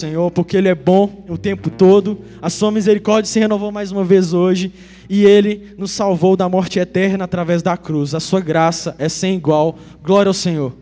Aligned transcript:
Senhor, 0.00 0.30
porque 0.30 0.56
Ele 0.56 0.68
é 0.68 0.76
bom 0.76 1.24
o 1.28 1.36
tempo 1.36 1.68
todo, 1.68 2.20
a 2.40 2.48
sua 2.48 2.70
misericórdia 2.70 3.28
se 3.28 3.40
renovou 3.40 3.72
mais 3.72 3.90
uma 3.90 4.04
vez 4.04 4.32
hoje, 4.32 4.72
e 5.10 5.24
Ele 5.24 5.74
nos 5.76 5.90
salvou 5.90 6.36
da 6.36 6.48
morte 6.48 6.78
eterna 6.78 7.24
através 7.24 7.64
da 7.64 7.76
cruz. 7.76 8.14
A 8.14 8.20
sua 8.20 8.40
graça 8.40 8.94
é 8.96 9.08
sem 9.08 9.34
igual. 9.34 9.76
Glória 10.00 10.30
ao 10.30 10.34
Senhor. 10.34 10.72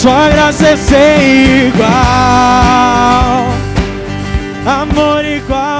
Sua 0.00 0.30
graça 0.30 0.66
é 0.66 0.76
sem 0.76 1.68
igual, 1.68 1.90
amor 4.64 5.22
igual 5.26 5.79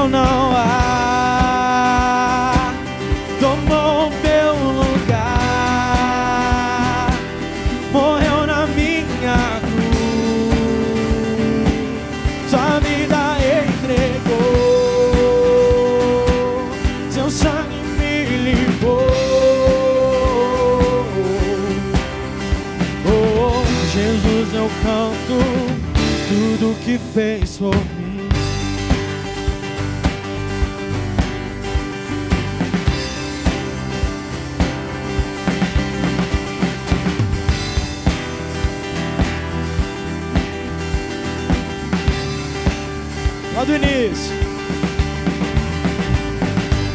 fez 27.15 27.59
por 27.59 27.75
mim. 27.75 28.29
Lá 43.57 43.65
do 43.65 43.75
início. 43.75 44.41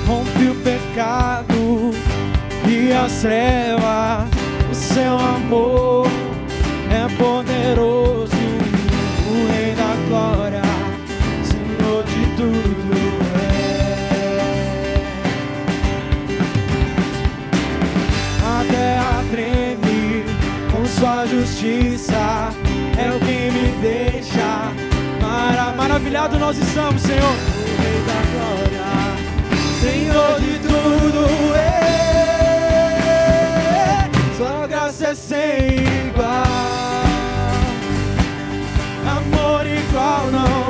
Rompe 0.08 0.48
o 0.50 0.56
pecado 0.64 1.92
e 2.68 2.94
as 2.94 3.22
trevas, 3.22 4.30
o 4.72 4.76
seu 4.76 5.18
amor 5.18 6.08
é 6.90 7.08
poderoso, 7.18 8.05
justiça, 21.66 22.50
é 22.98 23.10
o 23.16 23.20
que 23.20 23.52
me 23.52 23.72
deixa 23.82 24.72
mara- 25.22 25.74
maravilhado. 25.76 26.38
Nós 26.38 26.58
estamos, 26.58 27.02
Senhor, 27.02 27.24
o 27.24 27.82
Rei 27.82 28.02
da 28.06 28.22
Glória, 28.32 28.86
Senhor 29.82 30.40
de 30.40 30.60
tudo. 30.60 31.26
Sua 34.38 34.68
graça 34.68 35.08
é 35.08 35.16
sem 35.16 35.78
igual, 36.10 36.46
amor 39.18 39.66
igual 39.66 40.28
não 40.32 40.65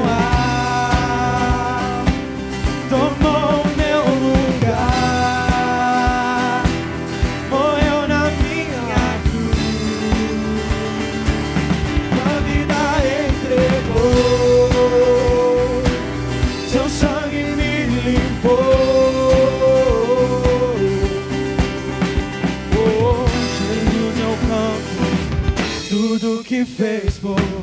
tudo 26.65 27.54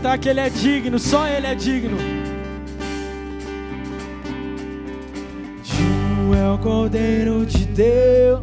cantar 0.00 0.18
que 0.18 0.30
Ele 0.30 0.40
é 0.40 0.48
digno, 0.48 0.98
só 0.98 1.26
Ele 1.26 1.46
é 1.46 1.54
digno. 1.54 1.98
Digno 5.62 6.34
é 6.34 6.50
o 6.50 6.58
Cordeiro 6.58 7.44
de 7.44 7.66
Deus, 7.66 8.40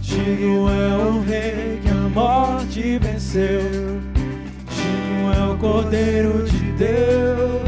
digno 0.00 0.68
é 0.68 0.96
o 0.96 1.20
Rei 1.20 1.78
que 1.80 1.88
a 1.88 1.94
morte 1.94 2.98
venceu. 2.98 3.60
Digno 4.68 5.32
é 5.32 5.52
o 5.52 5.56
Cordeiro 5.58 6.42
de 6.42 6.72
Deus, 6.72 7.62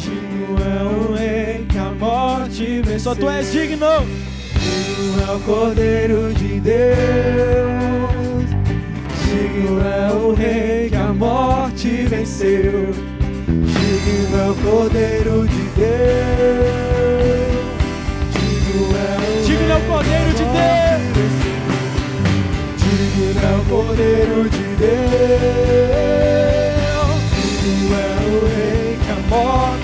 digno 0.00 0.56
é 0.60 0.82
o 0.84 1.14
Rei 1.14 1.66
que 1.68 1.78
a 1.78 1.90
morte 1.90 2.80
venceu. 2.82 3.00
Só 3.00 3.14
Tu 3.16 3.28
és 3.28 3.50
digno. 3.50 3.86
Digno 4.54 5.32
é 5.32 5.34
o 5.34 5.40
Cordeiro 5.40 6.32
de 6.34 6.60
Deus. 6.60 7.81
Digno 9.62 9.80
é 9.80 10.12
o 10.12 10.34
Rei 10.34 10.90
que 10.90 10.96
a 10.96 11.12
morte 11.12 11.88
venceu. 12.08 12.90
Digno 13.46 14.36
é 14.36 14.50
o 14.50 14.54
Cordeiro 14.56 15.46
de 15.46 15.62
Deus. 15.76 16.66
Digno 18.34 18.90
é 18.96 19.16
o 19.20 19.46
Digno 19.46 19.70
é 19.70 19.76
o 19.76 19.80
Cordeiro 19.82 20.32
de 20.34 20.42
Deus. 20.42 21.32
Digno 22.76 23.40
é 23.40 23.54
o 23.54 23.62
Cordeiro 23.68 24.50
de 24.50 24.64
Deus. 24.80 25.22
Digno 27.62 27.94
é 27.94 28.00
o 28.26 28.34
Rei 28.56 28.98
que 28.98 29.10
a 29.12 29.16
morte 29.30 29.81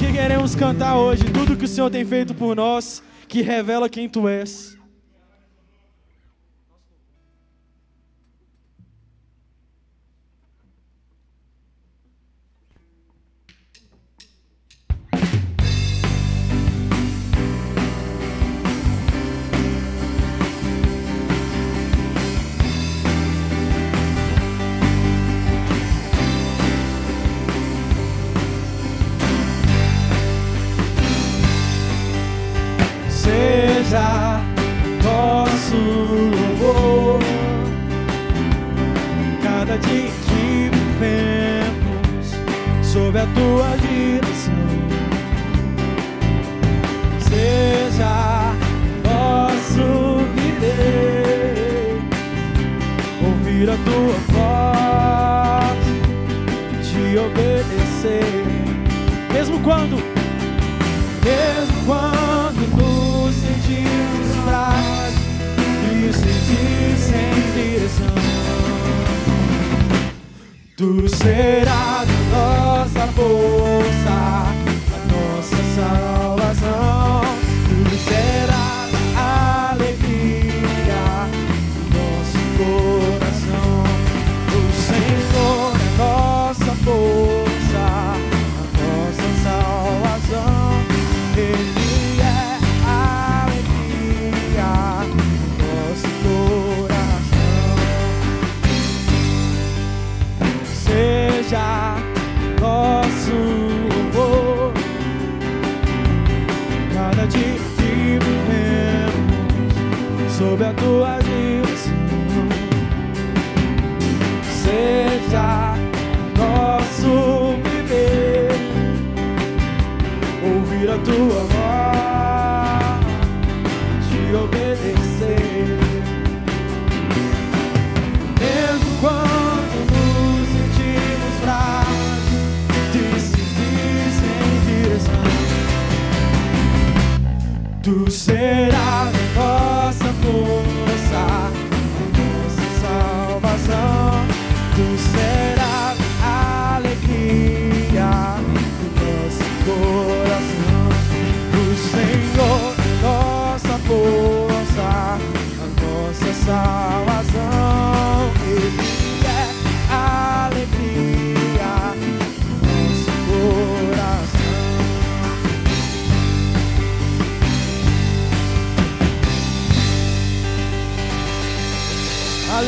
que 0.00 0.12
queremos 0.14 0.54
cantar 0.54 0.96
hoje. 0.96 1.22
Tudo 1.24 1.54
que 1.54 1.66
o 1.66 1.68
Senhor 1.68 1.90
tem 1.90 2.06
feito 2.06 2.34
por 2.34 2.56
nós, 2.56 3.02
que 3.28 3.42
revela 3.42 3.86
quem 3.86 4.08
tu 4.08 4.26
és. 4.26 4.69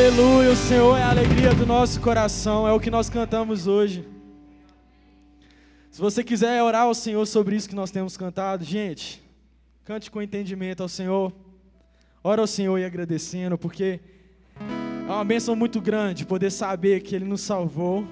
Aleluia, 0.04 0.50
o 0.50 0.56
Senhor 0.56 0.99
é 0.99 1.02
a 1.04 1.11
alegria 1.11 1.54
do 1.54 1.64
nosso 1.64 2.00
coração, 2.00 2.66
é 2.66 2.73
o 2.73 2.80
que 2.80 2.90
nós 2.90 3.09
cantamos 3.09 3.68
hoje. 3.68 4.04
Se 5.92 6.00
você 6.00 6.25
quiser 6.25 6.61
orar 6.61 6.82
ao 6.82 6.94
Senhor 6.94 7.25
sobre 7.25 7.54
isso 7.54 7.68
que 7.68 7.75
nós 7.76 7.92
temos 7.92 8.16
cantado, 8.16 8.64
gente, 8.64 9.23
cante 9.85 10.11
com 10.11 10.21
entendimento 10.21 10.82
ao 10.82 10.88
Senhor. 10.88 11.32
Ora 12.25 12.40
ao 12.40 12.49
Senhor 12.49 12.76
e 12.78 12.85
agradecendo, 12.85 13.56
porque 13.56 14.00
é 15.09 15.12
uma 15.12 15.25
bênção 15.25 15.54
muito 15.54 15.80
grande 15.80 16.26
poder 16.26 16.50
saber 16.50 17.00
que 17.02 17.14
Ele 17.14 17.25
nos 17.25 17.42
salvou, 17.42 18.04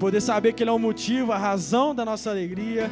poder 0.00 0.20
saber 0.20 0.52
que 0.52 0.64
Ele 0.64 0.70
é 0.70 0.72
o 0.72 0.80
motivo, 0.80 1.30
a 1.30 1.38
razão 1.38 1.94
da 1.94 2.04
nossa 2.04 2.30
alegria, 2.30 2.90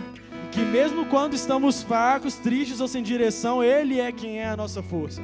que 0.53 0.61
mesmo 0.61 1.07
quando 1.07 1.35
estamos 1.35 1.83
fracos, 1.83 2.37
tristes 2.37 2.79
ou 2.79 2.87
sem 2.87 3.03
direção, 3.03 3.65
Ele 3.65 3.99
é 3.99 4.13
quem 4.13 4.39
é 4.39 4.47
a 4.47 4.57
nossa 4.57 4.81
força. 4.81 5.21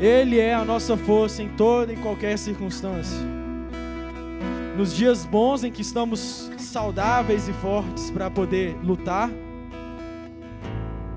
Ele 0.00 0.38
é 0.38 0.52
a 0.54 0.64
nossa 0.64 0.96
força 0.96 1.42
em 1.42 1.48
toda 1.50 1.92
e 1.92 1.96
qualquer 1.96 2.36
circunstância. 2.36 3.18
Nos 4.76 4.94
dias 4.94 5.24
bons 5.24 5.62
em 5.62 5.70
que 5.70 5.82
estamos 5.82 6.50
saudáveis 6.58 7.48
e 7.48 7.52
fortes 7.52 8.10
para 8.10 8.28
poder 8.28 8.76
lutar, 8.82 9.30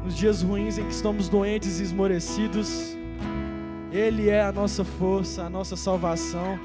nos 0.03 0.15
dias 0.15 0.43
ruins 0.43 0.77
em 0.77 0.83
que 0.83 0.93
estamos 0.93 1.27
doentes 1.27 1.79
e 1.79 1.83
esmorecidos, 1.83 2.95
Ele 3.91 4.29
é 4.29 4.43
a 4.43 4.51
nossa 4.51 4.85
força, 4.85 5.43
a 5.43 5.49
nossa 5.49 5.75
salvação, 5.75 6.59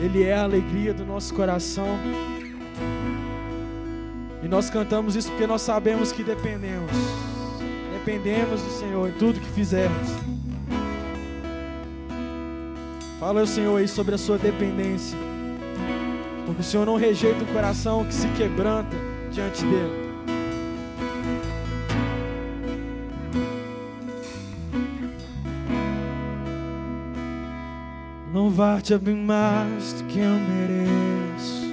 Ele 0.00 0.22
é 0.22 0.34
a 0.34 0.44
alegria 0.44 0.94
do 0.94 1.04
nosso 1.04 1.34
coração. 1.34 1.98
E 4.40 4.48
nós 4.48 4.70
cantamos 4.70 5.16
isso 5.16 5.30
porque 5.30 5.46
nós 5.46 5.62
sabemos 5.62 6.12
que 6.12 6.22
dependemos. 6.22 6.90
dependemos 7.92 8.62
do 8.62 8.70
Senhor 8.70 9.08
em 9.08 9.12
tudo 9.12 9.40
que 9.40 9.48
fizermos. 9.50 10.31
Fala, 13.22 13.46
Senhor, 13.46 13.78
aí 13.78 13.86
sobre 13.86 14.16
a 14.16 14.18
sua 14.18 14.36
dependência. 14.36 15.16
Porque 16.44 16.60
o 16.60 16.64
Senhor 16.64 16.84
não 16.84 16.96
rejeita 16.96 17.44
o 17.44 17.46
coração 17.52 18.04
que 18.04 18.12
se 18.12 18.26
quebranta 18.30 18.96
diante 19.30 19.64
dele. 19.64 20.10
Louvar-te 28.34 28.92
é 28.92 28.98
bem 28.98 29.14
mais 29.14 29.92
do 29.92 30.04
que 30.08 30.18
eu 30.18 30.32
mereço. 30.32 31.70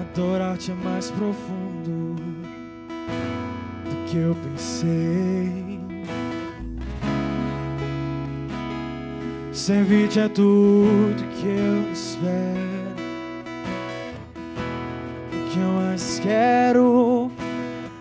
Adorar-te 0.00 0.70
é 0.70 0.74
mais 0.76 1.10
profundo 1.10 2.16
do 3.84 4.10
que 4.10 4.16
eu 4.16 4.34
pensei. 4.34 5.65
Servir-te 9.56 10.20
é 10.20 10.28
tudo 10.28 11.16
que 11.40 11.46
eu 11.46 11.90
espero. 11.90 12.94
O 15.32 15.50
que 15.50 15.58
eu 15.58 15.72
mais 15.72 16.20
quero 16.22 17.30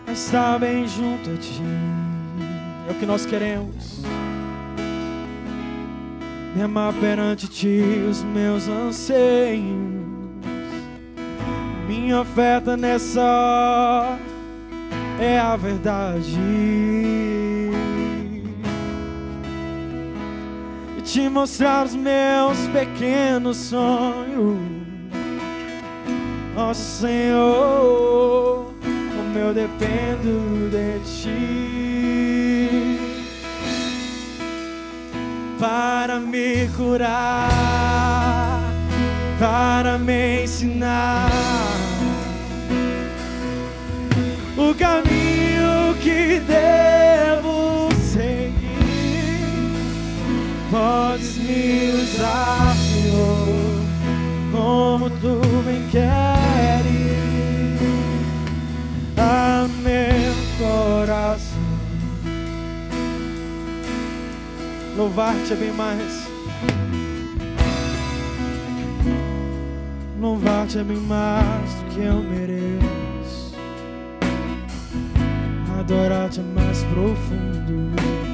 é 0.06 0.12
estar 0.12 0.60
bem 0.60 0.86
junto 0.86 1.30
a 1.30 1.38
ti. 1.38 1.62
É 2.90 2.92
o 2.92 2.96
que 2.96 3.06
nós 3.06 3.26
queremos 3.26 4.04
derramar 6.54 6.94
perante 7.00 7.48
ti 7.48 7.82
os 8.10 8.22
meus 8.22 8.68
anseios. 8.68 9.64
Minha 11.88 12.20
oferta 12.20 12.76
nessa 12.76 13.22
hora 13.22 14.20
é 15.22 15.40
a 15.40 15.56
verdade. 15.56 17.15
Te 21.06 21.30
mostrar 21.30 21.86
os 21.86 21.96
meus 21.96 22.58
pequenos 22.74 23.56
sonhos. 23.58 24.58
Ó 26.58 26.72
oh, 26.72 26.74
Senhor, 26.74 28.74
como 28.82 29.38
eu 29.38 29.54
dependo 29.54 30.72
de 30.72 31.00
ti 31.06 31.30
para 35.60 36.20
me 36.20 36.68
curar, 36.76 38.60
para 39.40 40.00
me 40.00 40.44
ensinar 40.44 41.30
o 44.58 44.74
caminho 44.74 45.94
que 46.02 46.40
devo 46.40 47.65
Podes 50.76 51.38
me 51.38 51.90
usar, 51.94 52.76
Senhor, 52.76 53.48
como 54.52 55.10
tu 55.10 55.40
me 55.64 55.90
queres. 55.90 57.16
A 59.16 59.70
meu 59.82 60.36
coração. 60.58 61.58
Louvar-te 64.98 65.54
é 65.54 65.56
bem 65.56 65.72
mais. 65.72 66.28
Louvar-te 70.20 70.80
é 70.80 70.84
bem 70.84 70.98
mais 70.98 71.74
do 71.74 71.86
que 71.92 72.02
eu 72.02 72.22
mereço. 72.22 73.56
Adorar-te 75.80 76.42
é 76.42 76.44
mais 76.44 76.84
profundo 76.84 78.25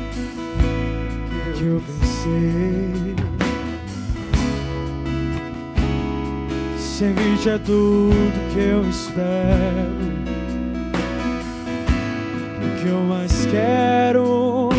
que 1.61 1.67
eu 1.67 1.81
pensei. 1.85 3.15
Servir-te 6.79 7.49
é 7.49 7.57
tudo 7.59 8.51
que 8.51 8.59
eu 8.59 8.89
espero. 8.89 10.11
O 12.57 12.81
que 12.81 12.87
eu 12.87 13.01
mais 13.01 13.45
quero 13.45 14.69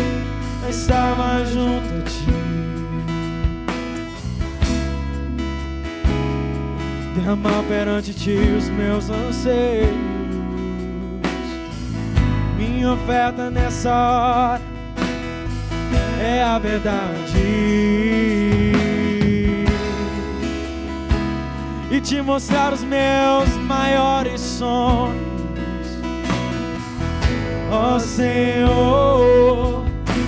é 0.65 0.69
estar 0.69 1.17
mais 1.17 1.49
junto 1.49 1.87
a 1.87 2.01
ti. 2.01 2.25
Derramar 7.15 7.63
perante 7.69 8.13
ti 8.13 8.37
os 8.57 8.67
meus 8.69 9.09
anseios. 9.09 9.87
Minha 12.57 12.91
oferta 12.91 13.49
nessa 13.49 13.89
hora 13.89 14.72
é 16.23 16.43
a 16.43 16.57
verdade. 16.57 17.33
E 21.91 22.01
te 22.01 22.21
mostrar 22.21 22.73
os 22.73 22.83
meus 22.83 23.49
maiores 23.57 24.41
sonhos. 24.41 25.23
Ó 27.71 27.95
oh, 27.95 27.99
Senhor 27.99 29.83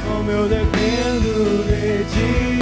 como 0.07 0.31
eu 0.31 0.49
dependo 0.49 1.63
de 1.65 2.03
ti 2.05 2.54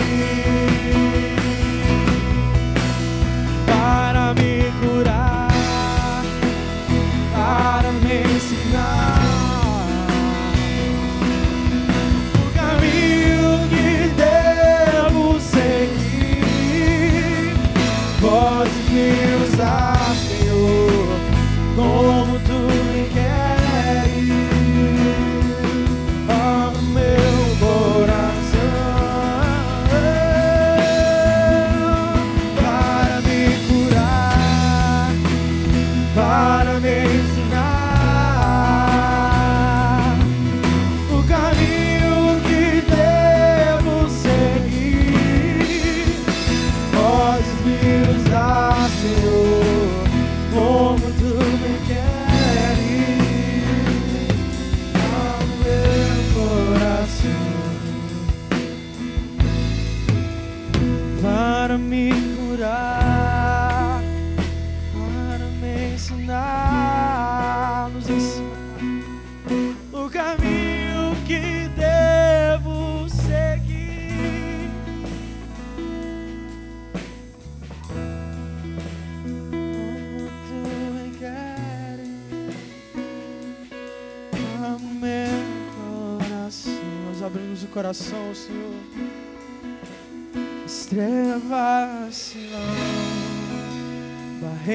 vão, 94.64 94.74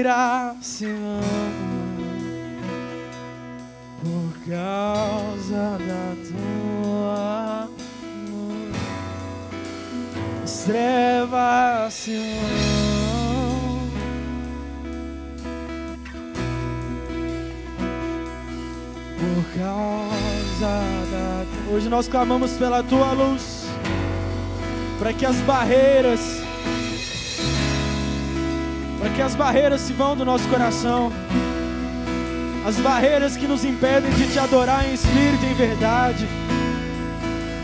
barreiras 0.00 0.56
se 0.60 0.86
por 4.02 4.32
causa 4.48 5.78
da 5.78 6.16
tua. 6.28 7.68
Estrelas 10.44 11.94
se. 11.94 12.18
Por 19.18 19.44
causa 19.58 20.82
da 21.10 21.30
Hoje 21.72 21.88
nós 21.88 22.08
clamamos 22.08 22.52
pela 22.52 22.82
tua 22.82 23.12
luz, 23.12 23.64
para 24.98 25.12
que 25.12 25.24
as 25.24 25.36
barreiras, 25.36 26.42
para 29.00 29.10
que 29.10 29.22
as 29.22 29.34
barreiras 29.34 29.80
se 29.80 29.94
vão 29.94 30.14
do 30.14 30.26
nosso 30.26 30.46
coração, 30.48 31.10
as 32.66 32.76
barreiras 32.76 33.34
que 33.34 33.46
nos 33.46 33.64
impedem 33.64 34.10
de 34.12 34.30
te 34.30 34.38
adorar 34.38 34.86
em 34.86 34.92
espírito 34.92 35.42
e 35.42 35.52
em 35.52 35.54
verdade, 35.54 36.28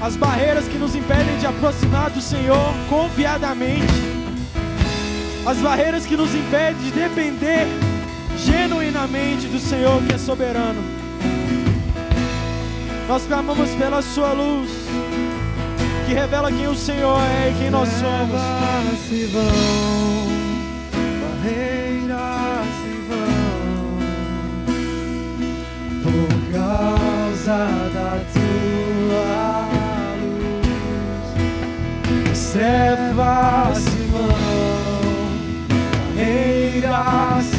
as 0.01 0.17
barreiras 0.17 0.67
que 0.67 0.79
nos 0.79 0.95
impedem 0.95 1.37
de 1.39 1.47
aproximar 1.47 2.09
do 2.11 2.23
Senhor 2.23 2.73
confiadamente, 2.89 3.93
as 5.45 5.59
barreiras 5.59 6.07
que 6.07 6.17
nos 6.17 6.35
impedem 6.35 6.83
de 6.83 6.91
depender 6.91 7.67
genuinamente 8.39 9.47
do 9.47 9.59
Senhor 9.59 10.03
que 10.05 10.15
é 10.15 10.19
soberano. 10.19 10.83
Nós 13.07 13.25
clamamos 13.27 13.71
pela 13.73 14.01
Sua 14.01 14.33
luz, 14.33 14.71
que 16.07 16.15
revela 16.15 16.51
quem 16.51 16.67
o 16.67 16.75
Senhor 16.75 17.21
é 17.21 17.51
e 17.51 17.55
quem 17.59 17.71
nós 17.71 17.89
somos. 17.91 18.41
Barreiras 21.47 22.67
se 22.83 22.95
vão, 23.09 24.03
por 26.03 26.31
causa 26.53 27.61
da 27.95 28.13
tua 28.33 29.39
luz. 30.23 31.29
Trevas 32.53 33.77
se 33.79 34.01
vão, 34.11 34.39
barreiras 36.17 37.45
se 37.45 37.56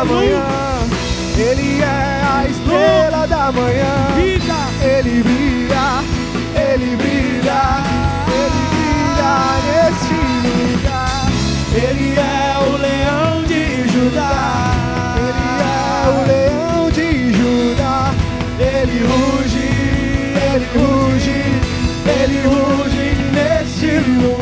da 0.00 0.04
manhã, 0.06 0.46
Ele 1.36 1.82
é 1.82 2.22
a 2.24 2.46
estrela 2.48 3.26
da 3.26 3.52
manhã. 3.52 4.16
Ele 4.82 5.22
brilha, 5.22 6.02
ele 6.54 6.96
brilha, 6.96 7.62
ele 8.32 8.60
brilha 8.70 9.32
neste 9.66 10.18
lugar. 10.48 11.28
Ele 11.74 12.18
é 12.18 12.56
o 12.66 12.76
leão 12.78 13.42
de 13.44 13.62
Judá. 13.92 14.72
Ele 15.28 15.46
é 15.60 16.08
o 16.08 16.20
leão 16.26 16.90
de 16.90 17.32
Judá. 17.34 18.14
Ele 18.58 18.98
ruge, 19.04 19.68
ele 20.48 20.66
ruge, 20.78 21.40
ele 22.22 22.38
ruge 22.48 23.06
neste 23.34 23.90
lugar. 24.08 24.39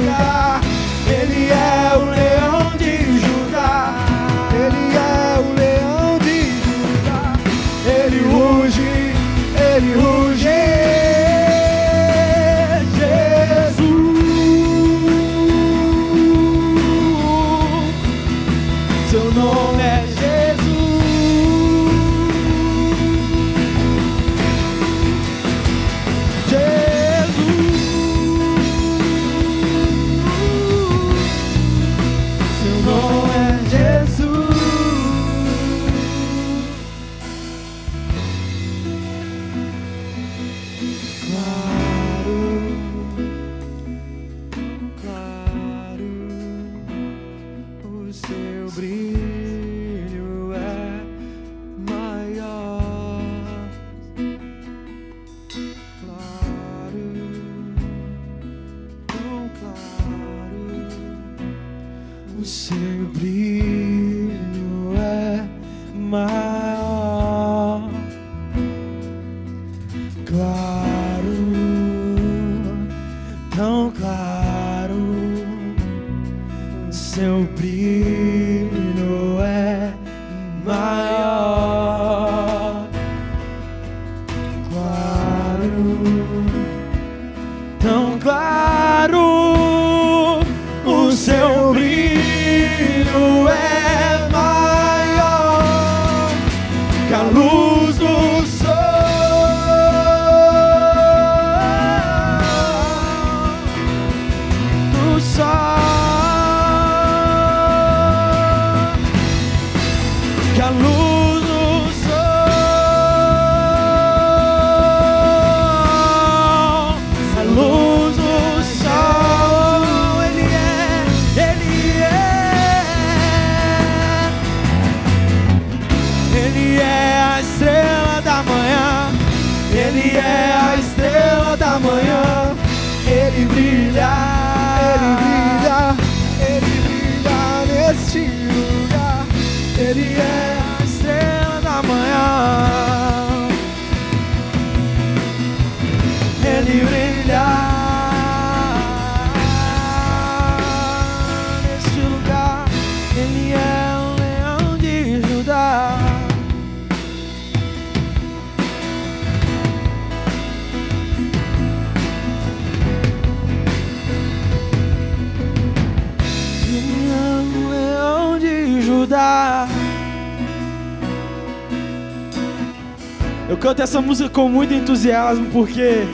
Essa 173.88 174.03
música 174.03 174.29
com 174.29 174.51
muito 174.51 174.74
entusiasmo 174.74 175.46
porque 175.51 176.07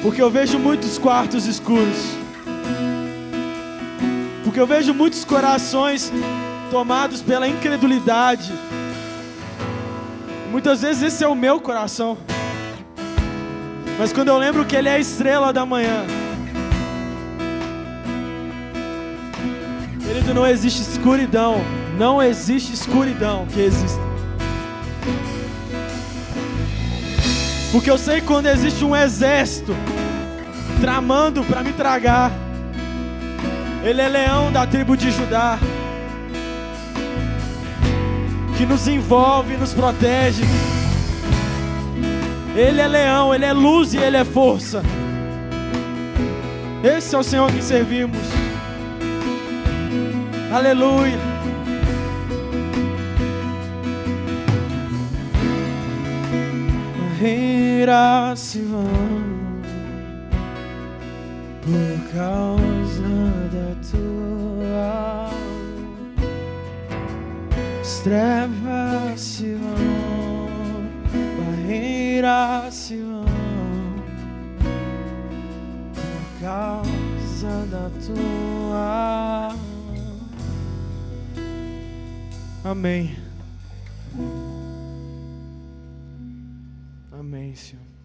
porque 0.00 0.22
eu 0.22 0.30
vejo 0.30 0.56
muitos 0.56 0.96
quartos 0.96 1.46
escuros. 1.46 2.14
Porque 4.44 4.60
eu 4.60 4.68
vejo 4.68 4.94
muitos 4.94 5.24
corações 5.24 6.12
tomados 6.70 7.20
pela 7.20 7.48
incredulidade. 7.48 8.52
Muitas 10.52 10.80
vezes 10.80 11.02
esse 11.02 11.24
é 11.24 11.26
o 11.26 11.34
meu 11.34 11.60
coração. 11.60 12.16
Mas 13.98 14.12
quando 14.12 14.28
eu 14.28 14.38
lembro 14.38 14.64
que 14.64 14.76
Ele 14.76 14.88
é 14.88 14.94
a 14.94 14.98
estrela 15.00 15.52
da 15.52 15.66
manhã, 15.66 16.06
querido, 20.06 20.32
não 20.32 20.46
existe 20.46 20.82
escuridão, 20.82 21.79
não 22.00 22.22
existe 22.22 22.72
escuridão 22.72 23.44
que 23.44 23.60
exista. 23.60 24.00
Porque 27.70 27.90
eu 27.90 27.98
sei 27.98 28.22
quando 28.22 28.46
existe 28.46 28.82
um 28.82 28.96
exército 28.96 29.76
tramando 30.80 31.44
para 31.44 31.62
me 31.62 31.74
tragar. 31.74 32.32
Ele 33.84 34.00
é 34.00 34.08
leão 34.08 34.50
da 34.50 34.66
tribo 34.66 34.96
de 34.96 35.10
Judá, 35.10 35.58
que 38.56 38.64
nos 38.64 38.88
envolve 38.88 39.52
e 39.52 39.56
nos 39.58 39.74
protege. 39.74 40.44
Ele 42.56 42.80
é 42.80 42.88
leão, 42.88 43.34
ele 43.34 43.44
é 43.44 43.52
luz 43.52 43.92
e 43.92 43.98
ele 43.98 44.16
é 44.16 44.24
força. 44.24 44.82
Esse 46.82 47.14
é 47.14 47.18
o 47.18 47.22
Senhor 47.22 47.52
que 47.52 47.62
servimos. 47.62 48.18
Aleluia. 50.50 51.29
Barreiras 57.80 58.38
se 58.40 58.60
vão 58.60 58.84
por 61.62 62.12
causa 62.12 63.02
da 63.50 63.74
tua. 63.90 65.30
As 67.80 68.00
trevas 68.00 69.18
se 69.18 69.54
vão, 69.54 70.50
barreiras 71.38 72.74
se 72.74 73.00
vão 73.00 73.24
por 75.94 76.40
causa 76.42 77.66
da 77.70 77.90
tua. 78.04 79.56
Amém. 82.62 83.19
Amém, 87.50 87.99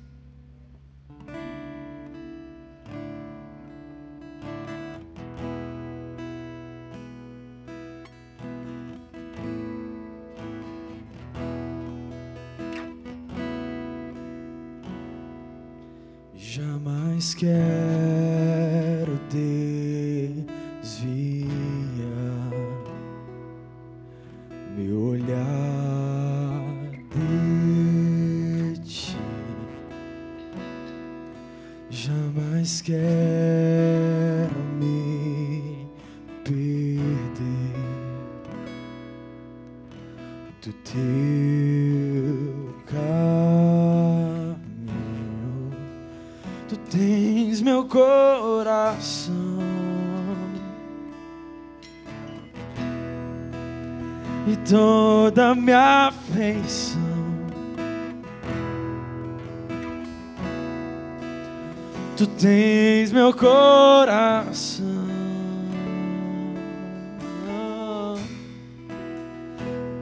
tens 62.46 63.12
meu 63.12 63.34
coração. 63.34 64.86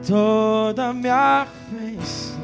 Toda 0.06 0.92
minha 0.92 1.42
afeição. 1.42 2.34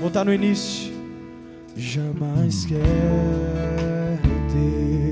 Voltar 0.00 0.24
no 0.24 0.32
início. 0.32 0.94
Jamais 1.76 2.64
quero 2.64 2.82
desviar 4.48 5.03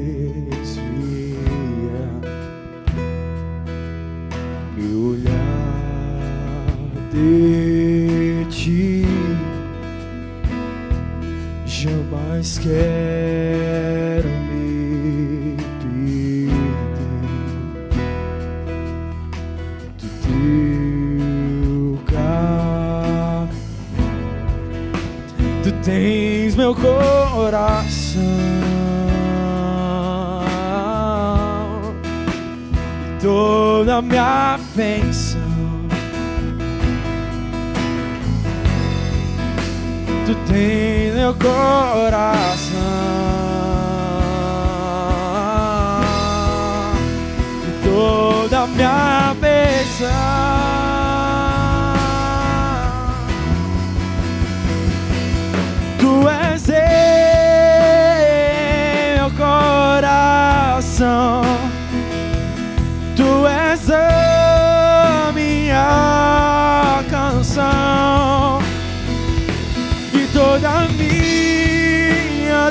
e 70.14 70.26
toda 70.32 70.88
minha 70.88 72.70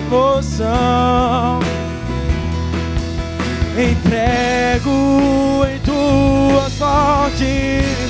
devoção. 0.00 1.60
Entrego 3.76 5.64
em 5.66 5.78
tuas 5.80 6.72
fortes 6.74 8.01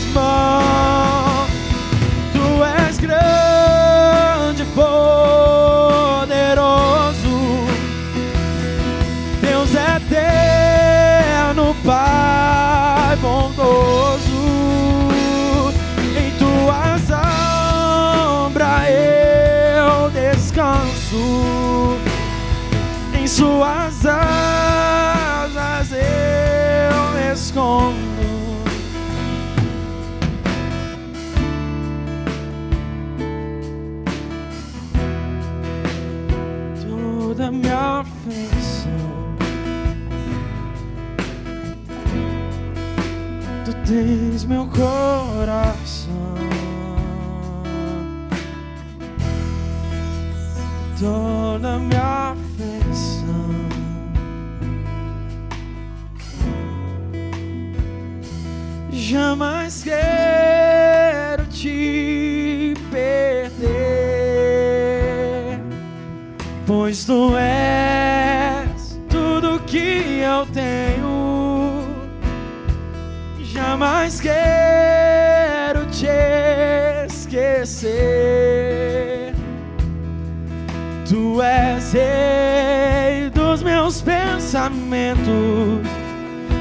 pensamentos, 84.92 85.88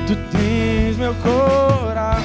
tu 0.08 0.16
tens 0.32 0.98
meu 0.98 1.14
coração. 1.16 2.22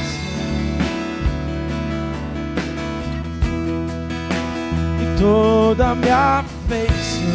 E 5.03 5.21
toda 5.21 5.95
minha 5.97 6.39
afeição. 6.39 7.27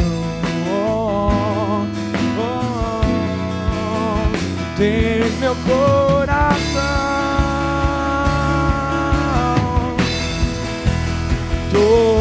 Oh, 0.70 1.84
oh, 2.38 3.02
oh, 3.60 4.32
tu 4.32 4.64
tens 4.78 5.38
meu 5.38 5.54
coração. 5.54 6.32
Toda 11.70 12.11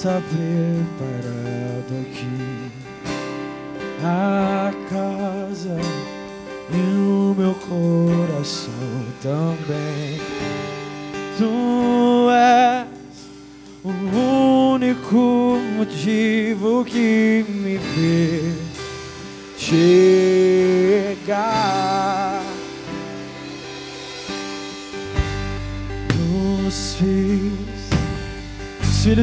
está 0.00 0.18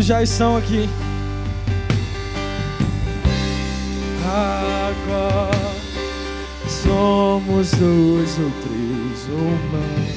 já 0.07 0.23
estão 0.23 0.55
aqui. 0.55 0.89
Agora 4.25 5.75
somos 6.69 7.71
dois 7.71 8.39
ou 8.39 8.49
três 8.63 9.27
ou 9.29 9.51
mais. 9.73 10.15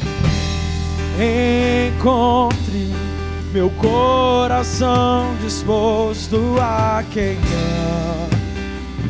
Encontre 1.88 2.94
meu 3.52 3.68
coração 3.70 5.34
disposto 5.42 6.56
a 6.60 7.02
queimar 7.10 8.28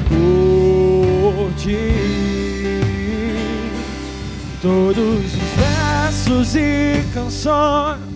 por 0.09 1.53
ti. 1.59 1.77
Todos 4.63 4.99
os 4.99 5.33
versos 5.59 6.57
e 6.57 7.05
canções 7.13 8.11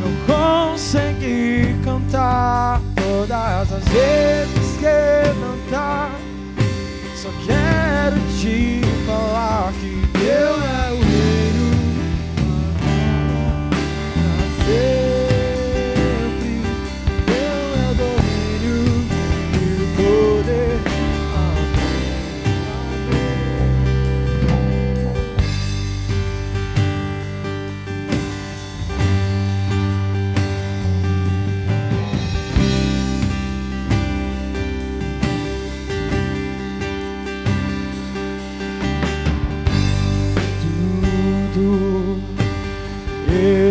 eu 0.00 0.12
consegui 0.26 1.67
cantar 2.08 2.80
todas 2.96 3.72
as 3.72 3.84
vezes 3.88 4.76
que 4.76 4.80
cantar. 4.80 6.10
Só 7.14 7.28
quero 7.46 8.16
te 8.40 8.80
falar 9.06 9.72
que 9.72 10.24
eu 10.24 10.62
é 10.62 10.77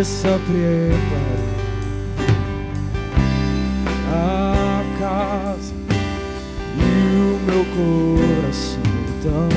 está 0.02 0.38
preparado. 0.38 1.58
A 4.14 4.84
casa 5.00 5.74
e 6.76 6.82
o 7.16 7.40
meu 7.46 7.66
coração 7.76 8.82
também. 9.24 9.57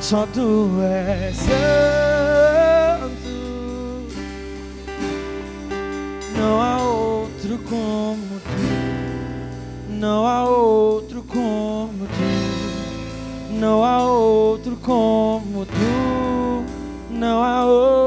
Só 0.00 0.26
tu 0.32 0.80
és 0.82 1.36
santo. 1.36 1.58
Não 6.36 6.62
há 6.62 6.82
outro 6.82 7.58
como 7.68 8.40
tu. 8.40 8.68
Não 9.90 10.26
há 10.26 10.44
outro 10.44 11.22
como 11.22 12.06
tu. 12.06 12.28
Não 13.52 13.84
há 13.84 14.02
outro 14.04 14.76
como 14.76 15.66
tu. 15.66 16.64
Não 17.10 17.42
há 17.42 17.64
outro 17.64 17.97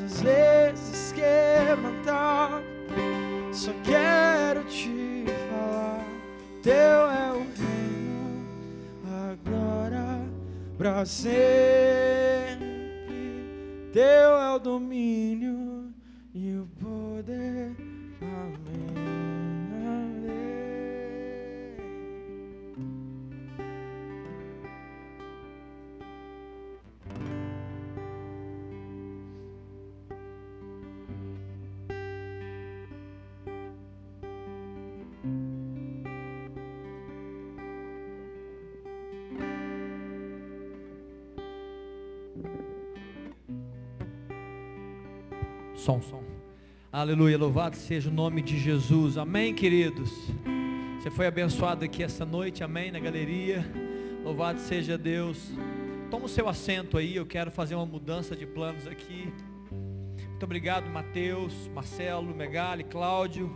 as 0.00 0.22
vezes 0.22 1.12
quebrantar. 1.12 2.62
Só 3.52 3.72
quero 3.84 4.64
te 4.64 5.26
falar, 5.50 6.06
teu 6.62 6.72
é 6.72 7.32
o 7.32 7.44
reino, 7.60 8.46
agora 9.28 10.20
pra 10.78 11.04
sempre. 11.04 11.42
Teu 13.92 14.02
é 14.02 14.54
o 14.54 14.58
domínio 14.58 15.51
Som, 45.82 46.00
som. 46.00 46.22
Aleluia, 46.92 47.36
louvado 47.36 47.74
seja 47.74 48.08
o 48.08 48.12
nome 48.12 48.40
de 48.40 48.56
Jesus. 48.56 49.18
Amém, 49.18 49.52
queridos. 49.52 50.12
Você 50.96 51.10
foi 51.10 51.26
abençoado 51.26 51.84
aqui 51.84 52.04
essa 52.04 52.24
noite, 52.24 52.62
amém, 52.62 52.92
na 52.92 53.00
galeria. 53.00 53.66
Louvado 54.22 54.60
seja 54.60 54.96
Deus. 54.96 55.50
Toma 56.08 56.26
o 56.26 56.28
seu 56.28 56.48
assento 56.48 56.96
aí, 56.96 57.16
eu 57.16 57.26
quero 57.26 57.50
fazer 57.50 57.74
uma 57.74 57.84
mudança 57.84 58.36
de 58.36 58.46
planos 58.46 58.86
aqui. 58.86 59.32
Muito 59.72 60.44
obrigado, 60.44 60.88
Mateus, 60.88 61.66
Marcelo, 61.74 62.32
Megali, 62.32 62.84
Cláudio. 62.84 63.52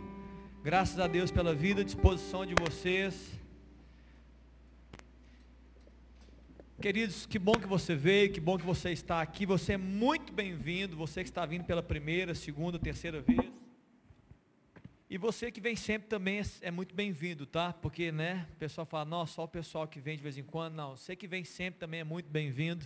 Graças 0.61 0.99
a 0.99 1.07
Deus 1.07 1.31
pela 1.31 1.55
vida 1.55 1.81
disposição 1.81 2.45
de 2.45 2.55
vocês. 2.55 3.36
Queridos, 6.79 7.25
que 7.25 7.39
bom 7.39 7.53
que 7.53 7.65
você 7.65 7.95
veio, 7.95 8.31
que 8.31 8.39
bom 8.39 8.55
que 8.55 8.63
você 8.63 8.91
está 8.91 9.19
aqui. 9.19 9.47
Você 9.47 9.73
é 9.73 9.77
muito 9.77 10.31
bem-vindo, 10.31 10.95
você 10.95 11.23
que 11.23 11.29
está 11.29 11.43
vindo 11.43 11.65
pela 11.65 11.81
primeira, 11.81 12.35
segunda, 12.35 12.77
terceira 12.77 13.19
vez. 13.19 13.51
E 15.09 15.17
você 15.17 15.51
que 15.51 15.59
vem 15.59 15.75
sempre 15.75 16.07
também 16.07 16.39
é, 16.39 16.43
é 16.61 16.69
muito 16.69 16.93
bem-vindo, 16.93 17.47
tá? 17.47 17.73
Porque, 17.73 18.11
né, 18.11 18.47
o 18.53 18.57
pessoal 18.57 18.85
fala, 18.85 19.05
não, 19.05 19.25
só 19.25 19.45
o 19.45 19.47
pessoal 19.47 19.87
que 19.87 19.99
vem 19.99 20.17
de 20.17 20.21
vez 20.21 20.37
em 20.37 20.43
quando. 20.43 20.75
Não, 20.75 20.95
você 20.95 21.15
que 21.15 21.27
vem 21.27 21.43
sempre 21.43 21.79
também 21.79 22.01
é 22.01 22.03
muito 22.03 22.29
bem-vindo. 22.29 22.85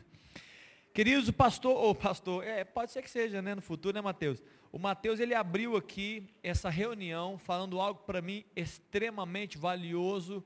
Queridos, 0.94 1.28
o 1.28 1.34
pastor, 1.34 1.76
ou 1.76 1.94
pastor, 1.94 2.46
é, 2.46 2.64
pode 2.64 2.94
ser 2.94 3.02
que 3.02 3.10
seja, 3.10 3.42
né, 3.42 3.56
no 3.56 3.62
futuro, 3.62 3.94
né, 3.94 4.00
Mateus? 4.00 4.42
O 4.72 4.80
Mateus, 4.80 5.20
ele 5.20 5.34
abriu 5.34 5.76
aqui 5.76 6.30
essa 6.42 6.70
reunião 6.70 7.38
falando 7.38 7.78
algo 7.78 8.04
para 8.06 8.22
mim 8.22 8.46
extremamente 8.56 9.58
valioso, 9.58 10.42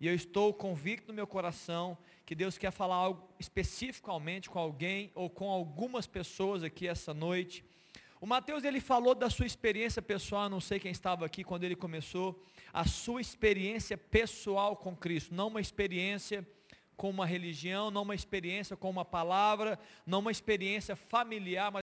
e 0.00 0.08
eu 0.08 0.14
estou 0.14 0.52
convicto 0.52 1.06
no 1.06 1.14
meu 1.14 1.26
coração 1.26 1.96
que 2.30 2.34
Deus 2.36 2.56
quer 2.56 2.70
falar 2.70 2.94
algo 2.94 3.28
especificamente 3.40 4.48
com 4.48 4.60
alguém 4.60 5.10
ou 5.16 5.28
com 5.28 5.50
algumas 5.50 6.06
pessoas 6.06 6.62
aqui 6.62 6.86
essa 6.86 7.12
noite. 7.12 7.64
O 8.20 8.26
Mateus 8.26 8.62
ele 8.62 8.80
falou 8.80 9.16
da 9.16 9.28
sua 9.28 9.46
experiência 9.46 10.00
pessoal, 10.00 10.48
não 10.48 10.60
sei 10.60 10.78
quem 10.78 10.92
estava 10.92 11.26
aqui 11.26 11.42
quando 11.42 11.64
ele 11.64 11.74
começou, 11.74 12.40
a 12.72 12.84
sua 12.84 13.20
experiência 13.20 13.98
pessoal 13.98 14.76
com 14.76 14.94
Cristo, 14.94 15.34
não 15.34 15.48
uma 15.48 15.60
experiência 15.60 16.46
com 16.96 17.10
uma 17.10 17.26
religião, 17.26 17.90
não 17.90 18.02
uma 18.02 18.14
experiência 18.14 18.76
com 18.76 18.88
uma 18.88 19.04
palavra, 19.04 19.76
não 20.06 20.20
uma 20.20 20.30
experiência 20.30 20.94
familiar, 20.94 21.72
mas 21.72 21.82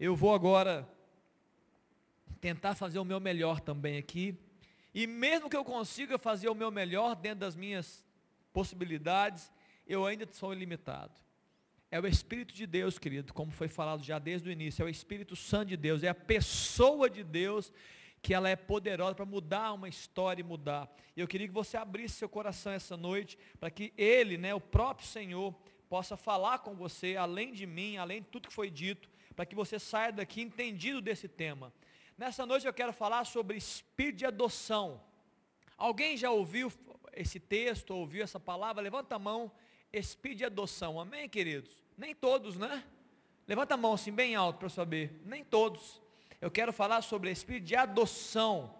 Eu 0.00 0.14
vou 0.14 0.32
agora 0.32 0.88
tentar 2.40 2.76
fazer 2.76 3.00
o 3.00 3.04
meu 3.04 3.18
melhor 3.18 3.58
também 3.58 3.98
aqui. 3.98 4.38
E 4.94 5.08
mesmo 5.08 5.50
que 5.50 5.56
eu 5.56 5.64
consiga 5.64 6.16
fazer 6.16 6.48
o 6.48 6.54
meu 6.54 6.70
melhor 6.70 7.16
dentro 7.16 7.40
das 7.40 7.56
minhas 7.56 8.06
possibilidades, 8.52 9.50
eu 9.88 10.06
ainda 10.06 10.24
sou 10.30 10.52
ilimitado. 10.52 11.12
É 11.90 11.98
o 11.98 12.06
Espírito 12.06 12.54
de 12.54 12.64
Deus, 12.64 12.96
querido, 12.96 13.34
como 13.34 13.50
foi 13.50 13.66
falado 13.66 14.04
já 14.04 14.20
desde 14.20 14.48
o 14.48 14.52
início, 14.52 14.82
é 14.82 14.84
o 14.84 14.88
Espírito 14.88 15.34
Santo 15.34 15.70
de 15.70 15.76
Deus, 15.76 16.04
é 16.04 16.08
a 16.08 16.14
pessoa 16.14 17.10
de 17.10 17.24
Deus 17.24 17.72
que 18.22 18.32
ela 18.32 18.48
é 18.48 18.54
poderosa 18.54 19.16
para 19.16 19.24
mudar 19.24 19.72
uma 19.72 19.88
história 19.88 20.42
e 20.42 20.44
mudar. 20.44 20.88
E 21.16 21.20
eu 21.20 21.26
queria 21.26 21.48
que 21.48 21.54
você 21.54 21.76
abrisse 21.76 22.16
seu 22.16 22.28
coração 22.28 22.72
essa 22.72 22.96
noite, 22.96 23.36
para 23.58 23.70
que 23.70 23.92
Ele, 23.96 24.38
né, 24.38 24.54
o 24.54 24.60
próprio 24.60 25.08
Senhor, 25.08 25.52
possa 25.88 26.16
falar 26.16 26.60
com 26.60 26.76
você, 26.76 27.16
além 27.16 27.52
de 27.52 27.66
mim, 27.66 27.96
além 27.96 28.22
de 28.22 28.28
tudo 28.28 28.46
que 28.46 28.54
foi 28.54 28.70
dito, 28.70 29.08
para 29.38 29.46
que 29.46 29.54
você 29.54 29.78
saia 29.78 30.10
daqui 30.10 30.42
entendido 30.42 31.00
desse 31.00 31.28
tema. 31.28 31.72
Nessa 32.18 32.44
noite 32.44 32.66
eu 32.66 32.72
quero 32.72 32.92
falar 32.92 33.24
sobre 33.24 33.56
espírito 33.56 34.16
de 34.16 34.26
adoção. 34.26 35.00
Alguém 35.76 36.16
já 36.16 36.28
ouviu 36.28 36.72
esse 37.12 37.38
texto, 37.38 37.92
ouviu 37.94 38.24
essa 38.24 38.40
palavra? 38.40 38.82
Levanta 38.82 39.14
a 39.14 39.18
mão, 39.18 39.48
espírito 39.92 40.38
de 40.38 40.44
adoção. 40.44 40.98
Amém, 40.98 41.28
queridos? 41.28 41.70
Nem 41.96 42.16
todos, 42.16 42.56
né? 42.56 42.82
Levanta 43.46 43.74
a 43.74 43.76
mão 43.76 43.92
assim 43.92 44.10
bem 44.10 44.34
alto 44.34 44.58
para 44.58 44.68
saber. 44.68 45.22
Nem 45.24 45.44
todos. 45.44 46.02
Eu 46.40 46.50
quero 46.50 46.72
falar 46.72 47.00
sobre 47.02 47.30
espírito 47.30 47.66
de 47.66 47.76
adoção, 47.76 48.74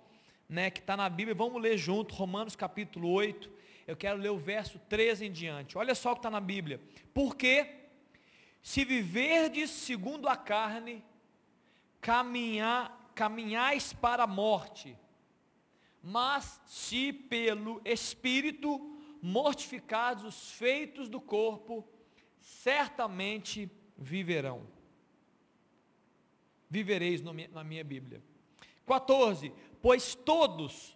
né, 0.49 0.73
que 0.73 0.81
está 0.81 0.97
na 0.97 1.09
Bíblia. 1.09 1.37
Vamos 1.37 1.63
ler 1.63 1.79
junto, 1.79 2.17
Romanos 2.17 2.57
capítulo 2.57 3.09
8. 3.13 3.49
Eu 3.87 3.97
quero 3.97 4.19
ler 4.19 4.31
o 4.31 4.39
verso 4.39 4.77
13 4.89 5.27
em 5.27 5.31
diante. 5.31 5.79
Olha 5.79 5.95
só 5.95 6.11
o 6.11 6.15
que 6.15 6.19
está 6.19 6.31
na 6.33 6.41
Bíblia. 6.41 6.81
Porque 7.15 7.78
se 8.69 8.85
viverdes 8.85 9.71
segundo 9.71 10.29
a 10.29 10.37
carne, 10.37 11.03
caminhar, 12.03 13.11
caminhais 13.15 13.95
para 13.95 14.25
a 14.25 14.27
morte, 14.27 14.95
mas 16.03 16.61
se 16.67 17.11
pelo 17.11 17.81
Espírito 17.83 18.79
mortificados 19.23 20.23
os 20.23 20.51
feitos 20.51 21.09
do 21.09 21.19
corpo, 21.19 21.83
certamente 22.41 23.71
viverão. 23.97 24.67
Vivereis 26.69 27.23
na 27.23 27.65
minha 27.65 27.83
Bíblia. 27.83 28.23
14. 28.87 29.51
Pois 29.81 30.15
todos, 30.15 30.95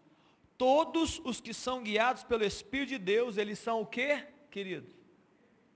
todos 0.58 1.22
os 1.24 1.40
que 1.40 1.54
são 1.54 1.82
guiados 1.82 2.22
pelo 2.22 2.44
Espírito 2.44 2.90
de 2.90 2.98
Deus, 2.98 3.38
eles 3.38 3.58
são 3.58 3.80
o 3.80 3.86
que, 3.86 4.26
querido? 4.50 5.01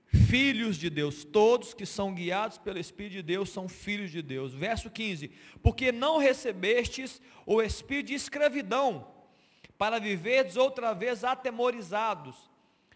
Filhos 0.07 0.77
de 0.77 0.89
Deus. 0.89 1.23
Todos 1.23 1.73
que 1.73 1.85
são 1.85 2.13
guiados 2.13 2.57
pelo 2.57 2.79
Espírito 2.79 3.13
de 3.13 3.23
Deus 3.23 3.49
são 3.49 3.67
filhos 3.67 4.11
de 4.11 4.21
Deus. 4.21 4.53
Verso 4.53 4.89
15: 4.89 5.31
Porque 5.61 5.91
não 5.91 6.17
recebestes 6.17 7.21
o 7.45 7.61
espírito 7.61 8.07
de 8.07 8.13
escravidão, 8.13 9.07
para 9.77 9.99
viverdes 9.99 10.55
outra 10.57 10.93
vez 10.93 11.23
atemorizados, 11.23 12.35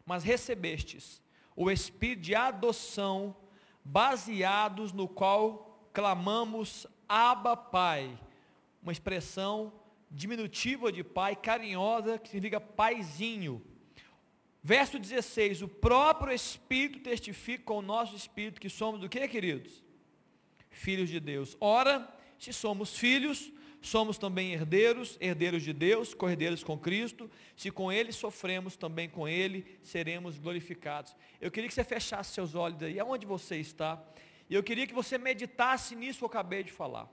mas 0.06 0.24
recebestes 0.24 1.22
o 1.56 1.70
espírito 1.70 2.22
de 2.22 2.36
adoção, 2.36 3.36
baseados 3.84 4.92
no 4.92 5.08
qual 5.08 5.90
clamamos 5.94 6.88
Abba 7.08 7.56
Pai. 7.56 8.18
Uma 8.82 8.92
expressão 8.92 9.72
diminutiva 10.10 10.92
de 10.92 11.04
pai, 11.04 11.36
carinhosa, 11.36 12.18
que 12.18 12.30
significa 12.30 12.60
paizinho. 12.60 13.62
Verso 14.64 15.00
16, 15.00 15.64
o 15.64 15.68
próprio 15.68 16.34
Espírito 16.34 17.00
testifica 17.00 17.64
com 17.64 17.78
o 17.80 17.82
nosso 17.82 18.16
Espírito 18.16 18.62
que 18.62 18.70
somos 18.70 19.02
do 19.02 19.10
que, 19.10 19.28
queridos? 19.28 19.84
Filhos 20.70 21.10
de 21.10 21.20
Deus. 21.20 21.58
Ora, 21.60 22.08
se 22.38 22.54
somos 22.54 22.96
filhos, 22.96 23.52
somos 23.82 24.20
também 24.20 24.54
herdeiros, 24.54 25.18
herdeiros 25.20 25.64
de 25.64 25.74
Deus, 25.74 26.14
cordeiros 26.14 26.64
com 26.64 26.78
Cristo. 26.78 27.30
Se 27.56 27.72
com 27.72 27.92
Ele 27.92 28.12
sofremos, 28.12 28.78
também 28.78 29.10
com 29.10 29.28
Ele 29.28 29.66
seremos 29.82 30.38
glorificados. 30.38 31.16
Eu 31.40 31.50
queria 31.50 31.68
que 31.68 31.74
você 31.74 31.84
fechasse 31.84 32.34
seus 32.34 32.54
olhos 32.54 32.82
aí, 32.84 33.00
aonde 33.00 33.26
você 33.26 33.58
está. 33.58 34.04
E 34.48 34.54
eu 34.54 34.62
queria 34.62 34.86
que 34.86 34.94
você 34.94 35.18
meditasse 35.18 35.96
nisso 35.96 36.20
que 36.20 36.26
eu 36.26 36.30
acabei 36.30 36.64
de 36.64 36.72
falar. 36.72 37.10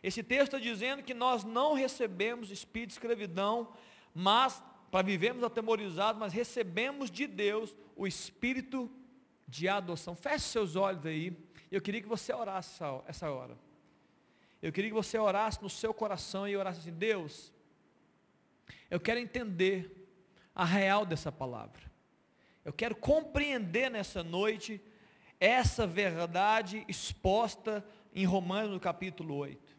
Esse 0.00 0.22
texto 0.22 0.54
está 0.54 0.58
dizendo 0.58 1.02
que 1.02 1.14
nós 1.14 1.42
não 1.42 1.72
recebemos 1.72 2.50
espírito 2.50 2.90
de 2.90 2.94
escravidão, 2.94 3.72
mas 4.14 4.62
para 4.94 5.02
vivermos 5.02 5.42
atemorizados, 5.42 6.20
mas 6.20 6.32
recebemos 6.32 7.10
de 7.10 7.26
Deus 7.26 7.74
o 7.96 8.06
espírito 8.06 8.88
de 9.44 9.68
adoção. 9.68 10.14
Feche 10.14 10.44
seus 10.44 10.76
olhos 10.76 11.04
aí. 11.04 11.36
Eu 11.68 11.80
queria 11.80 12.00
que 12.00 12.06
você 12.06 12.32
orasse 12.32 12.80
essa, 13.08 13.28
hora. 13.28 13.58
Eu 14.62 14.70
queria 14.70 14.90
que 14.90 14.94
você 14.94 15.18
orasse 15.18 15.60
no 15.60 15.68
seu 15.68 15.92
coração 15.92 16.46
e 16.46 16.56
orasse 16.56 16.78
assim: 16.78 16.92
Deus, 16.92 17.52
eu 18.88 19.00
quero 19.00 19.18
entender 19.18 20.08
a 20.54 20.64
real 20.64 21.04
dessa 21.04 21.32
palavra. 21.32 21.82
Eu 22.64 22.72
quero 22.72 22.94
compreender 22.94 23.90
nessa 23.90 24.22
noite 24.22 24.80
essa 25.40 25.88
verdade 25.88 26.84
exposta 26.86 27.84
em 28.14 28.24
Romanos 28.24 28.70
no 28.70 28.78
capítulo 28.78 29.34
8. 29.38 29.76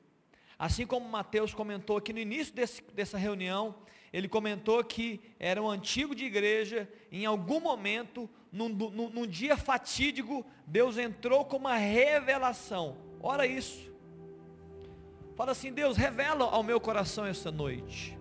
Assim 0.60 0.86
como 0.86 1.08
Mateus 1.08 1.54
comentou 1.54 1.96
aqui 1.96 2.12
no 2.12 2.20
início 2.20 2.54
desse, 2.54 2.82
dessa 2.92 3.18
reunião, 3.18 3.76
ele 4.16 4.30
comentou 4.30 4.82
que 4.82 5.20
era 5.38 5.62
um 5.62 5.70
antigo 5.70 6.16
de 6.16 6.24
igreja, 6.24 6.90
em 7.12 7.26
algum 7.26 7.60
momento, 7.60 8.30
num, 8.50 8.70
num, 8.70 9.10
num 9.10 9.28
dia 9.28 9.58
fatídico, 9.58 10.46
Deus 10.66 10.98
entrou 10.98 11.44
com 11.44 11.58
uma 11.58 11.76
revelação. 11.76 12.96
Ora 13.20 13.46
isso. 13.46 13.94
Fala 15.36 15.52
assim, 15.52 15.74
Deus, 15.74 15.98
revela 15.98 16.46
ao 16.46 16.64
meu 16.64 16.80
coração 16.80 17.26
essa 17.26 17.52
noite. 17.52 18.18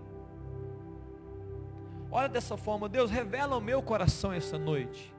Olha 2.10 2.28
dessa 2.28 2.56
forma, 2.56 2.88
Deus, 2.88 3.08
revela 3.08 3.54
ao 3.54 3.60
meu 3.60 3.80
coração 3.80 4.32
essa 4.32 4.58
noite. 4.58 5.14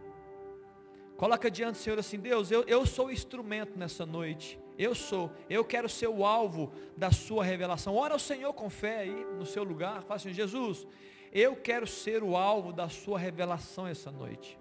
Coloca 1.16 1.50
diante 1.50 1.78
do 1.78 1.84
Senhor 1.84 2.00
assim, 2.00 2.20
Deus, 2.20 2.52
eu, 2.52 2.64
eu 2.64 2.86
sou 2.86 3.08
o 3.08 3.12
instrumento 3.14 3.80
nessa 3.80 4.06
noite. 4.06 4.60
Eu 4.78 4.94
sou, 4.94 5.32
eu 5.50 5.64
quero 5.64 5.88
ser 5.88 6.08
o 6.08 6.26
alvo 6.26 6.72
da 6.98 7.12
sua 7.12 7.44
revelação. 7.44 7.96
Ora 7.96 8.14
ao 8.14 8.20
Senhor 8.20 8.54
com 8.54 8.70
fé 8.70 9.00
aí 9.00 9.26
no 9.38 9.46
seu 9.46 9.64
lugar. 9.64 10.02
Fala 10.04 10.16
assim, 10.16 10.34
Jesus, 10.34 10.86
eu 11.32 11.56
quero 11.56 11.88
ser 11.88 12.24
o 12.24 12.36
alvo 12.36 12.72
da 12.72 12.90
sua 12.90 13.18
revelação 13.18 13.88
essa 13.88 14.12
noite. 14.12 14.58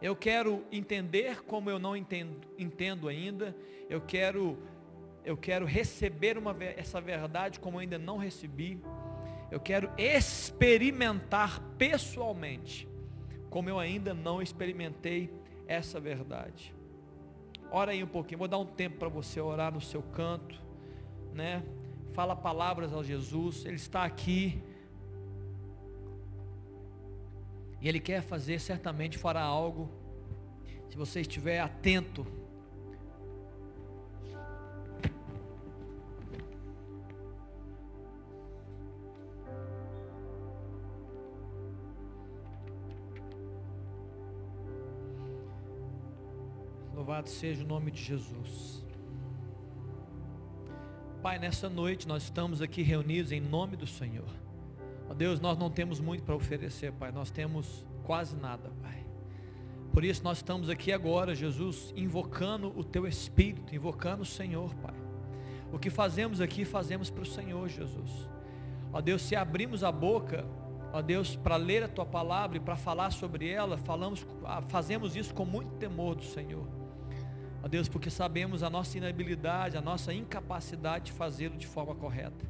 Eu 0.00 0.14
quero 0.14 0.64
entender 0.70 1.42
como 1.44 1.70
eu 1.70 1.78
não 1.78 1.96
entendo, 1.96 2.36
entendo 2.58 3.08
ainda. 3.08 3.56
Eu 3.88 4.00
quero, 4.00 4.58
eu 5.24 5.36
quero 5.36 5.64
receber 5.64 6.36
uma, 6.36 6.54
essa 6.76 7.00
verdade 7.00 7.58
como 7.58 7.76
eu 7.76 7.80
ainda 7.80 7.98
não 7.98 8.18
recebi. 8.18 8.80
Eu 9.50 9.60
quero 9.60 9.90
experimentar 9.96 11.60
pessoalmente 11.78 12.88
como 13.48 13.70
eu 13.70 13.78
ainda 13.78 14.12
não 14.12 14.42
experimentei 14.42 15.32
essa 15.66 15.98
verdade. 15.98 16.75
Ora 17.78 17.92
aí 17.92 18.02
um 18.02 18.06
pouquinho, 18.06 18.38
vou 18.38 18.48
dar 18.48 18.56
um 18.56 18.64
tempo 18.64 18.96
para 18.96 19.10
você 19.10 19.38
orar 19.38 19.70
no 19.70 19.82
seu 19.82 20.02
canto, 20.02 20.58
né? 21.34 21.62
Fala 22.14 22.34
palavras 22.34 22.90
ao 22.90 23.04
Jesus, 23.04 23.66
Ele 23.66 23.74
está 23.74 24.02
aqui. 24.02 24.64
E 27.78 27.86
Ele 27.86 28.00
quer 28.00 28.22
fazer, 28.22 28.58
certamente 28.60 29.18
fará 29.18 29.42
algo. 29.42 29.90
Se 30.88 30.96
você 30.96 31.20
estiver 31.20 31.60
atento 31.60 32.26
Louvado 47.06 47.28
seja 47.28 47.62
o 47.62 47.66
nome 47.68 47.92
de 47.92 48.02
Jesus. 48.02 48.84
Pai, 51.22 51.38
nessa 51.38 51.68
noite 51.68 52.08
nós 52.08 52.24
estamos 52.24 52.60
aqui 52.60 52.82
reunidos 52.82 53.30
em 53.30 53.40
nome 53.40 53.76
do 53.76 53.86
Senhor. 53.86 54.28
Ó 55.08 55.14
Deus, 55.14 55.40
nós 55.40 55.56
não 55.56 55.70
temos 55.70 56.00
muito 56.00 56.24
para 56.24 56.34
oferecer, 56.34 56.90
Pai. 56.94 57.12
Nós 57.12 57.30
temos 57.30 57.86
quase 58.02 58.34
nada, 58.34 58.72
Pai. 58.82 59.06
Por 59.92 60.02
isso 60.02 60.24
nós 60.24 60.38
estamos 60.38 60.68
aqui 60.68 60.90
agora, 60.90 61.32
Jesus, 61.32 61.94
invocando 61.96 62.76
o 62.76 62.82
Teu 62.82 63.06
Espírito, 63.06 63.72
invocando 63.72 64.22
o 64.22 64.26
Senhor, 64.26 64.74
Pai. 64.74 64.96
O 65.72 65.78
que 65.78 65.90
fazemos 65.90 66.40
aqui, 66.40 66.64
fazemos 66.64 67.08
para 67.08 67.22
o 67.22 67.26
Senhor, 67.26 67.68
Jesus. 67.68 68.28
Ó 68.92 69.00
Deus, 69.00 69.22
se 69.22 69.36
abrimos 69.36 69.84
a 69.84 69.92
boca, 69.92 70.44
ó 70.92 71.00
Deus, 71.00 71.36
para 71.36 71.54
ler 71.54 71.84
a 71.84 71.88
Tua 71.88 72.04
palavra 72.04 72.56
e 72.56 72.60
para 72.60 72.74
falar 72.74 73.12
sobre 73.12 73.48
ela, 73.48 73.78
falamos, 73.78 74.26
ah, 74.44 74.60
fazemos 74.62 75.14
isso 75.14 75.32
com 75.32 75.44
muito 75.44 75.70
temor 75.74 76.16
do 76.16 76.24
Senhor. 76.24 76.84
Ó 77.66 77.68
Deus, 77.68 77.88
porque 77.88 78.10
sabemos 78.10 78.62
a 78.62 78.70
nossa 78.70 78.96
inabilidade, 78.96 79.76
a 79.76 79.80
nossa 79.80 80.14
incapacidade 80.14 81.06
de 81.06 81.12
fazê-lo 81.12 81.56
de 81.56 81.66
forma 81.66 81.96
correta. 81.96 82.48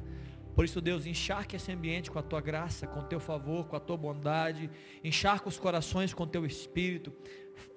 Por 0.53 0.63
isso, 0.63 0.79
Deus, 0.79 1.07
encharque 1.07 1.55
esse 1.55 1.71
ambiente 1.71 2.11
com 2.11 2.19
a 2.19 2.21
tua 2.21 2.39
graça, 2.39 2.85
com 2.85 2.99
o 2.99 3.03
teu 3.03 3.19
favor, 3.19 3.67
com 3.67 3.75
a 3.75 3.79
tua 3.79 3.97
bondade. 3.97 4.69
Encharca 5.03 5.49
os 5.49 5.57
corações 5.57 6.13
com 6.13 6.21
o 6.21 6.27
teu 6.27 6.45
espírito. 6.45 7.11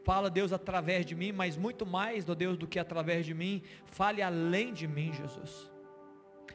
Fala, 0.05 0.29
Deus, 0.29 0.53
através 0.53 1.07
de 1.07 1.15
mim, 1.15 1.33
mas 1.33 1.57
muito 1.57 1.87
mais, 1.87 2.29
ó 2.29 2.35
Deus, 2.35 2.59
do 2.59 2.67
que 2.67 2.79
através 2.79 3.25
de 3.25 3.33
mim. 3.33 3.63
Fale 3.87 4.21
além 4.21 4.75
de 4.75 4.87
mim, 4.87 5.11
Jesus. 5.15 5.70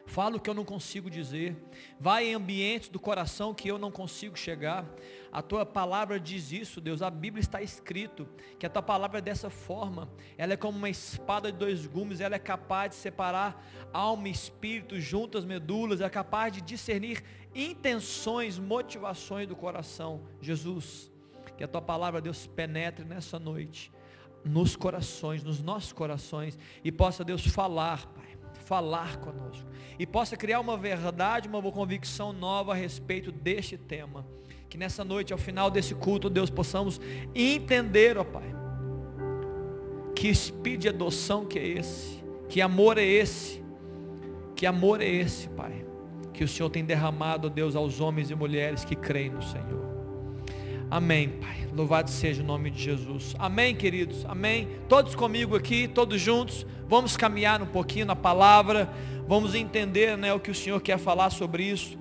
Fala 0.06 0.38
o 0.38 0.40
que 0.40 0.50
eu 0.50 0.54
não 0.54 0.66
consigo 0.66 1.10
dizer. 1.10 1.56
Vai 2.00 2.28
em 2.28 2.34
ambientes 2.34 2.90
do 2.90 3.00
coração 3.00 3.54
que 3.54 3.68
eu 3.68 3.78
não 3.78 3.92
consigo 3.92 4.38
chegar. 4.38 4.86
A 5.32 5.42
tua 5.42 5.66
palavra 5.66 6.20
diz 6.20 6.52
isso, 6.52 6.80
Deus. 6.80 7.02
A 7.02 7.10
Bíblia 7.10 7.42
está 7.42 7.62
escrito 7.62 8.28
que 8.60 8.66
a 8.66 8.70
tua 8.70 8.82
palavra 8.82 9.18
é 9.18 9.22
dessa 9.22 9.50
forma. 9.50 10.10
Ela 10.38 10.54
é 10.54 10.58
como 10.58 10.78
uma 10.78 10.90
espada 10.90 11.52
de 11.52 11.58
dois 11.58 11.86
gumes. 11.86 12.22
Ela 12.22 12.36
é 12.36 12.40
capaz 12.40 12.92
de 12.92 12.96
separar 12.98 13.66
alma 13.92 14.28
e 14.28 14.32
espírito 14.32 15.00
juntas 15.00 15.44
medulas. 15.44 16.02
É 16.02 16.10
capaz 16.10 16.54
de 16.54 16.62
discernir 16.62 17.24
intenções, 17.54 18.60
motivações 18.60 19.48
do 19.48 19.56
coração. 19.56 20.22
Jesus, 20.42 21.12
que 21.58 21.64
a 21.64 21.68
tua 21.68 21.82
palavra, 21.82 22.22
Deus, 22.22 22.48
penetre 22.48 23.04
nessa 23.04 23.40
noite 23.40 23.92
nos 24.46 24.76
corações, 24.76 25.44
nos 25.44 25.62
nossos 25.62 25.92
corações 25.92 26.58
e 26.84 26.92
possa 26.92 27.24
Deus 27.24 27.44
falar, 27.48 28.06
Pai 28.14 28.35
falar 28.66 29.18
conosco 29.18 29.66
e 29.98 30.06
possa 30.06 30.36
criar 30.36 30.60
uma 30.60 30.76
verdade, 30.76 31.48
uma 31.48 31.62
convicção 31.72 32.34
nova 32.34 32.74
a 32.74 32.76
respeito 32.76 33.32
deste 33.32 33.78
tema. 33.78 34.26
Que 34.68 34.78
nessa 34.78 35.06
noite, 35.06 35.32
ao 35.32 35.40
final 35.40 35.72
desse 35.72 35.96
culto, 35.96 36.30
Deus, 36.30 36.50
possamos 36.50 37.00
entender, 37.34 38.18
ó 38.18 38.24
Pai, 38.24 38.54
que 40.16 40.28
espírito 40.28 40.82
de 40.82 40.90
adoção 40.90 41.46
que 41.46 41.60
é 41.60 41.68
esse, 41.68 42.24
que 42.50 42.62
amor 42.62 42.98
é 42.98 43.06
esse, 43.06 43.64
que 44.56 44.66
amor 44.66 45.02
é 45.02 45.08
esse, 45.08 45.48
Pai, 45.50 45.86
que 46.34 46.44
o 46.44 46.48
Senhor 46.48 46.70
tem 46.70 46.84
derramado, 46.84 47.50
Deus, 47.50 47.76
aos 47.76 48.02
homens 48.02 48.32
e 48.32 48.36
mulheres 48.36 48.84
que 48.84 48.96
creem 48.96 49.30
no 49.30 49.42
Senhor. 49.42 49.85
Amém, 50.90 51.30
Pai. 51.30 51.68
Louvado 51.74 52.12
seja 52.12 52.44
o 52.44 52.46
nome 52.46 52.70
de 52.70 52.82
Jesus. 52.82 53.36
Amém, 53.40 53.76
queridos. 53.76 54.24
Amém. 54.26 54.70
Todos 54.88 55.16
comigo 55.16 55.56
aqui, 55.56 55.88
todos 55.88 56.22
juntos. 56.22 56.66
Vamos 56.88 57.18
caminhar 57.18 57.62
um 57.62 57.66
pouquinho 57.66 58.06
na 58.06 58.16
palavra. 58.16 58.88
Vamos 59.28 59.56
entender 59.56 60.16
né, 60.16 60.32
o 60.32 60.40
que 60.40 60.52
o 60.52 60.56
Senhor 60.56 60.80
quer 60.80 61.00
falar 61.00 61.32
sobre 61.32 61.64
isso. 61.64 61.98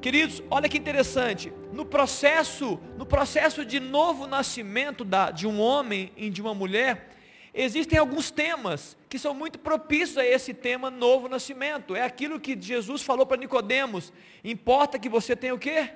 Queridos, 0.00 0.42
olha 0.50 0.70
que 0.70 0.78
interessante. 0.78 1.52
No 1.70 1.84
processo, 1.84 2.80
no 2.96 3.04
processo 3.04 3.64
de 3.64 3.78
novo 3.78 4.26
nascimento 4.26 5.04
da, 5.04 5.30
de 5.30 5.46
um 5.46 5.60
homem 5.60 6.10
e 6.16 6.30
de 6.30 6.40
uma 6.40 6.54
mulher, 6.54 7.10
existem 7.52 7.98
alguns 7.98 8.30
temas 8.30 8.96
que 9.06 9.18
são 9.18 9.34
muito 9.34 9.58
propícios 9.58 10.16
a 10.16 10.24
esse 10.24 10.54
tema 10.54 10.90
novo 10.90 11.28
nascimento. 11.28 11.94
É 11.94 12.02
aquilo 12.02 12.40
que 12.40 12.58
Jesus 12.58 13.02
falou 13.02 13.26
para 13.26 13.36
Nicodemos. 13.36 14.12
Importa 14.42 14.98
que 14.98 15.10
você 15.10 15.36
tenha 15.36 15.54
o 15.54 15.58
quê? 15.58 15.90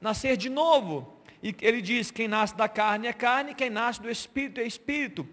Nascer 0.00 0.36
de 0.36 0.50
novo. 0.50 1.17
E 1.42 1.54
ele 1.60 1.80
diz: 1.80 2.10
quem 2.10 2.28
nasce 2.28 2.56
da 2.56 2.68
carne 2.68 3.06
é 3.06 3.12
carne, 3.12 3.54
quem 3.54 3.70
nasce 3.70 4.00
do 4.00 4.10
espírito 4.10 4.60
é 4.60 4.64
espírito. 4.64 5.26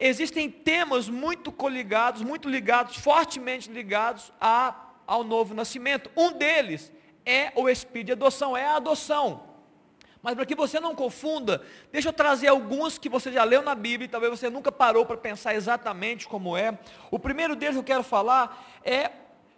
Existem 0.00 0.48
temas 0.48 1.08
muito 1.08 1.50
coligados, 1.50 2.22
muito 2.22 2.48
ligados, 2.48 2.96
fortemente 2.96 3.70
ligados 3.70 4.32
a, 4.40 4.92
ao 5.06 5.24
novo 5.24 5.54
nascimento. 5.54 6.10
Um 6.16 6.32
deles 6.32 6.92
é 7.26 7.52
o 7.56 7.68
espírito 7.68 8.06
de 8.06 8.12
adoção, 8.12 8.56
é 8.56 8.64
a 8.64 8.76
adoção. 8.76 9.48
Mas 10.22 10.34
para 10.34 10.46
que 10.46 10.54
você 10.54 10.80
não 10.80 10.94
confunda, 10.94 11.62
deixa 11.92 12.08
eu 12.08 12.12
trazer 12.12 12.48
alguns 12.48 12.98
que 12.98 13.08
você 13.08 13.30
já 13.30 13.44
leu 13.44 13.62
na 13.62 13.74
Bíblia 13.74 14.06
e 14.06 14.08
talvez 14.08 14.30
você 14.30 14.50
nunca 14.50 14.70
parou 14.70 15.06
para 15.06 15.16
pensar 15.16 15.54
exatamente 15.54 16.26
como 16.26 16.56
é. 16.56 16.78
O 17.10 17.18
primeiro 17.18 17.54
deles 17.56 17.74
que 17.74 17.80
eu 17.80 17.84
quero 17.84 18.02
falar 18.02 18.80
é, 18.84 19.10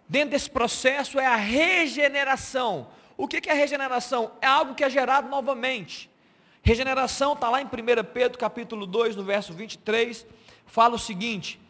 dentro 0.07 0.31
desse 0.31 0.49
processo, 0.49 1.19
é 1.19 1.25
a 1.25 1.35
regeneração. 1.35 2.87
O 3.21 3.27
que 3.27 3.47
é 3.47 3.53
regeneração? 3.53 4.31
É 4.41 4.47
algo 4.47 4.73
que 4.73 4.83
é 4.83 4.89
gerado 4.89 5.29
novamente. 5.29 6.09
Regeneração 6.63 7.33
está 7.33 7.51
lá 7.51 7.61
em 7.61 7.65
1 7.65 7.69
Pedro 8.11 8.35
capítulo 8.35 8.87
2, 8.87 9.15
no 9.15 9.23
verso 9.23 9.53
23, 9.53 10.25
fala 10.65 10.95
o 10.95 10.99
seguinte, 10.99 11.61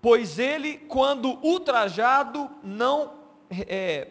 pois 0.00 0.38
ele, 0.38 0.78
quando 0.86 1.44
ultrajado, 1.44 2.48
não 2.62 3.14
é, 3.50 4.06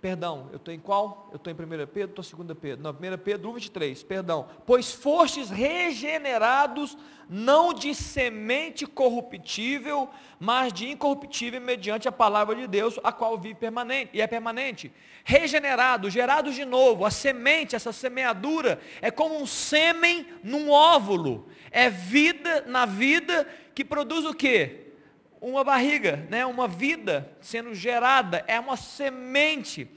Perdão, 0.00 0.48
eu 0.50 0.56
estou 0.56 0.72
em 0.72 0.78
qual? 0.78 1.28
Eu 1.32 1.36
estou 1.36 1.52
em 1.52 1.56
1 1.56 1.86
Pedro, 1.86 2.20
estou 2.20 2.42
em 2.42 2.46
2 2.46 2.58
Pedro. 2.58 2.82
Não, 2.82 2.90
1 2.90 3.18
Pedro 3.18 3.50
1, 3.50 3.52
23, 3.54 4.02
perdão. 4.02 4.48
Pois 4.66 4.92
fostes 4.92 5.50
regenerados, 5.50 6.96
não 7.28 7.72
de 7.72 7.94
semente 7.94 8.86
corruptível, 8.86 10.08
mas 10.38 10.72
de 10.72 10.88
incorruptível 10.88 11.60
mediante 11.60 12.06
a 12.06 12.12
palavra 12.12 12.54
de 12.54 12.66
Deus, 12.66 12.98
a 13.02 13.10
qual 13.10 13.38
vive 13.38 13.54
permanente, 13.54 14.10
e 14.12 14.20
é 14.20 14.26
permanente. 14.26 14.92
Regenerado, 15.24 16.10
gerado 16.10 16.52
de 16.52 16.64
novo, 16.64 17.04
a 17.04 17.10
semente, 17.10 17.74
essa 17.74 17.92
semeadura, 17.92 18.80
é 19.00 19.10
como 19.10 19.40
um 19.40 19.46
sêmen 19.46 20.26
num 20.42 20.70
óvulo. 20.70 21.48
É 21.70 21.90
vida 21.90 22.64
na 22.66 22.86
vida 22.86 23.46
que 23.74 23.84
produz 23.84 24.24
o 24.24 24.34
quê? 24.34 24.85
Uma 25.50 25.62
barriga, 25.62 26.26
né, 26.28 26.44
uma 26.44 26.66
vida 26.66 27.30
sendo 27.40 27.72
gerada, 27.72 28.44
é 28.48 28.58
uma 28.58 28.76
semente. 28.76 29.88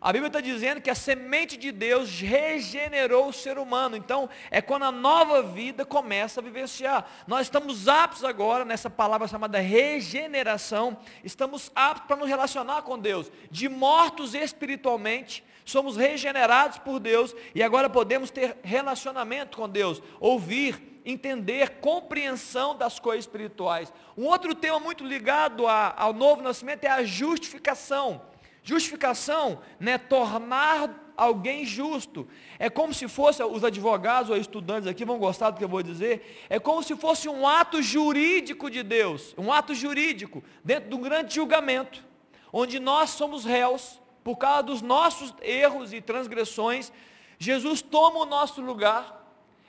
A 0.00 0.12
Bíblia 0.12 0.26
está 0.26 0.40
dizendo 0.40 0.80
que 0.80 0.90
a 0.90 0.94
semente 0.94 1.56
de 1.56 1.70
Deus 1.70 2.20
regenerou 2.20 3.28
o 3.28 3.32
ser 3.32 3.56
humano. 3.56 3.96
Então, 3.96 4.28
é 4.50 4.60
quando 4.60 4.84
a 4.84 4.92
nova 4.92 5.42
vida 5.42 5.84
começa 5.84 6.40
a 6.40 6.42
vivenciar. 6.42 7.08
Nós 7.26 7.42
estamos 7.42 7.86
aptos 7.88 8.24
agora, 8.24 8.64
nessa 8.64 8.90
palavra 8.90 9.28
chamada 9.28 9.58
regeneração, 9.58 10.98
estamos 11.24 11.70
aptos 11.74 12.06
para 12.08 12.16
nos 12.16 12.28
relacionar 12.28 12.82
com 12.82 12.98
Deus. 12.98 13.30
De 13.50 13.68
mortos 13.68 14.34
espiritualmente, 14.34 15.42
somos 15.64 15.96
regenerados 15.96 16.78
por 16.78 16.98
Deus 16.98 17.34
e 17.54 17.62
agora 17.62 17.88
podemos 17.88 18.30
ter 18.30 18.56
relacionamento 18.62 19.56
com 19.56 19.68
Deus, 19.68 20.02
ouvir, 20.20 20.95
entender, 21.06 21.78
compreensão 21.80 22.76
das 22.76 22.98
coisas 22.98 23.24
espirituais. 23.24 23.92
Um 24.16 24.24
outro 24.24 24.54
tema 24.54 24.80
muito 24.80 25.04
ligado 25.06 25.66
a, 25.66 25.94
ao 25.96 26.12
novo 26.12 26.42
nascimento 26.42 26.84
é 26.84 26.88
a 26.88 27.04
justificação. 27.04 28.20
Justificação, 28.62 29.60
né, 29.78 29.96
tornar 29.96 31.12
alguém 31.16 31.64
justo. 31.64 32.28
É 32.58 32.68
como 32.68 32.92
se 32.92 33.06
fosse, 33.06 33.42
os 33.42 33.62
advogados 33.62 34.28
ou 34.28 34.36
estudantes 34.36 34.88
aqui 34.88 35.04
vão 35.04 35.18
gostar 35.18 35.50
do 35.50 35.58
que 35.58 35.64
eu 35.64 35.68
vou 35.68 35.82
dizer, 35.82 36.44
é 36.50 36.58
como 36.58 36.82
se 36.82 36.96
fosse 36.96 37.28
um 37.28 37.46
ato 37.46 37.80
jurídico 37.80 38.68
de 38.68 38.82
Deus, 38.82 39.34
um 39.38 39.52
ato 39.52 39.74
jurídico, 39.74 40.42
dentro 40.64 40.90
de 40.90 40.96
um 40.96 41.00
grande 41.00 41.34
julgamento, 41.34 42.04
onde 42.52 42.80
nós 42.80 43.10
somos 43.10 43.44
réus, 43.44 44.00
por 44.24 44.36
causa 44.36 44.64
dos 44.64 44.82
nossos 44.82 45.32
erros 45.40 45.92
e 45.92 46.00
transgressões, 46.00 46.92
Jesus 47.38 47.80
toma 47.80 48.18
o 48.18 48.26
nosso 48.26 48.60
lugar, 48.60 49.25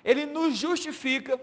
ele 0.08 0.26
nos 0.26 0.58
justifica. 0.58 1.38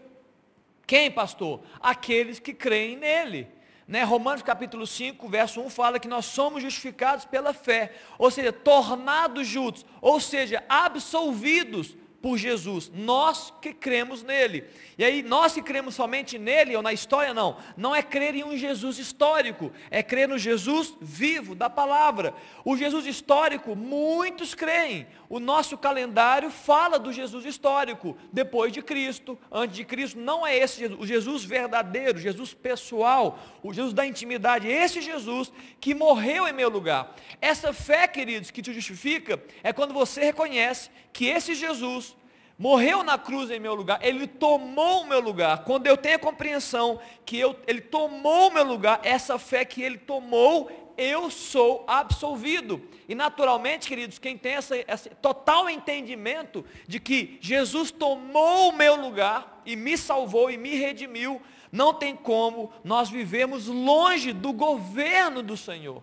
Quem, 0.86 1.10
pastor? 1.10 1.60
Aqueles 1.80 2.38
que 2.38 2.54
creem 2.54 2.96
nele. 2.96 3.46
Né? 3.86 4.02
Romanos 4.02 4.42
capítulo 4.42 4.86
5, 4.86 5.28
verso 5.28 5.60
1 5.60 5.68
fala 5.68 6.00
que 6.00 6.08
nós 6.08 6.24
somos 6.24 6.62
justificados 6.62 7.26
pela 7.26 7.52
fé, 7.52 7.92
ou 8.18 8.30
seja, 8.30 8.50
tornados 8.50 9.46
justos, 9.46 9.84
ou 10.00 10.18
seja, 10.18 10.64
absolvidos 10.66 11.94
por 12.24 12.38
Jesus, 12.38 12.90
nós 12.94 13.52
que 13.60 13.74
cremos 13.74 14.22
nele. 14.22 14.64
E 14.96 15.04
aí, 15.04 15.22
nós 15.22 15.52
que 15.52 15.60
cremos 15.60 15.94
somente 15.94 16.38
nele, 16.38 16.74
ou 16.74 16.82
na 16.82 16.90
história, 16.90 17.34
não, 17.34 17.58
não 17.76 17.94
é 17.94 18.02
crer 18.02 18.34
em 18.34 18.42
um 18.42 18.56
Jesus 18.56 18.98
histórico, 18.98 19.70
é 19.90 20.02
crer 20.02 20.26
no 20.26 20.38
Jesus 20.38 20.96
vivo, 21.02 21.54
da 21.54 21.68
palavra. 21.68 22.32
O 22.64 22.78
Jesus 22.78 23.04
histórico, 23.04 23.76
muitos 23.76 24.54
creem. 24.54 25.06
O 25.28 25.38
nosso 25.38 25.76
calendário 25.76 26.48
fala 26.48 26.98
do 26.98 27.12
Jesus 27.12 27.44
histórico, 27.44 28.16
depois 28.32 28.72
de 28.72 28.80
Cristo, 28.80 29.38
antes 29.52 29.76
de 29.76 29.84
Cristo, 29.84 30.18
não 30.18 30.46
é 30.46 30.56
esse 30.56 30.78
Jesus, 30.78 30.98
o 30.98 31.06
Jesus 31.06 31.44
verdadeiro, 31.44 32.18
Jesus 32.18 32.54
pessoal, 32.54 33.38
o 33.62 33.74
Jesus 33.74 33.92
da 33.92 34.06
intimidade, 34.06 34.66
esse 34.66 35.02
Jesus 35.02 35.52
que 35.78 35.94
morreu 35.94 36.48
em 36.48 36.54
meu 36.54 36.70
lugar. 36.70 37.14
Essa 37.38 37.70
fé, 37.74 38.08
queridos, 38.08 38.50
que 38.50 38.62
te 38.62 38.72
justifica, 38.72 39.42
é 39.62 39.74
quando 39.74 39.92
você 39.92 40.24
reconhece 40.24 40.88
que 41.12 41.26
esse 41.26 41.54
Jesus 41.54 42.13
morreu 42.58 43.02
na 43.02 43.18
cruz 43.18 43.50
em 43.50 43.58
meu 43.58 43.74
lugar, 43.74 43.98
ele 44.02 44.26
tomou 44.26 45.02
o 45.02 45.06
meu 45.06 45.20
lugar. 45.20 45.64
Quando 45.64 45.86
eu 45.86 45.96
tenho 45.96 46.16
a 46.16 46.20
compreensão 46.20 47.00
que 47.24 47.38
eu, 47.38 47.56
ele 47.66 47.80
tomou 47.80 48.48
o 48.48 48.54
meu 48.54 48.64
lugar, 48.64 49.00
essa 49.02 49.38
fé 49.38 49.64
que 49.64 49.82
ele 49.82 49.98
tomou, 49.98 50.70
eu 50.96 51.30
sou 51.30 51.84
absolvido. 51.86 52.80
E 53.08 53.14
naturalmente, 53.14 53.88
queridos, 53.88 54.18
quem 54.18 54.38
tem 54.38 54.52
essa, 54.52 54.76
esse 54.76 55.10
total 55.10 55.68
entendimento 55.68 56.64
de 56.86 57.00
que 57.00 57.38
Jesus 57.40 57.90
tomou 57.90 58.70
o 58.70 58.76
meu 58.76 58.96
lugar 58.96 59.62
e 59.66 59.76
me 59.76 59.98
salvou 59.98 60.50
e 60.50 60.56
me 60.56 60.76
redimiu, 60.76 61.40
não 61.72 61.92
tem 61.92 62.14
como 62.14 62.72
nós 62.84 63.10
vivemos 63.10 63.66
longe 63.66 64.32
do 64.32 64.52
governo 64.52 65.42
do 65.42 65.56
Senhor. 65.56 66.02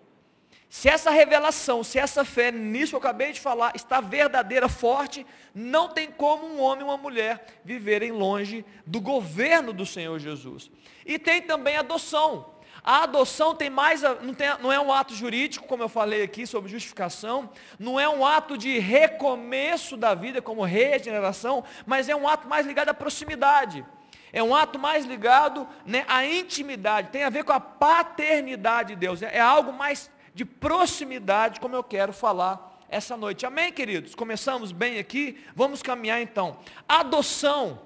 Se 0.72 0.88
essa 0.88 1.12
revelação, 1.12 1.84
se 1.84 2.00
essa 2.00 2.24
fé, 2.24 2.50
nisso 2.50 2.92
que 2.92 2.96
eu 2.96 3.00
acabei 3.00 3.34
de 3.34 3.42
falar, 3.42 3.74
está 3.76 4.00
verdadeira, 4.00 4.70
forte, 4.70 5.28
não 5.54 5.90
tem 5.90 6.10
como 6.10 6.48
um 6.48 6.62
homem 6.62 6.80
e 6.80 6.84
uma 6.86 6.96
mulher 6.96 7.46
viverem 7.62 8.14
longe 8.14 8.66
do 8.88 9.02
governo 9.02 9.74
do 9.74 9.86
Senhor 9.86 10.18
Jesus. 10.18 10.72
E 11.06 11.20
tem 11.20 11.42
também 11.42 11.76
adoção. 11.76 12.54
A 12.82 13.04
adoção 13.04 13.54
tem 13.54 13.70
mais, 13.70 14.02
não, 14.02 14.34
tem, 14.34 14.48
não, 14.62 14.72
é 14.72 14.80
um 14.80 14.94
ato 14.94 15.14
jurídico, 15.14 15.68
como 15.68 15.84
eu 15.84 15.90
falei 15.90 16.24
aqui 16.24 16.48
sobre 16.48 16.72
justificação, 16.72 17.50
não 17.78 18.00
é 18.00 18.08
um 18.08 18.26
ato 18.26 18.58
de 18.58 18.80
recomeço 18.80 19.98
da 19.98 20.14
vida, 20.14 20.42
como 20.42 20.64
regeneração, 20.64 21.66
mas 21.86 22.08
é 22.08 22.16
um 22.16 22.30
ato 22.30 22.48
mais 22.48 22.66
ligado 22.66 22.88
à 22.88 22.94
proximidade. 22.94 23.86
É 24.32 24.42
um 24.42 24.56
ato 24.56 24.80
mais 24.80 25.04
ligado 25.04 25.68
né, 25.86 26.06
à 26.08 26.26
intimidade, 26.26 27.10
tem 27.10 27.26
a 27.26 27.30
ver 27.30 27.44
com 27.44 27.52
a 27.52 27.60
paternidade 27.60 28.94
de 28.94 28.96
Deus. 28.96 29.22
É, 29.22 29.36
é 29.36 29.42
algo 29.42 29.74
mais 29.74 30.10
de 30.34 30.46
proximidade, 30.46 31.60
como 31.60 31.76
eu 31.76 31.84
quero 31.84 32.14
falar 32.14 32.80
essa 32.90 33.16
noite. 33.16 33.46
Amém, 33.46 33.72
queridos? 33.72 34.16
Começamos 34.16 34.72
bem 34.72 35.00
aqui, 35.00 35.42
vamos 35.56 35.82
caminhar 35.82 36.22
então. 36.22 36.60
Adoção, 36.88 37.82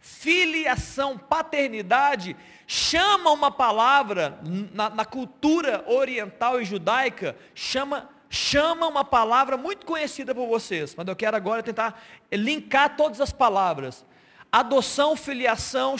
filiação, 0.00 1.16
paternidade, 1.16 2.36
chama 2.66 3.30
uma 3.30 3.50
palavra 3.50 4.38
na, 4.72 4.90
na 4.90 5.04
cultura 5.04 5.84
oriental 5.86 6.60
e 6.60 6.64
judaica, 6.64 7.36
chama 7.54 8.10
chama 8.28 8.88
uma 8.88 9.04
palavra 9.04 9.56
muito 9.56 9.86
conhecida 9.86 10.34
por 10.34 10.48
vocês, 10.48 10.94
mas 10.96 11.06
eu 11.06 11.14
quero 11.14 11.36
agora 11.36 11.62
tentar 11.62 12.02
linkar 12.32 12.96
todas 12.96 13.20
as 13.20 13.32
palavras. 13.32 14.04
Adoção, 14.50 15.14
filiação 15.14 15.96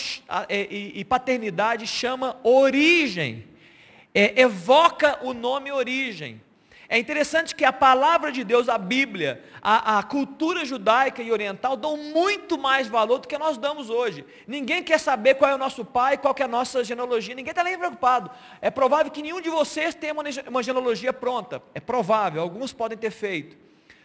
e 0.49 1.05
paternidade 1.05 1.87
chama 1.87 2.37
origem 2.43 3.47
é, 4.17 4.41
evoca 4.41 5.19
o 5.21 5.35
nome 5.35 5.71
origem. 5.71 6.41
É 6.89 6.99
interessante 6.99 7.55
que 7.55 7.65
a 7.65 7.73
palavra 7.73 8.33
de 8.33 8.43
Deus, 8.45 8.69
a 8.69 8.79
Bíblia, 8.79 9.45
a, 9.61 9.99
a, 9.99 10.03
cultura 10.03 10.65
judaica 10.65 11.21
e 11.21 11.31
oriental 11.31 11.77
dão 11.77 11.97
muito 11.97 12.57
mais 12.57 12.87
valor 12.89 13.19
do 13.19 13.29
que 13.29 13.37
nós 13.37 13.59
damos 13.59 13.91
hoje. 13.91 14.25
Ninguém 14.47 14.83
quer 14.83 14.99
saber 14.99 15.35
qual 15.35 15.51
é 15.51 15.55
o 15.55 15.59
nosso 15.59 15.85
pai, 15.85 16.17
qual 16.17 16.35
é 16.39 16.45
a 16.45 16.49
nossa 16.49 16.83
genealogia, 16.83 17.35
ninguém 17.35 17.51
está 17.51 17.63
nem 17.63 17.77
preocupado. 17.77 18.31
É 18.63 18.71
provável 18.71 19.13
que 19.13 19.21
nenhum 19.21 19.41
de 19.41 19.51
vocês 19.51 19.95
tenha 19.95 20.15
uma, 20.15 20.63
genealogia 20.63 21.13
pronta. 21.13 21.61
É 21.75 21.81
provável, 21.81 22.41
alguns 22.41 22.73
podem 22.73 22.97
ter 22.97 23.11
feito. 23.11 23.57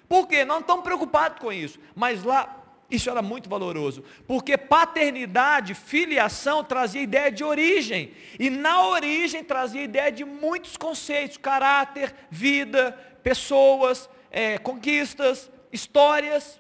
Por 0.10 0.28
quê? 0.28 0.44
Não 0.44 0.60
estão 0.60 0.82
preocupados 0.82 1.40
com 1.40 1.54
isso. 1.54 1.80
Mas 1.96 2.24
lá 2.24 2.61
isso 2.92 3.10
era 3.10 3.22
muito 3.22 3.50
valoroso, 3.50 4.04
porque 4.28 4.58
paternidade, 4.58 5.74
filiação 5.74 6.64
trazia 6.64 7.02
ideia 7.02 7.32
de 7.32 7.44
origem, 7.44 8.12
e 8.38 8.50
na 8.50 8.86
origem 8.86 9.44
trazia 9.44 9.82
ideia 9.82 10.12
de 10.12 10.26
muitos 10.26 10.76
conceitos, 10.76 11.38
caráter, 11.38 12.14
vida, 12.30 12.92
pessoas, 13.24 14.10
é, 14.30 14.58
conquistas, 14.58 15.50
histórias. 15.72 16.60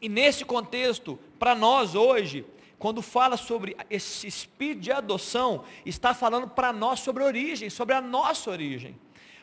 E 0.00 0.08
nesse 0.08 0.44
contexto, 0.44 1.18
para 1.38 1.54
nós 1.54 1.94
hoje, 1.94 2.44
quando 2.78 3.02
fala 3.02 3.36
sobre 3.36 3.76
esse 3.90 4.26
espírito 4.26 4.80
de 4.82 4.92
adoção, 4.92 5.64
está 5.84 6.14
falando 6.14 6.46
para 6.48 6.72
nós 6.72 7.00
sobre 7.00 7.24
origem, 7.24 7.70
sobre 7.70 7.94
a 7.94 8.00
nossa 8.00 8.50
origem. 8.50 8.96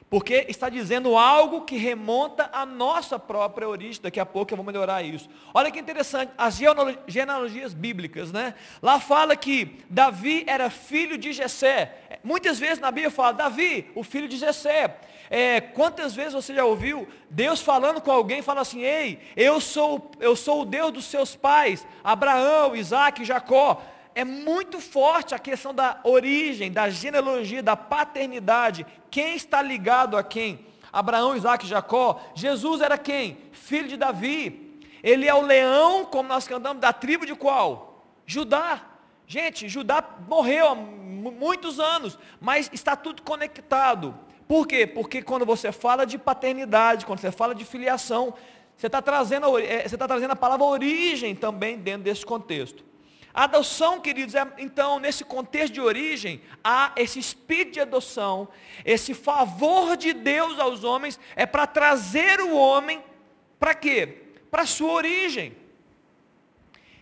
Porque 0.09 0.45
está 0.47 0.69
dizendo 0.69 1.17
algo 1.17 1.61
que 1.61 1.77
remonta 1.77 2.49
à 2.53 2.65
nossa 2.65 3.17
própria 3.17 3.67
origem. 3.67 4.01
Daqui 4.01 4.19
a 4.19 4.25
pouco 4.25 4.53
eu 4.53 4.57
vou 4.57 4.65
melhorar 4.65 5.01
isso. 5.01 5.27
Olha 5.53 5.71
que 5.71 5.79
interessante, 5.79 6.31
as 6.37 6.59
genealogias 7.07 7.73
bíblicas, 7.73 8.31
né? 8.31 8.53
Lá 8.81 8.99
fala 8.99 9.35
que 9.35 9.79
Davi 9.89 10.43
era 10.47 10.69
filho 10.69 11.17
de 11.17 11.33
Jessé. 11.33 12.19
Muitas 12.23 12.59
vezes 12.59 12.79
na 12.79 12.91
Bíblia 12.91 13.09
fala, 13.09 13.33
Davi, 13.33 13.91
o 13.95 14.03
filho 14.03 14.27
de 14.27 14.37
Jessé. 14.37 14.95
É, 15.27 15.59
quantas 15.59 16.13
vezes 16.13 16.33
você 16.33 16.53
já 16.53 16.63
ouviu 16.63 17.07
Deus 17.29 17.59
falando 17.59 17.99
com 17.99 18.11
alguém, 18.11 18.43
fala 18.43 18.61
assim, 18.61 18.81
ei, 18.81 19.19
eu 19.35 19.59
sou, 19.59 20.11
eu 20.19 20.35
sou 20.35 20.61
o 20.61 20.65
Deus 20.65 20.91
dos 20.91 21.05
seus 21.05 21.35
pais, 21.35 21.85
Abraão, 22.03 22.75
Isaac, 22.75 23.25
Jacó 23.25 23.81
é 24.15 24.23
muito 24.23 24.79
forte 24.79 25.35
a 25.35 25.39
questão 25.39 25.73
da 25.73 25.99
origem, 26.05 26.71
da 26.71 26.89
genealogia, 26.89 27.61
da 27.61 27.75
paternidade. 27.75 28.85
Quem 29.11 29.35
está 29.35 29.61
ligado 29.61 30.15
a 30.15 30.23
quem? 30.23 30.65
Abraão, 30.91 31.35
Isaac 31.35 31.65
e 31.65 31.69
Jacó. 31.69 32.21
Jesus 32.33 32.79
era 32.79 32.97
quem? 32.97 33.37
Filho 33.51 33.89
de 33.89 33.97
Davi. 33.97 34.79
Ele 35.03 35.27
é 35.27 35.33
o 35.35 35.41
leão, 35.41 36.05
como 36.05 36.29
nós 36.29 36.47
cantamos, 36.47 36.81
da 36.81 36.93
tribo 36.93 37.25
de 37.25 37.35
qual? 37.35 38.05
Judá. 38.25 38.81
Gente, 39.27 39.67
Judá 39.67 40.01
morreu 40.27 40.69
há 40.69 40.75
muitos 40.75 41.79
anos, 41.79 42.17
mas 42.39 42.69
está 42.71 42.95
tudo 42.95 43.21
conectado. 43.21 44.15
Por 44.47 44.65
quê? 44.65 44.87
Porque 44.87 45.21
quando 45.21 45.45
você 45.45 45.73
fala 45.73 46.05
de 46.05 46.17
paternidade, 46.17 47.05
quando 47.05 47.19
você 47.19 47.31
fala 47.31 47.53
de 47.53 47.65
filiação, 47.65 48.33
você 48.77 48.87
está 48.87 49.01
trazendo, 49.01 49.59
é, 49.59 49.87
você 49.87 49.95
está 49.95 50.07
trazendo 50.07 50.31
a 50.31 50.35
palavra 50.35 50.65
origem 50.65 51.35
também 51.35 51.77
dentro 51.77 52.03
desse 52.03 52.25
contexto. 52.25 52.85
A 53.35 53.43
adoção, 53.43 53.99
queridos, 53.99 54.33
é, 54.33 54.47
então, 54.57 54.97
nesse 54.97 55.25
contexto 55.25 55.73
de 55.73 55.81
origem, 55.81 56.41
há 56.63 56.93
esse 56.95 57.19
espírito 57.19 57.73
de 57.73 57.81
adoção, 57.81 58.47
esse 58.85 59.13
favor 59.13 59.97
de 59.97 60.13
Deus 60.13 60.57
aos 60.57 60.85
homens, 60.85 61.19
é 61.35 61.45
para 61.45 61.67
trazer 61.67 62.39
o 62.39 62.55
homem, 62.55 63.03
para 63.59 63.75
quê? 63.75 64.21
Para 64.49 64.61
a 64.61 64.65
sua 64.65 64.93
origem. 64.93 65.53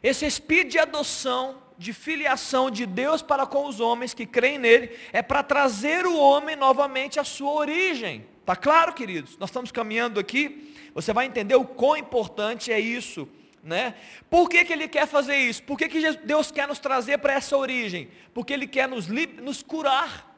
Esse 0.01 0.25
espírito 0.25 0.71
de 0.71 0.79
adoção, 0.79 1.61
de 1.77 1.93
filiação 1.93 2.71
de 2.71 2.87
Deus 2.87 3.21
para 3.21 3.45
com 3.45 3.67
os 3.67 3.79
homens 3.79 4.15
que 4.15 4.25
creem 4.25 4.57
nele, 4.57 4.97
é 5.11 5.21
para 5.21 5.43
trazer 5.43 6.07
o 6.07 6.17
homem 6.17 6.55
novamente 6.55 7.19
à 7.19 7.23
sua 7.23 7.51
origem. 7.51 8.25
Está 8.39 8.55
claro, 8.55 8.91
queridos? 8.93 9.37
Nós 9.37 9.51
estamos 9.51 9.71
caminhando 9.71 10.19
aqui, 10.19 10.73
você 10.95 11.13
vai 11.13 11.27
entender 11.27 11.55
o 11.55 11.63
quão 11.63 11.95
importante 11.95 12.71
é 12.71 12.79
isso 12.79 13.29
né? 13.63 13.95
Por 14.29 14.49
que, 14.49 14.65
que 14.65 14.73
ele 14.73 14.87
quer 14.87 15.07
fazer 15.07 15.37
isso? 15.37 15.63
Por 15.63 15.77
que, 15.77 15.87
que 15.87 16.11
Deus 16.17 16.51
quer 16.51 16.67
nos 16.67 16.79
trazer 16.79 17.17
para 17.19 17.33
essa 17.33 17.55
origem? 17.55 18.09
Porque 18.33 18.51
Ele 18.51 18.67
quer 18.67 18.89
nos, 18.89 19.07
nos 19.07 19.63
curar. 19.63 20.31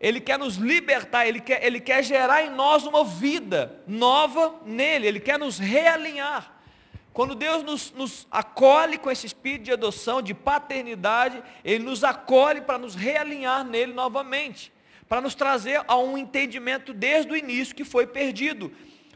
Ele 0.00 0.18
quer 0.18 0.38
nos 0.38 0.56
libertar, 0.56 1.26
ele 1.26 1.40
quer, 1.40 1.62
ele 1.62 1.78
quer 1.78 2.02
gerar 2.02 2.42
em 2.42 2.48
nós 2.48 2.86
uma 2.86 3.04
vida 3.04 3.82
nova 3.86 4.58
nele, 4.64 5.06
Ele 5.06 5.20
quer 5.20 5.38
nos 5.38 5.58
realinhar. 5.58 6.58
Quando 7.12 7.34
Deus 7.34 7.62
nos, 7.62 7.92
nos, 7.92 8.26
acolhe 8.30 8.96
com 8.96 9.10
esse 9.10 9.26
espírito 9.26 9.64
de 9.64 9.72
adoção, 9.72 10.22
de 10.22 10.32
paternidade, 10.32 11.42
Ele 11.62 11.84
nos 11.84 12.02
acolhe 12.02 12.62
para 12.62 12.78
nos 12.78 12.94
realinhar 12.94 13.62
nele 13.62 13.92
novamente, 13.92 14.72
para 15.06 15.20
nos 15.20 15.34
trazer 15.34 15.82
a 15.86 15.98
um 15.98 16.16
entendimento 16.16 16.94
desde 16.94 17.30
o 17.30 17.36
início 17.36 17.74
que 17.74 17.84
foi 17.84 18.06
perdido. 18.06 18.72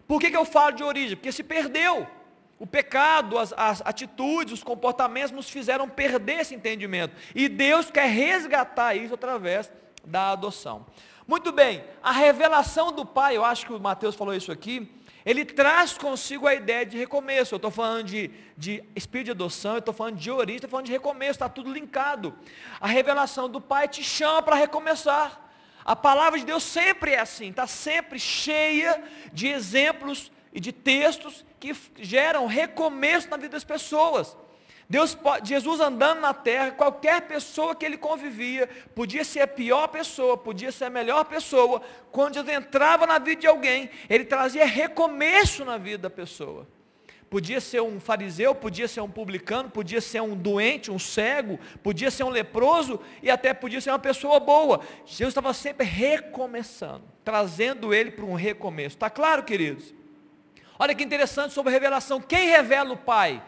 Por 0.06 0.20
que, 0.20 0.30
que 0.30 0.36
eu 0.36 0.44
falo 0.44 0.72
de 0.72 0.82
origem? 0.82 1.16
Porque 1.16 1.32
se 1.32 1.42
perdeu. 1.42 2.06
O 2.58 2.66
pecado, 2.66 3.38
as, 3.38 3.52
as, 3.56 3.82
atitudes, 3.84 4.54
os 4.54 4.62
comportamentos 4.62 5.32
nos 5.32 5.50
fizeram 5.50 5.88
perder 5.88 6.40
esse 6.40 6.54
entendimento. 6.54 7.14
E 7.34 7.48
Deus 7.48 7.90
quer 7.90 8.08
resgatar 8.08 8.94
isso 8.94 9.14
através 9.14 9.70
da 10.04 10.32
adoção. 10.32 10.86
Muito 11.26 11.50
bem, 11.50 11.82
a 12.02 12.12
revelação 12.12 12.92
do 12.92 13.04
Pai, 13.04 13.36
eu 13.36 13.44
acho 13.44 13.66
que 13.66 13.72
o 13.72 13.80
Mateus 13.80 14.14
falou 14.14 14.34
isso 14.34 14.52
aqui, 14.52 14.90
ele 15.24 15.44
traz 15.44 15.96
consigo 15.96 16.46
a 16.46 16.54
ideia 16.54 16.84
de 16.84 16.98
recomeço. 16.98 17.54
Eu 17.54 17.56
estou 17.56 17.70
falando 17.70 18.04
de, 18.04 18.30
de 18.56 18.84
espírito 18.94 19.26
de 19.26 19.30
adoção, 19.30 19.72
eu 19.72 19.78
estou 19.78 19.94
falando 19.94 20.16
de 20.16 20.30
origem, 20.30 20.56
estou 20.56 20.70
falando 20.70 20.86
de 20.86 20.92
recomeço, 20.92 21.32
está 21.32 21.48
tudo 21.48 21.72
linkado. 21.72 22.34
A 22.78 22.86
revelação 22.86 23.48
do 23.48 23.60
Pai 23.60 23.88
te 23.88 24.04
chama 24.04 24.42
para 24.42 24.54
recomeçar. 24.54 25.40
A 25.82 25.96
palavra 25.96 26.38
de 26.38 26.44
Deus 26.44 26.62
sempre 26.62 27.12
é 27.12 27.20
assim, 27.20 27.50
está 27.50 27.66
sempre 27.66 28.18
cheia 28.18 29.02
de 29.32 29.48
exemplos 29.48 30.30
e 30.52 30.60
de 30.60 30.72
textos 30.72 31.44
que 31.64 32.04
geram 32.04 32.46
recomeço 32.46 33.30
na 33.30 33.36
vida 33.36 33.50
das 33.50 33.64
pessoas. 33.64 34.36
Deus, 34.88 35.16
Jesus 35.42 35.80
andando 35.80 36.20
na 36.20 36.34
terra, 36.34 36.72
qualquer 36.72 37.22
pessoa 37.22 37.74
que 37.74 37.86
ele 37.86 37.96
convivia, 37.96 38.68
podia 38.94 39.24
ser 39.24 39.40
a 39.40 39.46
pior 39.46 39.88
pessoa, 39.88 40.36
podia 40.36 40.70
ser 40.70 40.84
a 40.84 40.90
melhor 40.90 41.24
pessoa, 41.24 41.80
quando 42.12 42.34
Jesus 42.34 42.52
entrava 42.54 43.06
na 43.06 43.18
vida 43.18 43.40
de 43.40 43.46
alguém, 43.46 43.88
ele 44.10 44.24
trazia 44.24 44.66
recomeço 44.66 45.64
na 45.64 45.78
vida 45.78 46.02
da 46.02 46.10
pessoa. 46.10 46.68
Podia 47.30 47.60
ser 47.60 47.80
um 47.80 47.98
fariseu, 47.98 48.54
podia 48.54 48.86
ser 48.86 49.00
um 49.00 49.10
publicano, 49.10 49.70
podia 49.70 50.00
ser 50.00 50.20
um 50.20 50.36
doente, 50.36 50.90
um 50.90 50.98
cego, 50.98 51.58
podia 51.82 52.10
ser 52.10 52.22
um 52.22 52.28
leproso 52.28 53.00
e 53.22 53.30
até 53.30 53.54
podia 53.54 53.80
ser 53.80 53.90
uma 53.90 53.98
pessoa 53.98 54.38
boa. 54.38 54.82
Jesus 55.06 55.30
estava 55.30 55.54
sempre 55.54 55.86
recomeçando, 55.86 57.02
trazendo 57.24 57.94
ele 57.94 58.10
para 58.10 58.24
um 58.26 58.34
recomeço. 58.34 58.96
Está 58.96 59.08
claro, 59.08 59.42
queridos? 59.42 59.94
Olha 60.78 60.94
que 60.94 61.04
interessante 61.04 61.52
sobre 61.52 61.70
a 61.70 61.72
revelação. 61.72 62.20
Quem 62.20 62.48
revela 62.48 62.92
o 62.92 62.96
Pai? 62.96 63.42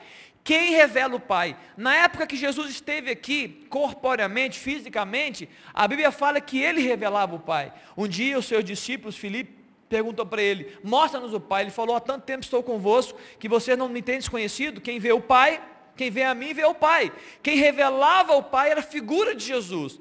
Quem 0.46 0.70
revela 0.70 1.16
o 1.16 1.20
Pai? 1.20 1.56
Na 1.76 1.96
época 1.96 2.24
que 2.24 2.36
Jesus 2.36 2.70
esteve 2.70 3.10
aqui, 3.10 3.66
corporeamente, 3.68 4.58
fisicamente, 4.58 5.48
a 5.74 5.88
Bíblia 5.88 6.12
fala 6.12 6.40
que 6.40 6.60
ele 6.60 6.80
revelava 6.80 7.34
o 7.34 7.40
Pai. 7.40 7.72
Um 7.96 8.06
dia 8.06 8.38
os 8.38 8.46
seus 8.46 8.64
discípulos, 8.64 9.16
Filipe, 9.16 9.58
perguntou 9.88 10.24
para 10.24 10.40
ele, 10.40 10.78
mostra-nos 10.84 11.34
o 11.34 11.40
Pai. 11.40 11.64
Ele 11.64 11.72
falou, 11.72 11.96
há 11.96 12.00
tanto 12.00 12.24
tempo 12.24 12.44
estou 12.44 12.62
convosco, 12.62 13.18
que 13.40 13.48
vocês 13.48 13.76
não 13.76 13.88
me 13.88 14.00
têm 14.00 14.18
desconhecido. 14.18 14.80
Quem 14.80 15.00
vê 15.00 15.12
o 15.12 15.20
Pai, 15.20 15.60
quem 15.96 16.12
vê 16.12 16.22
a 16.22 16.32
mim, 16.32 16.54
vê 16.54 16.64
o 16.64 16.74
Pai. 16.74 17.12
Quem 17.42 17.56
revelava 17.56 18.36
o 18.36 18.42
Pai 18.44 18.70
era 18.70 18.80
a 18.80 18.84
figura 18.84 19.34
de 19.34 19.44
Jesus. 19.44 19.98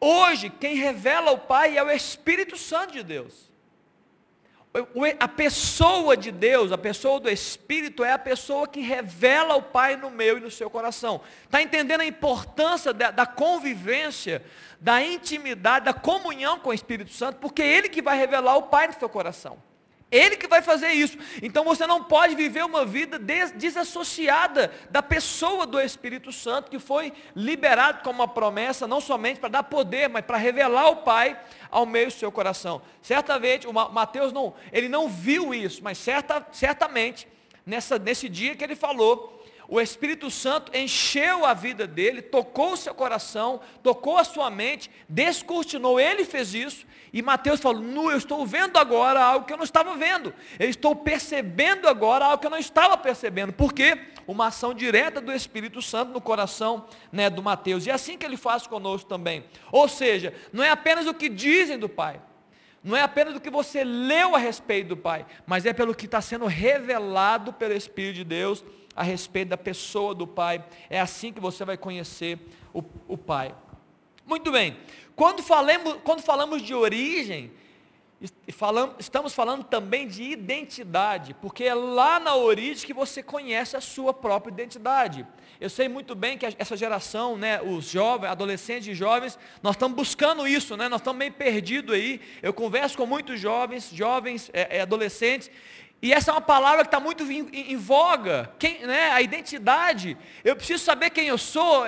Hoje, 0.00 0.48
quem 0.48 0.76
revela 0.76 1.32
o 1.32 1.38
Pai 1.38 1.76
é 1.76 1.82
o 1.82 1.90
Espírito 1.90 2.56
Santo 2.56 2.92
de 2.92 3.02
Deus. 3.02 3.51
A 5.18 5.28
pessoa 5.28 6.16
de 6.16 6.30
Deus, 6.30 6.72
a 6.72 6.78
pessoa 6.78 7.20
do 7.20 7.28
Espírito, 7.28 8.02
é 8.02 8.12
a 8.12 8.18
pessoa 8.18 8.66
que 8.66 8.80
revela 8.80 9.54
o 9.54 9.62
Pai 9.62 9.96
no 9.96 10.10
meu 10.10 10.38
e 10.38 10.40
no 10.40 10.50
seu 10.50 10.70
coração. 10.70 11.20
Está 11.44 11.60
entendendo 11.60 12.00
a 12.00 12.06
importância 12.06 12.90
da, 12.92 13.10
da, 13.10 13.26
convivência, 13.26 14.42
da 14.80 15.02
intimidade, 15.02 15.84
da 15.84 15.92
comunhão 15.92 16.58
com 16.58 16.70
o 16.70 16.74
Espírito 16.74 17.12
Santo? 17.12 17.38
Porque 17.38 17.60
é 17.60 17.66
Ele 17.66 17.88
que 17.90 18.00
vai 18.00 18.16
revelar 18.16 18.56
o 18.56 18.62
Pai 18.62 18.86
no 18.86 18.94
seu 18.94 19.10
coração. 19.10 19.58
Ele 20.12 20.36
que 20.36 20.46
vai 20.46 20.60
fazer 20.60 20.88
isso. 20.88 21.16
Então 21.42 21.64
você 21.64 21.86
não 21.86 22.04
pode 22.04 22.34
viver 22.34 22.62
uma 22.62 22.84
vida 22.84 23.18
des 23.18 23.50
desassociada 23.52 24.70
da 24.90 25.02
pessoa 25.02 25.66
do 25.66 25.80
Espírito 25.80 26.30
Santo, 26.30 26.70
que 26.70 26.78
foi 26.78 27.14
liberado 27.34 28.02
como 28.02 28.20
uma 28.20 28.28
promessa, 28.28 28.86
não 28.86 29.00
somente 29.00 29.40
para 29.40 29.48
dar 29.48 29.62
poder, 29.62 30.10
mas 30.10 30.26
para 30.26 30.36
revelar 30.36 30.90
o 30.90 30.96
Pai 30.96 31.40
ao 31.70 31.86
meio 31.86 32.08
do 32.08 32.12
seu 32.12 32.30
coração. 32.30 32.82
Certamente, 33.00 33.66
o 33.66 33.72
Mateus 33.72 34.34
não, 34.34 34.52
ele 34.70 34.88
não 34.88 35.08
viu 35.08 35.54
isso, 35.54 35.82
mas 35.82 35.96
certa, 35.96 36.46
certamente, 36.52 37.26
nessa, 37.64 37.98
nesse 37.98 38.28
dia 38.28 38.54
que 38.54 38.62
ele 38.62 38.76
falou, 38.76 39.42
o 39.66 39.80
Espírito 39.80 40.30
Santo 40.30 40.76
encheu 40.76 41.46
a 41.46 41.54
vida 41.54 41.86
dele, 41.86 42.20
tocou 42.20 42.72
o 42.72 42.76
seu 42.76 42.94
coração, 42.94 43.62
tocou 43.82 44.18
a 44.18 44.24
sua 44.24 44.50
mente, 44.50 44.90
descortinou, 45.08 45.98
ele 45.98 46.26
fez 46.26 46.52
isso, 46.52 46.84
e 47.12 47.20
Mateus 47.20 47.60
falou: 47.60 47.82
Nu, 47.82 48.10
eu 48.10 48.16
estou 48.16 48.46
vendo 48.46 48.78
agora 48.78 49.22
algo 49.22 49.44
que 49.44 49.52
eu 49.52 49.56
não 49.56 49.64
estava 49.64 49.94
vendo. 49.96 50.32
Eu 50.58 50.68
estou 50.68 50.96
percebendo 50.96 51.86
agora 51.86 52.24
algo 52.24 52.38
que 52.38 52.46
eu 52.46 52.50
não 52.50 52.58
estava 52.58 52.96
percebendo. 52.96 53.52
Por 53.52 53.72
quê? 53.72 53.98
Uma 54.26 54.46
ação 54.46 54.72
direta 54.72 55.20
do 55.20 55.32
Espírito 55.32 55.82
Santo 55.82 56.12
no 56.12 56.20
coração 56.20 56.86
né, 57.10 57.28
do 57.28 57.42
Mateus. 57.42 57.86
E 57.86 57.90
é 57.90 57.92
assim 57.92 58.16
que 58.16 58.24
ele 58.24 58.36
faz 58.36 58.66
conosco 58.66 59.08
também. 59.08 59.44
Ou 59.70 59.88
seja, 59.88 60.32
não 60.52 60.64
é 60.64 60.70
apenas 60.70 61.06
o 61.06 61.12
que 61.12 61.28
dizem 61.28 61.78
do 61.78 61.88
Pai. 61.88 62.20
Não 62.82 62.96
é 62.96 63.02
apenas 63.02 63.36
o 63.36 63.40
que 63.40 63.50
você 63.50 63.84
leu 63.84 64.34
a 64.34 64.38
respeito 64.38 64.88
do 64.88 64.96
Pai, 64.96 65.24
mas 65.46 65.64
é 65.64 65.72
pelo 65.72 65.94
que 65.94 66.06
está 66.06 66.20
sendo 66.20 66.46
revelado 66.46 67.52
pelo 67.52 67.74
Espírito 67.74 68.16
de 68.16 68.24
Deus 68.24 68.64
a 68.96 69.04
respeito 69.04 69.50
da 69.50 69.56
pessoa 69.56 70.14
do 70.14 70.26
Pai. 70.26 70.64
É 70.90 71.00
assim 71.00 71.32
que 71.32 71.40
você 71.40 71.64
vai 71.64 71.76
conhecer 71.76 72.40
o, 72.72 72.82
o 73.06 73.16
Pai. 73.16 73.54
Muito 74.26 74.50
bem. 74.50 74.76
Quando 75.14 75.42
falamos, 75.42 75.98
quando 76.04 76.22
falamos 76.22 76.62
de 76.62 76.74
origem, 76.74 77.52
estamos 78.98 79.34
falando 79.34 79.64
também 79.64 80.06
de 80.06 80.22
identidade, 80.22 81.34
porque 81.34 81.64
é 81.64 81.74
lá 81.74 82.20
na 82.20 82.36
origem 82.36 82.86
que 82.86 82.94
você 82.94 83.22
conhece 83.22 83.76
a 83.76 83.80
sua 83.80 84.14
própria 84.14 84.52
identidade. 84.52 85.26
Eu 85.60 85.68
sei 85.68 85.88
muito 85.88 86.14
bem 86.14 86.38
que 86.38 86.46
essa 86.58 86.76
geração, 86.76 87.36
né, 87.36 87.60
os 87.60 87.84
jovens, 87.84 88.30
adolescentes 88.30 88.88
e 88.88 88.94
jovens, 88.94 89.38
nós 89.62 89.74
estamos 89.74 89.96
buscando 89.96 90.46
isso, 90.46 90.76
né, 90.76 90.88
nós 90.88 91.00
estamos 91.00 91.18
meio 91.18 91.32
perdidos 91.32 91.94
aí. 91.94 92.20
Eu 92.40 92.52
converso 92.52 92.96
com 92.96 93.06
muitos 93.06 93.40
jovens, 93.40 93.90
jovens, 93.92 94.50
é, 94.52 94.78
é, 94.78 94.80
adolescentes, 94.82 95.50
e 96.00 96.12
essa 96.12 96.32
é 96.32 96.34
uma 96.34 96.40
palavra 96.40 96.82
que 96.82 96.88
está 96.88 96.98
muito 96.98 97.22
em, 97.30 97.48
em, 97.52 97.72
em 97.72 97.76
voga, 97.76 98.52
quem, 98.58 98.84
né, 98.84 99.10
a 99.12 99.22
identidade. 99.22 100.16
Eu 100.44 100.56
preciso 100.56 100.82
saber 100.82 101.10
quem 101.10 101.28
eu 101.28 101.38
sou, 101.38 101.84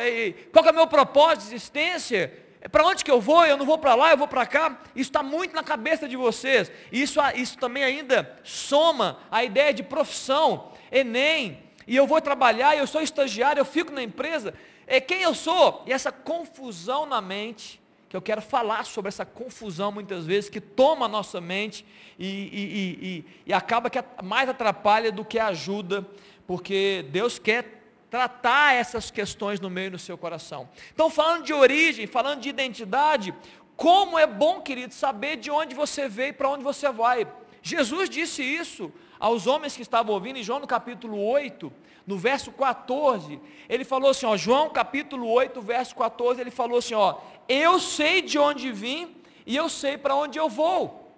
qual 0.53 0.65
é 0.65 0.71
o 0.71 0.75
meu 0.75 0.87
propósito 0.87 1.49
de 1.49 1.57
existência, 1.57 2.44
para 2.69 2.87
onde 2.87 3.05
que 3.05 3.11
eu 3.11 3.21
vou? 3.21 3.45
Eu 3.45 3.57
não 3.57 3.67
vou 3.67 3.77
para 3.77 3.95
lá, 3.95 4.11
eu 4.11 4.17
vou 4.17 4.29
para 4.29 4.47
cá. 4.47 4.79
Isso 4.97 5.11
está 5.11 5.23
muito 5.23 5.55
na 5.55 5.63
cabeça 5.63 6.09
de 6.09 6.17
vocês. 6.17 6.73
Isso, 6.91 7.21
isso 7.35 7.59
também 7.59 7.85
ainda 7.85 8.39
soma 8.43 9.19
a 9.31 9.45
ideia 9.45 9.73
de 9.73 9.83
profissão, 9.83 10.73
Enem. 10.91 11.63
E 11.87 11.95
eu 11.95 12.07
vou 12.07 12.21
trabalhar, 12.21 12.77
eu 12.77 12.87
sou 12.87 13.03
estagiário, 13.03 13.61
eu 13.61 13.65
fico 13.65 13.93
na 13.93 14.03
empresa. 14.03 14.55
É 14.87 15.01
quem 15.01 15.23
eu 15.23 15.35
sou? 15.35 15.83
E 15.87 15.93
essa 15.93 16.11
confusão 16.11 17.05
na 17.05 17.21
mente, 17.21 17.81
que 18.09 18.17
eu 18.17 18.23
quero 18.23 18.41
falar 18.41 18.85
sobre 18.85 19.09
essa 19.09 19.27
confusão 19.27 19.93
muitas 19.93 20.25
vezes, 20.25 20.49
que 20.49 20.61
toma 20.61 21.07
a 21.07 21.09
nossa 21.09 21.41
mente 21.41 21.85
e, 22.19 22.27
e, 22.27 23.09
e, 23.09 23.25
e 23.47 23.53
acaba 23.53 23.91
que 23.91 24.03
mais 24.23 24.49
atrapalha 24.49 25.13
do 25.13 25.25
que 25.25 25.39
ajuda, 25.39 26.07
porque 26.47 27.05
Deus 27.11 27.39
quer 27.39 27.84
tratar 28.15 28.75
essas 28.77 29.11
questões 29.11 29.59
no 29.59 29.69
meio 29.69 29.91
do 29.91 29.99
seu 29.99 30.17
coração. 30.17 30.69
Então, 30.93 31.11
falando 31.11 31.43
de 31.43 31.53
origem, 31.53 32.07
falando 32.07 32.41
de 32.43 32.49
identidade, 32.49 33.35
como 33.77 34.17
é 34.17 34.25
bom, 34.25 34.61
querido, 34.61 34.95
saber 34.95 35.35
de 35.35 35.51
onde 35.51 35.75
você 35.75 36.07
veio 36.09 36.29
e 36.29 36.33
para 36.33 36.49
onde 36.49 36.63
você 36.63 36.93
vai. 36.93 37.27
Jesus 37.61 38.09
disse 38.09 38.41
isso 38.41 38.93
aos 39.19 39.49
homens 39.49 39.75
que 39.75 39.83
estavam 39.83 40.15
ouvindo 40.15 40.39
em 40.39 40.45
João 40.45 40.61
no 40.61 40.67
capítulo 40.69 41.21
8, 41.27 41.73
no 42.07 42.17
verso 42.17 42.53
14. 42.53 43.41
Ele 43.69 43.85
falou 43.85 44.11
assim, 44.11 44.27
ó, 44.27 44.37
João 44.37 44.71
capítulo 44.71 45.29
8, 45.29 45.61
verso 45.61 45.97
14, 45.97 46.41
ele 46.41 46.53
falou 46.53 46.79
assim, 46.79 46.95
ó, 46.95 47.17
eu 47.49 47.81
sei 47.81 48.23
de 48.23 48.39
onde 48.39 48.71
vim 48.71 49.17
e 49.45 49.57
eu 49.57 49.69
sei 49.69 49.99
para 49.99 50.15
onde 50.15 50.39
eu 50.39 50.49
vou. 50.49 51.13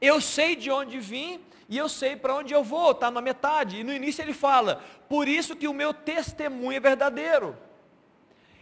Eu 0.00 0.22
sei 0.22 0.56
de 0.56 0.70
onde 0.70 0.98
vim 0.98 1.38
e 1.68 1.78
eu 1.78 1.88
sei 1.88 2.16
para 2.16 2.34
onde 2.34 2.52
eu 2.52 2.62
vou, 2.62 2.90
está 2.90 3.10
na 3.10 3.20
metade. 3.20 3.80
E 3.80 3.84
no 3.84 3.92
início 3.92 4.22
ele 4.22 4.34
fala, 4.34 4.82
por 5.08 5.28
isso 5.28 5.56
que 5.56 5.68
o 5.68 5.74
meu 5.74 5.94
testemunho 5.94 6.76
é 6.76 6.80
verdadeiro. 6.80 7.56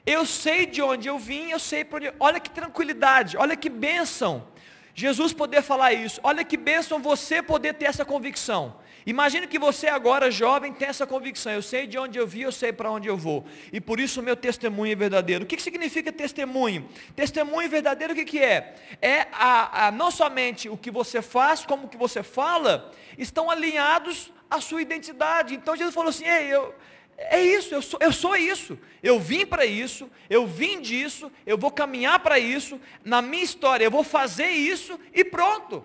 Eu 0.04 0.26
sei 0.26 0.66
de 0.66 0.82
onde 0.82 1.08
eu 1.08 1.18
vim, 1.18 1.50
eu 1.50 1.58
sei 1.58 1.84
para 1.84 1.96
onde. 1.98 2.14
Olha 2.18 2.40
que 2.40 2.50
tranquilidade, 2.50 3.36
olha 3.36 3.56
que 3.56 3.68
bênção. 3.68 4.46
Jesus 4.94 5.32
poder 5.32 5.62
falar 5.62 5.92
isso. 5.92 6.20
Olha 6.22 6.44
que 6.44 6.56
bênção 6.56 7.00
você 7.00 7.42
poder 7.42 7.74
ter 7.74 7.86
essa 7.86 8.04
convicção. 8.04 8.76
Imagine 9.04 9.46
que 9.46 9.58
você 9.58 9.88
agora, 9.88 10.30
jovem, 10.30 10.72
tem 10.72 10.88
essa 10.88 11.06
convicção. 11.06 11.52
Eu 11.52 11.62
sei 11.62 11.86
de 11.86 11.98
onde 11.98 12.18
eu 12.18 12.26
vi, 12.26 12.42
eu 12.42 12.52
sei 12.52 12.72
para 12.72 12.90
onde 12.90 13.08
eu 13.08 13.16
vou. 13.16 13.44
E 13.72 13.80
por 13.80 13.98
isso 13.98 14.20
o 14.20 14.22
meu 14.22 14.36
testemunho 14.36 14.92
é 14.92 14.94
verdadeiro. 14.94 15.44
O 15.44 15.46
que, 15.46 15.56
que 15.56 15.62
significa 15.62 16.12
testemunho? 16.12 16.88
Testemunho 17.16 17.68
verdadeiro 17.68 18.12
o 18.12 18.16
que, 18.16 18.24
que 18.24 18.38
é? 18.38 18.74
É 19.00 19.26
a, 19.32 19.86
a, 19.86 19.90
não 19.90 20.10
somente 20.10 20.68
o 20.68 20.76
que 20.76 20.90
você 20.90 21.20
faz, 21.20 21.64
como 21.64 21.86
o 21.86 21.88
que 21.88 21.96
você 21.96 22.22
fala, 22.22 22.92
estão 23.18 23.50
alinhados 23.50 24.32
à 24.48 24.60
sua 24.60 24.82
identidade. 24.82 25.54
Então 25.54 25.74
Jesus 25.74 25.94
falou 25.94 26.10
assim, 26.10 26.26
Ei, 26.26 26.46
eu, 26.46 26.74
é 27.18 27.40
isso, 27.40 27.74
eu 27.74 27.82
sou, 27.82 27.98
eu 28.00 28.12
sou 28.12 28.36
isso. 28.36 28.78
Eu 29.02 29.18
vim 29.18 29.44
para 29.44 29.66
isso, 29.66 30.08
eu 30.30 30.46
vim 30.46 30.80
disso, 30.80 31.30
eu 31.44 31.58
vou 31.58 31.70
caminhar 31.70 32.20
para 32.20 32.38
isso, 32.38 32.80
na 33.04 33.20
minha 33.20 33.42
história 33.42 33.84
eu 33.84 33.90
vou 33.90 34.04
fazer 34.04 34.48
isso 34.48 34.98
e 35.12 35.24
pronto. 35.24 35.84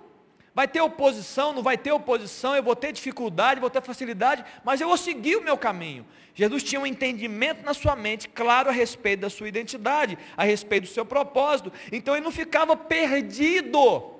Vai 0.57 0.67
ter 0.67 0.81
oposição, 0.81 1.53
não 1.53 1.61
vai 1.61 1.77
ter 1.77 1.91
oposição, 1.91 2.55
eu 2.55 2.63
vou 2.63 2.75
ter 2.75 2.91
dificuldade, 2.91 3.59
vou 3.59 3.69
ter 3.69 3.79
facilidade, 3.79 4.43
mas 4.65 4.81
eu 4.81 4.87
vou 4.87 4.97
seguir 4.97 5.35
o 5.35 5.43
meu 5.43 5.55
caminho. 5.55 6.03
Jesus 6.33 6.63
tinha 6.63 6.81
um 6.81 6.87
entendimento 6.87 7.63
na 7.63 7.75
sua 7.75 7.95
mente, 7.95 8.27
claro, 8.27 8.67
a 8.67 8.71
respeito 8.71 9.19
da 9.19 9.29
sua 9.29 9.47
identidade, 9.47 10.17
a 10.35 10.43
respeito 10.43 10.85
do 10.85 10.89
seu 10.89 11.05
propósito. 11.05 11.71
Então 11.91 12.15
ele 12.15 12.23
não 12.23 12.31
ficava 12.31 12.75
perdido 12.75 14.16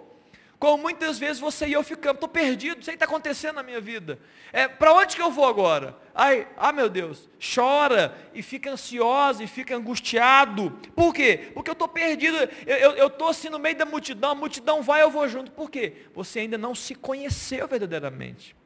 como 0.60 0.84
muitas 0.84 1.20
vezes 1.20 1.40
você 1.40 1.68
e 1.68 1.74
eu 1.74 1.84
ficamos, 1.84 2.16
estou 2.16 2.28
perdido, 2.28 2.82
isso 2.82 2.90
aí 2.90 2.96
está 2.96 3.06
acontecendo 3.06 3.56
na 3.56 3.64
minha 3.64 3.80
vida. 3.80 4.20
É, 4.52 4.68
Para 4.68 4.94
onde 4.94 5.16
que 5.16 5.22
eu 5.22 5.30
vou 5.30 5.46
agora? 5.46 5.96
Ai, 6.16 6.48
ah 6.58 6.72
meu 6.72 6.90
Deus, 6.90 7.30
chora 7.40 8.18
e 8.34 8.42
fica 8.42 8.72
ansioso 8.72 9.44
e 9.44 9.48
fica 9.48 9.76
angustiado. 9.76 10.72
Por 10.96 11.14
quê? 11.14 11.52
Porque 11.54 11.70
eu 11.70 11.74
estou 11.74 11.88
perdido, 11.88 12.38
eu 12.66 13.08
estou 13.08 13.28
assim 13.28 13.50
no 13.50 13.60
meio 13.60 13.76
da 13.76 13.86
multidão, 13.86 14.32
a 14.32 14.36
multidão 14.36 14.82
vai, 14.82 15.04
eu 15.04 15.12
vou 15.12 15.28
junto. 15.30 15.52
Por 15.52 15.70
quê? 15.70 15.94
Você 16.16 16.40
ainda 16.40 16.58
não 16.58 16.74
se 16.74 16.96
conheceu 16.96 17.68
verdadeiramente. 17.68 18.57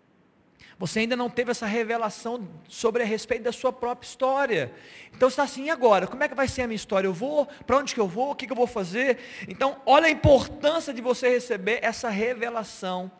Você 0.81 1.01
ainda 1.01 1.15
não 1.15 1.29
teve 1.29 1.51
essa 1.51 1.67
revelação 1.67 2.49
sobre 2.67 3.03
a 3.03 3.05
respeito 3.05 3.43
da 3.43 3.51
sua 3.51 3.71
própria 3.71 4.07
história. 4.07 4.73
Então 5.15 5.29
está 5.29 5.43
assim, 5.43 5.65
e 5.65 5.69
agora? 5.69 6.07
Como 6.07 6.23
é 6.23 6.27
que 6.27 6.33
vai 6.33 6.47
ser 6.47 6.63
a 6.63 6.67
minha 6.67 6.75
história? 6.75 7.07
Eu 7.07 7.13
vou? 7.13 7.45
Para 7.67 7.77
onde 7.77 7.93
que 7.93 7.99
eu 7.99 8.07
vou? 8.07 8.31
O 8.31 8.35
que, 8.35 8.47
que 8.47 8.51
eu 8.51 8.57
vou 8.57 8.65
fazer? 8.65 9.19
Então, 9.47 9.79
olha 9.85 10.07
a 10.07 10.09
importância 10.09 10.91
de 10.91 10.99
você 10.99 11.29
receber 11.29 11.77
essa 11.83 12.09
revelação 12.09 13.11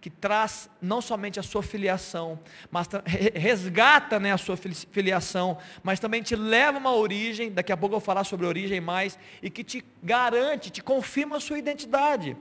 que 0.00 0.08
traz 0.08 0.70
não 0.80 1.02
somente 1.02 1.38
a 1.38 1.42
sua 1.42 1.62
filiação, 1.62 2.40
mas 2.70 2.88
resgata 3.34 4.18
né, 4.18 4.32
a 4.32 4.38
sua 4.38 4.56
filiação, 4.56 5.58
mas 5.82 6.00
também 6.00 6.22
te 6.22 6.34
leva 6.34 6.78
a 6.78 6.80
uma 6.80 6.94
origem, 6.94 7.52
daqui 7.52 7.70
a 7.70 7.76
pouco 7.76 7.96
eu 7.96 8.00
vou 8.00 8.06
falar 8.06 8.24
sobre 8.24 8.46
origem 8.46 8.80
mais, 8.80 9.18
e 9.42 9.50
que 9.50 9.62
te 9.62 9.84
garante, 10.02 10.70
te 10.70 10.82
confirma 10.82 11.36
a 11.36 11.40
sua 11.40 11.58
identidade. 11.58 12.34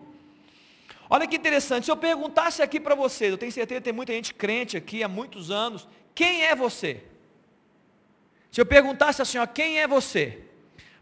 Olha 1.10 1.26
que 1.26 1.36
interessante, 1.36 1.86
se 1.86 1.91
eu 1.91 1.97
perguntasse 1.97 2.62
aqui 2.62 2.80
para 2.80 2.93
vocês, 2.93 3.32
eu 3.32 3.38
tenho 3.38 3.51
certeza 3.51 3.82
que 3.82 3.86
tem 3.86 3.93
muita 3.93 4.14
gente 4.14 4.34
crente 4.34 4.78
aqui 4.78 5.01
há 5.01 5.07
muitos 5.07 5.49
anos, 5.49 5.88
quem 6.14 6.43
é 6.43 6.55
você? 6.55 7.03
Se 8.51 8.62
eu 8.62 8.66
perguntasse 8.66 9.22
assim, 9.22 9.39
ó, 9.39 9.47
quem 9.47 9.80
é 9.80 9.88
você? 9.88 10.43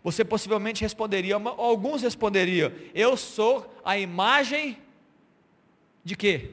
Você 0.02 0.24
possivelmente 0.24 0.82
responderia, 0.82 1.36
alguns 1.36 2.02
responderiam, 2.02 2.72
eu 2.94 3.18
sou 3.18 3.70
a 3.84 3.98
imagem 3.98 4.78
de 6.06 6.16
quê? 6.16 6.52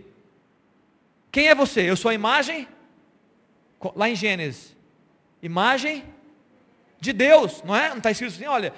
Quem 1.30 1.46
é 1.46 1.54
você? 1.54 1.82
Eu 1.82 1.96
sou 1.96 2.10
a 2.10 2.14
imagem, 2.14 2.66
lá 3.94 4.08
em 4.08 4.16
Gênesis, 4.16 4.76
imagem 5.40 6.04
de 7.04 7.12
Deus, 7.12 7.62
não 7.62 7.76
é? 7.76 7.90
Não 7.90 7.98
está 7.98 8.10
escrito 8.10 8.34
assim, 8.34 8.46
olha, 8.46 8.72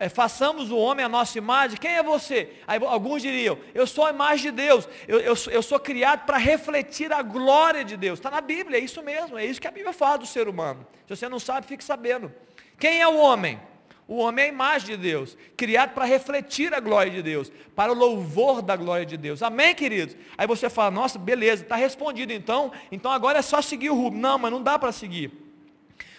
é, 0.00 0.08
façamos 0.08 0.70
o 0.70 0.76
homem 0.76 1.04
a 1.04 1.08
nossa 1.08 1.36
imagem, 1.36 1.76
quem 1.76 1.92
é 1.92 2.02
você? 2.02 2.54
Aí 2.66 2.80
alguns 2.82 3.20
diriam, 3.20 3.58
eu 3.74 3.86
sou 3.86 4.06
a 4.06 4.10
imagem 4.10 4.50
de 4.50 4.56
Deus, 4.62 4.88
eu, 5.06 5.20
eu, 5.20 5.34
eu 5.50 5.62
sou 5.62 5.78
criado 5.78 6.24
para 6.24 6.38
refletir 6.38 7.12
a 7.12 7.20
glória 7.20 7.84
de 7.84 7.96
Deus, 7.96 8.18
está 8.18 8.30
na 8.30 8.40
Bíblia, 8.40 8.78
é 8.78 8.80
isso 8.82 9.02
mesmo, 9.02 9.36
é 9.36 9.44
isso 9.44 9.60
que 9.60 9.68
a 9.68 9.70
Bíblia 9.70 9.92
fala 9.92 10.16
do 10.16 10.26
ser 10.26 10.48
humano, 10.48 10.86
se 11.06 11.14
você 11.14 11.28
não 11.28 11.38
sabe, 11.38 11.66
fique 11.66 11.84
sabendo, 11.84 12.32
quem 12.78 13.02
é 13.02 13.06
o 13.06 13.18
homem? 13.18 13.60
O 14.06 14.16
homem 14.16 14.46
é 14.46 14.48
a 14.48 14.50
imagem 14.50 14.88
de 14.88 14.96
Deus, 14.96 15.36
criado 15.54 15.92
para 15.92 16.06
refletir 16.06 16.72
a 16.72 16.80
glória 16.80 17.12
de 17.12 17.22
Deus, 17.22 17.52
para 17.76 17.92
o 17.92 17.94
louvor 17.94 18.62
da 18.62 18.74
glória 18.74 19.04
de 19.04 19.18
Deus. 19.18 19.42
Amém, 19.42 19.74
queridos? 19.74 20.16
Aí 20.38 20.46
você 20.46 20.70
fala, 20.70 20.90
nossa, 20.90 21.18
beleza, 21.18 21.62
está 21.62 21.76
respondido 21.76 22.32
então, 22.32 22.72
então 22.90 23.12
agora 23.12 23.40
é 23.40 23.42
só 23.42 23.60
seguir 23.60 23.90
o 23.90 23.94
rumo. 23.94 24.16
Não, 24.18 24.38
mas 24.38 24.50
não 24.50 24.62
dá 24.62 24.78
para 24.78 24.92
seguir. 24.92 25.47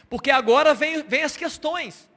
Porque 0.09 0.31
agora 0.31 0.73
vem, 0.73 1.03
vem 1.03 1.23
as 1.23 1.37
questões. 1.37 2.09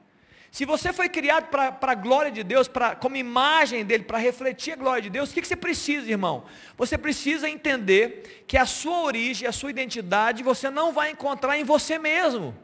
Se 0.53 0.65
você 0.65 0.93
foi 0.93 1.09
criado 1.09 1.47
para 1.47 1.91
a 1.91 1.95
glória 1.95 2.31
de 2.31 2.43
Deus, 2.43 2.67
pra, 2.67 2.95
como 2.95 3.15
imagem 3.15 3.83
dele, 3.83 4.03
para 4.03 4.19
refletir 4.19 4.73
a 4.73 4.75
glória 4.75 5.01
de 5.01 5.09
Deus, 5.09 5.31
o 5.31 5.33
que, 5.33 5.41
que 5.41 5.47
você 5.47 5.55
precisa, 5.55 6.09
irmão? 6.09 6.43
Você 6.77 6.95
precisa 6.95 7.49
entender 7.49 8.45
que 8.47 8.55
a 8.55 8.65
sua 8.65 9.01
origem, 9.01 9.47
a 9.47 9.51
sua 9.51 9.71
identidade, 9.71 10.43
você 10.43 10.69
não 10.69 10.91
vai 10.91 11.09
encontrar 11.09 11.57
em 11.57 11.63
você 11.63 11.97
mesmo. 11.97 12.55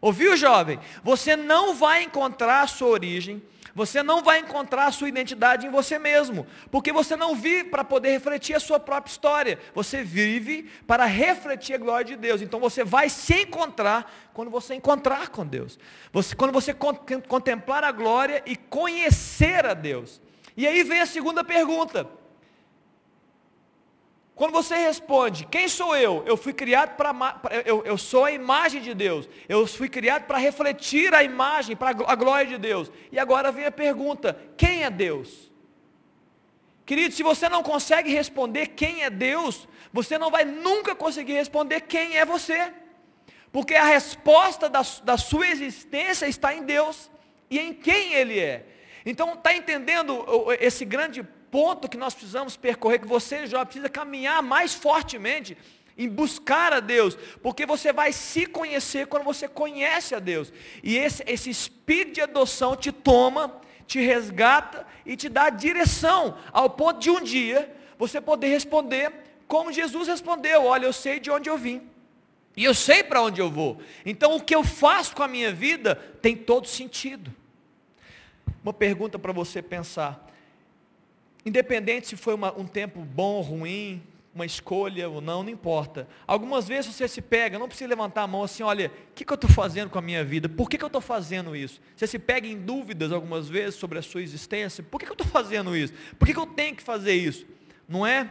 Ouviu, 0.00 0.36
jovem? 0.36 0.80
Você 1.04 1.36
não 1.36 1.72
vai 1.72 2.02
encontrar 2.02 2.62
a 2.62 2.66
sua 2.66 2.88
origem, 2.88 3.40
você 3.76 4.02
não 4.02 4.22
vai 4.22 4.38
encontrar 4.38 4.86
a 4.86 4.90
sua 4.90 5.06
identidade 5.06 5.66
em 5.66 5.70
você 5.70 5.98
mesmo, 5.98 6.46
porque 6.70 6.90
você 6.90 7.14
não 7.14 7.36
vive 7.36 7.64
para 7.64 7.84
poder 7.84 8.10
refletir 8.10 8.56
a 8.56 8.60
sua 8.60 8.80
própria 8.80 9.10
história, 9.10 9.58
você 9.74 10.02
vive 10.02 10.62
para 10.86 11.04
refletir 11.04 11.74
a 11.74 11.78
glória 11.78 12.06
de 12.06 12.16
Deus. 12.16 12.40
Então 12.40 12.58
você 12.58 12.82
vai 12.82 13.10
se 13.10 13.42
encontrar 13.42 14.10
quando 14.32 14.50
você 14.50 14.74
encontrar 14.74 15.28
com 15.28 15.46
Deus, 15.46 15.78
você, 16.10 16.34
quando 16.34 16.52
você 16.52 16.72
contemplar 16.72 17.84
a 17.84 17.92
glória 17.92 18.42
e 18.46 18.56
conhecer 18.56 19.66
a 19.66 19.74
Deus. 19.74 20.22
E 20.56 20.66
aí 20.66 20.82
vem 20.82 21.02
a 21.02 21.06
segunda 21.06 21.44
pergunta: 21.44 22.08
quando 24.36 24.52
você 24.52 24.76
responde, 24.76 25.46
quem 25.46 25.66
sou 25.66 25.96
eu? 25.96 26.22
Eu 26.26 26.36
fui 26.36 26.52
criado 26.52 26.94
para. 26.94 27.40
Eu, 27.64 27.82
eu 27.86 27.96
sou 27.96 28.26
a 28.26 28.30
imagem 28.30 28.82
de 28.82 28.92
Deus. 28.92 29.26
Eu 29.48 29.66
fui 29.66 29.88
criado 29.88 30.26
para 30.26 30.36
refletir 30.36 31.14
a 31.14 31.24
imagem, 31.24 31.74
para 31.74 31.96
a 32.06 32.14
glória 32.14 32.46
de 32.46 32.58
Deus. 32.58 32.92
E 33.10 33.18
agora 33.18 33.50
vem 33.50 33.64
a 33.64 33.72
pergunta: 33.72 34.38
quem 34.54 34.84
é 34.84 34.90
Deus? 34.90 35.50
Querido, 36.84 37.14
se 37.14 37.22
você 37.22 37.48
não 37.48 37.62
consegue 37.62 38.12
responder 38.12 38.66
quem 38.66 39.04
é 39.04 39.08
Deus, 39.08 39.66
você 39.90 40.18
não 40.18 40.30
vai 40.30 40.44
nunca 40.44 40.94
conseguir 40.94 41.32
responder 41.32 41.80
quem 41.80 42.18
é 42.18 42.24
você. 42.26 42.74
Porque 43.50 43.74
a 43.74 43.84
resposta 43.84 44.68
da, 44.68 44.82
da 45.02 45.16
sua 45.16 45.48
existência 45.48 46.26
está 46.26 46.54
em 46.54 46.62
Deus 46.62 47.10
e 47.48 47.58
em 47.58 47.72
quem 47.72 48.12
Ele 48.12 48.38
é. 48.38 48.66
Então, 49.06 49.32
está 49.32 49.54
entendendo 49.56 50.26
esse 50.60 50.84
grande 50.84 51.26
ponto 51.56 51.88
que 51.88 51.96
nós 51.96 52.12
precisamos 52.12 52.54
percorrer, 52.54 53.00
que 53.00 53.06
você 53.06 53.46
já 53.46 53.64
precisa 53.64 53.88
caminhar 53.88 54.42
mais 54.42 54.74
fortemente 54.74 55.56
em 55.96 56.06
buscar 56.06 56.70
a 56.74 56.80
Deus, 56.80 57.16
porque 57.42 57.64
você 57.64 57.94
vai 57.94 58.12
se 58.12 58.44
conhecer 58.44 59.06
quando 59.06 59.24
você 59.24 59.48
conhece 59.48 60.14
a 60.14 60.18
Deus. 60.18 60.52
E 60.82 60.98
esse, 60.98 61.24
esse 61.26 61.48
espírito 61.48 62.16
de 62.16 62.20
adoção 62.20 62.76
te 62.76 62.92
toma, 62.92 63.58
te 63.86 63.98
resgata 64.00 64.86
e 65.06 65.16
te 65.16 65.30
dá 65.30 65.48
direção, 65.48 66.36
ao 66.52 66.68
ponto 66.68 67.00
de 67.00 67.08
um 67.08 67.22
dia 67.22 67.74
você 67.96 68.20
poder 68.20 68.48
responder 68.48 69.10
como 69.48 69.72
Jesus 69.72 70.08
respondeu: 70.08 70.66
Olha, 70.66 70.84
eu 70.84 70.92
sei 70.92 71.18
de 71.18 71.30
onde 71.30 71.48
eu 71.48 71.56
vim. 71.56 71.80
E 72.54 72.64
eu 72.64 72.74
sei 72.74 73.02
para 73.02 73.22
onde 73.22 73.40
eu 73.40 73.50
vou. 73.50 73.80
Então 74.04 74.36
o 74.36 74.42
que 74.42 74.54
eu 74.54 74.62
faço 74.62 75.16
com 75.16 75.22
a 75.22 75.28
minha 75.28 75.54
vida 75.54 75.94
tem 76.20 76.36
todo 76.36 76.68
sentido. 76.68 77.32
Uma 78.62 78.74
pergunta 78.74 79.18
para 79.18 79.32
você 79.32 79.62
pensar. 79.62 80.25
Independente 81.46 82.08
se 82.08 82.16
foi 82.16 82.34
uma, 82.34 82.52
um 82.58 82.66
tempo 82.66 83.00
bom 83.00 83.34
ou 83.34 83.40
ruim, 83.40 84.02
uma 84.34 84.44
escolha 84.44 85.08
ou 85.08 85.20
não, 85.20 85.44
não 85.44 85.48
importa. 85.48 86.08
Algumas 86.26 86.66
vezes 86.66 86.92
você 86.92 87.06
se 87.06 87.22
pega, 87.22 87.56
não 87.56 87.68
precisa 87.68 87.88
levantar 87.88 88.22
a 88.22 88.26
mão 88.26 88.42
assim, 88.42 88.64
olha, 88.64 88.88
o 88.88 89.14
que, 89.14 89.24
que 89.24 89.32
eu 89.32 89.36
estou 89.36 89.48
fazendo 89.48 89.88
com 89.88 89.98
a 89.98 90.02
minha 90.02 90.24
vida? 90.24 90.48
Por 90.48 90.68
que, 90.68 90.76
que 90.76 90.84
eu 90.84 90.88
estou 90.88 91.00
fazendo 91.00 91.54
isso? 91.54 91.80
Você 91.96 92.06
se 92.06 92.18
pega 92.18 92.48
em 92.48 92.58
dúvidas 92.58 93.12
algumas 93.12 93.48
vezes 93.48 93.76
sobre 93.76 93.96
a 93.98 94.02
sua 94.02 94.20
existência, 94.20 94.84
por 94.84 94.98
que, 94.98 95.06
que 95.06 95.12
eu 95.12 95.14
estou 95.14 95.26
fazendo 95.28 95.74
isso? 95.74 95.94
Por 96.18 96.26
que, 96.26 96.34
que 96.34 96.38
eu 96.40 96.46
tenho 96.46 96.74
que 96.74 96.82
fazer 96.82 97.14
isso? 97.14 97.46
Não 97.88 98.04
é? 98.04 98.28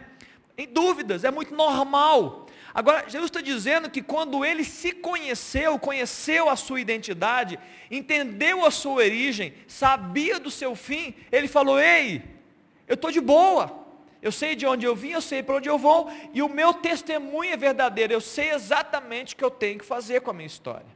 Em 0.58 0.68
dúvidas, 0.68 1.24
é 1.24 1.32
muito 1.32 1.56
normal. 1.56 2.46
Agora, 2.74 3.10
Jesus 3.10 3.30
está 3.30 3.40
dizendo 3.40 3.90
que 3.90 4.02
quando 4.02 4.44
ele 4.44 4.66
se 4.66 4.92
conheceu, 4.92 5.80
conheceu 5.80 6.50
a 6.50 6.58
sua 6.58 6.82
identidade, 6.82 7.58
entendeu 7.90 8.66
a 8.66 8.70
sua 8.70 8.96
origem, 8.96 9.54
sabia 9.68 10.38
do 10.38 10.52
seu 10.52 10.76
fim, 10.76 11.16
ele 11.32 11.48
falou: 11.48 11.80
Ei, 11.80 12.35
eu 12.88 12.96
estou 12.96 13.12
de 13.12 13.22
boa. 13.22 13.84
Eu 14.22 14.32
sei 14.32 14.56
de 14.56 14.66
onde 14.66 14.86
eu 14.86 14.96
vim, 14.96 15.10
eu 15.10 15.22
sei 15.22 15.44
para 15.44 15.58
onde 15.58 15.70
eu 15.70 15.78
vou, 15.78 16.10
e 16.34 16.42
o 16.42 16.50
meu 16.50 16.74
testemunho 16.74 17.54
é 17.54 17.58
verdadeiro. 17.58 18.12
Eu 18.12 18.22
sei 18.22 18.52
exatamente 18.52 19.36
o 19.36 19.38
que 19.38 19.44
eu 19.44 19.52
tenho 19.52 19.78
que 19.78 19.86
fazer 19.86 20.22
com 20.22 20.32
a 20.32 20.34
minha 20.34 20.48
história. 20.48 20.88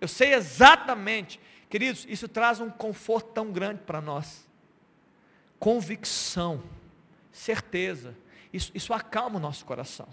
Eu 0.00 0.06
sei 0.06 0.34
exatamente. 0.34 1.40
Queridos, 1.68 2.06
isso 2.08 2.28
traz 2.28 2.60
um 2.60 2.70
conforto 2.70 3.32
tão 3.32 3.50
grande 3.50 3.82
para 3.82 4.00
nós. 4.00 4.48
Convicção, 5.58 6.62
certeza. 7.32 8.16
Isso, 8.52 8.70
isso 8.74 8.94
acalma 8.94 9.36
o 9.38 9.40
nosso 9.40 9.64
coração. 9.64 10.06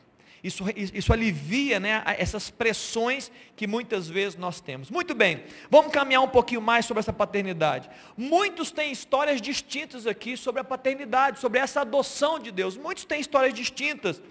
Isso, 0.46 0.64
isso 0.76 1.12
alivia 1.12 1.80
né, 1.80 2.04
essas 2.20 2.52
pressões 2.52 3.32
que 3.56 3.66
muitas 3.66 4.08
vezes 4.08 4.38
nós 4.38 4.62
temos. 4.62 4.92
Muito 4.92 5.16
bem, 5.16 5.44
vamos 5.72 5.92
caminhar 5.92 6.22
um 6.22 6.28
pouquinho 6.28 6.62
mais 6.62 6.86
sobre 6.86 7.00
essa 7.00 7.12
paternidade. 7.12 7.90
Muitos 8.16 8.72
têm 8.72 8.92
histórias 8.92 9.42
distintas 9.42 10.06
aqui 10.06 10.38
sobre 10.38 10.62
a 10.62 10.64
paternidade, 10.64 11.40
sobre 11.40 11.60
essa 11.60 11.82
adoção 11.82 12.38
de 12.38 12.52
Deus. 12.52 12.78
Muitos 12.78 13.06
têm 13.06 13.20
histórias 13.20 13.56
distintas. 13.56 14.22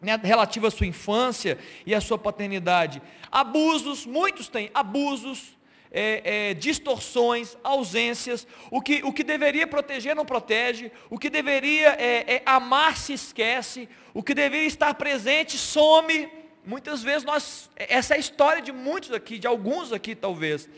Né, 0.00 0.14
à 0.14 0.70
sua 0.70 0.86
infância 0.86 1.58
e 1.84 1.94
à 1.94 2.00
sua 2.00 2.16
paternidade. 2.16 3.02
Abusos, 3.30 4.06
muitos 4.06 4.48
têm 4.48 4.70
abusos, 4.72 5.56
é, 5.92 6.50
é, 6.50 6.54
distorções, 6.54 7.56
ausências, 7.62 8.46
o 8.70 8.80
que, 8.80 9.02
o 9.04 9.12
que 9.12 9.22
deveria 9.22 9.66
proteger 9.66 10.16
não 10.16 10.24
protege, 10.24 10.90
o 11.10 11.18
que 11.18 11.28
deveria 11.28 11.90
é, 11.98 12.36
é, 12.36 12.42
amar 12.46 12.96
se 12.96 13.12
esquece, 13.12 13.88
o 14.14 14.22
que 14.22 14.34
deveria 14.34 14.66
estar 14.66 14.94
presente 14.94 15.58
some. 15.58 16.30
Muitas 16.64 17.02
vezes 17.02 17.24
nós, 17.24 17.70
essa 17.76 18.14
é 18.14 18.16
a 18.16 18.20
história 18.20 18.62
de 18.62 18.72
muitos 18.72 19.12
aqui, 19.12 19.38
de 19.38 19.46
alguns 19.46 19.92
aqui 19.92 20.14
talvez. 20.14 20.68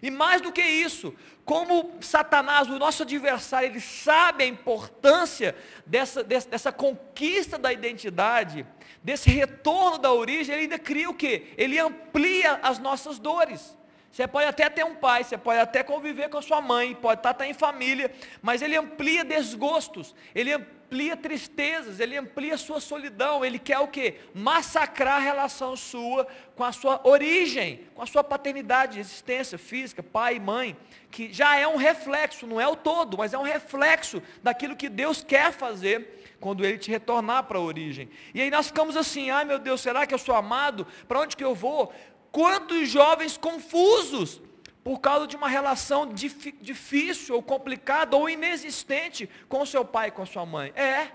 E 0.00 0.10
mais 0.10 0.40
do 0.40 0.50
que 0.50 0.62
isso, 0.62 1.14
como 1.44 1.92
Satanás, 2.00 2.68
o 2.68 2.78
nosso 2.78 3.02
adversário, 3.02 3.68
ele 3.68 3.80
sabe 3.80 4.42
a 4.42 4.46
importância 4.46 5.54
dessa, 5.84 6.24
dessa, 6.24 6.48
dessa, 6.48 6.72
conquista 6.72 7.58
da 7.58 7.72
identidade, 7.72 8.66
desse 9.02 9.30
retorno 9.30 9.98
da 9.98 10.12
origem, 10.12 10.54
ele 10.54 10.62
ainda 10.62 10.78
cria 10.78 11.10
o 11.10 11.14
quê? 11.14 11.52
Ele 11.56 11.78
amplia 11.78 12.58
as 12.62 12.78
nossas 12.78 13.18
dores. 13.18 13.76
Você 14.12 14.28
pode 14.28 14.46
até 14.46 14.68
ter 14.68 14.84
um 14.84 14.94
pai, 14.94 15.24
você 15.24 15.38
pode 15.38 15.58
até 15.58 15.82
conviver 15.82 16.28
com 16.28 16.36
a 16.36 16.42
sua 16.42 16.60
mãe, 16.60 16.94
pode 16.94 17.20
estar 17.20 17.30
até 17.30 17.46
em 17.46 17.54
família, 17.54 18.12
mas 18.42 18.60
ele 18.60 18.76
amplia 18.76 19.24
desgostos, 19.24 20.14
ele 20.34 20.52
amplia 20.52 21.16
tristezas, 21.16 21.98
ele 21.98 22.18
amplia 22.18 22.58
sua 22.58 22.78
solidão, 22.78 23.42
ele 23.42 23.58
quer 23.58 23.78
o 23.78 23.88
quê? 23.88 24.16
Massacrar 24.34 25.16
a 25.16 25.18
relação 25.18 25.74
sua 25.74 26.26
com 26.54 26.62
a 26.62 26.72
sua 26.72 27.00
origem, 27.04 27.86
com 27.94 28.02
a 28.02 28.06
sua 28.06 28.22
paternidade, 28.22 29.00
existência 29.00 29.56
física, 29.56 30.02
pai 30.02 30.36
e 30.36 30.40
mãe, 30.40 30.76
que 31.10 31.32
já 31.32 31.58
é 31.58 31.66
um 31.66 31.76
reflexo, 31.76 32.46
não 32.46 32.60
é 32.60 32.68
o 32.68 32.76
todo, 32.76 33.16
mas 33.16 33.32
é 33.32 33.38
um 33.38 33.42
reflexo 33.42 34.22
daquilo 34.42 34.76
que 34.76 34.90
Deus 34.90 35.24
quer 35.24 35.52
fazer 35.52 36.20
quando 36.38 36.64
ele 36.64 36.76
te 36.76 36.90
retornar 36.90 37.44
para 37.44 37.56
a 37.56 37.62
origem. 37.62 38.10
E 38.34 38.42
aí 38.42 38.50
nós 38.50 38.66
ficamos 38.66 38.96
assim, 38.96 39.30
ai 39.30 39.44
meu 39.44 39.58
Deus, 39.58 39.80
será 39.80 40.06
que 40.06 40.12
eu 40.12 40.18
sou 40.18 40.34
amado? 40.34 40.86
Para 41.08 41.20
onde 41.20 41.36
que 41.36 41.44
eu 41.44 41.54
vou? 41.54 41.94
Quantos 42.32 42.88
jovens 42.88 43.36
confusos 43.36 44.40
por 44.82 44.98
causa 45.00 45.26
de 45.26 45.36
uma 45.36 45.48
relação 45.48 46.10
difícil 46.12 47.36
ou 47.36 47.42
complicada 47.42 48.16
ou 48.16 48.28
inexistente 48.28 49.28
com 49.50 49.60
o 49.60 49.66
seu 49.66 49.84
pai 49.84 50.08
e 50.08 50.10
com 50.10 50.22
a 50.22 50.26
sua 50.26 50.46
mãe? 50.46 50.72
É. 50.74 51.08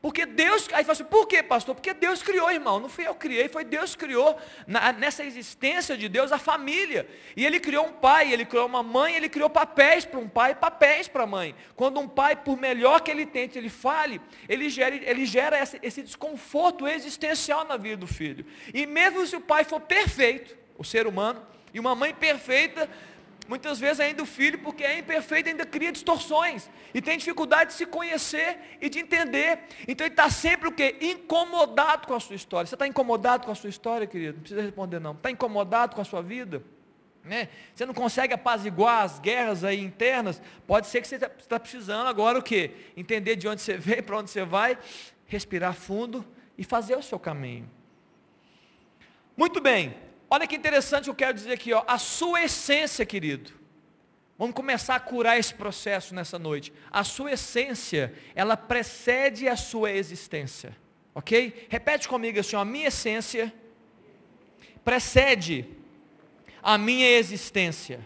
Porque 0.00 0.26
Deus, 0.26 0.68
aí 0.72 0.82
fala 0.82 0.94
assim, 0.94 1.04
por 1.04 1.28
que 1.28 1.40
pastor? 1.44 1.76
Porque 1.76 1.94
Deus 1.94 2.24
criou, 2.24 2.50
irmão, 2.50 2.80
não 2.80 2.88
fui 2.88 3.06
eu 3.06 3.14
que 3.14 3.20
criei, 3.20 3.48
foi 3.48 3.64
Deus 3.64 3.94
que 3.94 4.04
criou, 4.04 4.36
na, 4.66 4.92
nessa 4.92 5.24
existência 5.24 5.96
de 5.96 6.08
Deus, 6.08 6.32
a 6.32 6.38
família. 6.38 7.08
E 7.36 7.46
Ele 7.46 7.60
criou 7.60 7.86
um 7.86 7.92
pai, 7.92 8.32
Ele 8.32 8.44
criou 8.44 8.66
uma 8.66 8.82
mãe, 8.82 9.14
Ele 9.14 9.28
criou 9.28 9.48
papéis 9.48 10.04
para 10.04 10.18
um 10.18 10.28
pai 10.28 10.52
e 10.52 10.54
papéis 10.56 11.06
para 11.06 11.22
a 11.22 11.26
mãe. 11.26 11.54
Quando 11.76 12.00
um 12.00 12.08
pai, 12.08 12.34
por 12.34 12.58
melhor 12.58 13.00
que 13.00 13.12
ele 13.12 13.24
tente, 13.24 13.56
ele 13.56 13.68
fale, 13.68 14.20
ele 14.48 14.68
gera, 14.68 14.96
ele 14.96 15.24
gera 15.24 15.62
esse, 15.62 15.78
esse 15.80 16.02
desconforto 16.02 16.88
existencial 16.88 17.64
na 17.64 17.76
vida 17.76 17.98
do 17.98 18.06
filho. 18.08 18.44
E 18.74 18.84
mesmo 18.86 19.24
se 19.24 19.36
o 19.36 19.40
pai 19.40 19.62
for 19.62 19.78
perfeito, 19.78 20.61
o 20.82 20.84
ser 20.84 21.06
humano, 21.06 21.40
e 21.72 21.80
uma 21.80 21.94
mãe 21.94 22.12
perfeita, 22.12 22.88
muitas 23.48 23.78
vezes 23.78 24.00
ainda 24.00 24.22
o 24.22 24.26
filho, 24.26 24.58
porque 24.58 24.84
é 24.84 24.98
imperfeito, 24.98 25.48
ainda 25.48 25.64
cria 25.64 25.90
distorções, 25.90 26.68
e 26.92 27.00
tem 27.00 27.16
dificuldade 27.16 27.70
de 27.70 27.76
se 27.76 27.86
conhecer 27.86 28.58
e 28.80 28.88
de 28.88 28.98
entender. 28.98 29.60
Então 29.88 30.06
ele 30.06 30.12
está 30.12 30.28
sempre 30.28 30.68
o 30.68 30.72
quê? 30.72 30.96
Incomodado 31.00 32.06
com 32.06 32.14
a 32.14 32.20
sua 32.20 32.36
história. 32.36 32.66
Você 32.66 32.74
está 32.74 32.86
incomodado 32.86 33.46
com 33.46 33.52
a 33.52 33.54
sua 33.54 33.70
história, 33.70 34.06
querido? 34.06 34.34
Não 34.34 34.40
precisa 34.40 34.62
responder 34.62 35.00
não. 35.00 35.12
Está 35.12 35.30
incomodado 35.30 35.94
com 35.94 36.02
a 36.02 36.04
sua 36.04 36.22
vida? 36.22 36.62
Né? 37.24 37.48
Você 37.74 37.86
não 37.86 37.94
consegue 37.94 38.34
apaziguar 38.34 39.04
as 39.04 39.18
guerras 39.18 39.62
aí 39.62 39.80
internas? 39.80 40.42
Pode 40.66 40.88
ser 40.88 41.00
que 41.00 41.08
você 41.08 41.14
está 41.14 41.28
tá 41.28 41.60
precisando 41.60 42.08
agora 42.08 42.38
o 42.38 42.42
quê? 42.42 42.72
Entender 42.96 43.36
de 43.36 43.46
onde 43.46 43.62
você 43.62 43.76
veio, 43.78 44.02
para 44.02 44.18
onde 44.18 44.30
você 44.30 44.44
vai, 44.44 44.76
respirar 45.26 45.74
fundo 45.74 46.24
e 46.58 46.64
fazer 46.64 46.96
o 46.96 47.02
seu 47.02 47.18
caminho. 47.18 47.70
Muito 49.36 49.60
bem, 49.60 49.94
Olha 50.34 50.46
que 50.46 50.56
interessante 50.56 51.08
eu 51.08 51.14
quero 51.14 51.34
dizer 51.34 51.52
aqui, 51.52 51.74
ó, 51.74 51.84
a 51.86 51.98
sua 51.98 52.42
essência, 52.42 53.04
querido. 53.04 53.50
Vamos 54.38 54.54
começar 54.54 54.94
a 54.94 55.00
curar 55.00 55.38
esse 55.38 55.52
processo 55.52 56.14
nessa 56.14 56.38
noite. 56.38 56.72
A 56.90 57.04
sua 57.04 57.32
essência, 57.32 58.14
ela 58.34 58.56
precede 58.56 59.46
a 59.46 59.56
sua 59.56 59.90
existência. 59.90 60.74
Ok? 61.14 61.66
Repete 61.68 62.08
comigo 62.08 62.40
assim: 62.40 62.56
a 62.56 62.64
minha 62.64 62.88
essência 62.88 63.52
precede 64.82 65.66
a 66.62 66.78
minha 66.78 67.10
existência. 67.10 68.00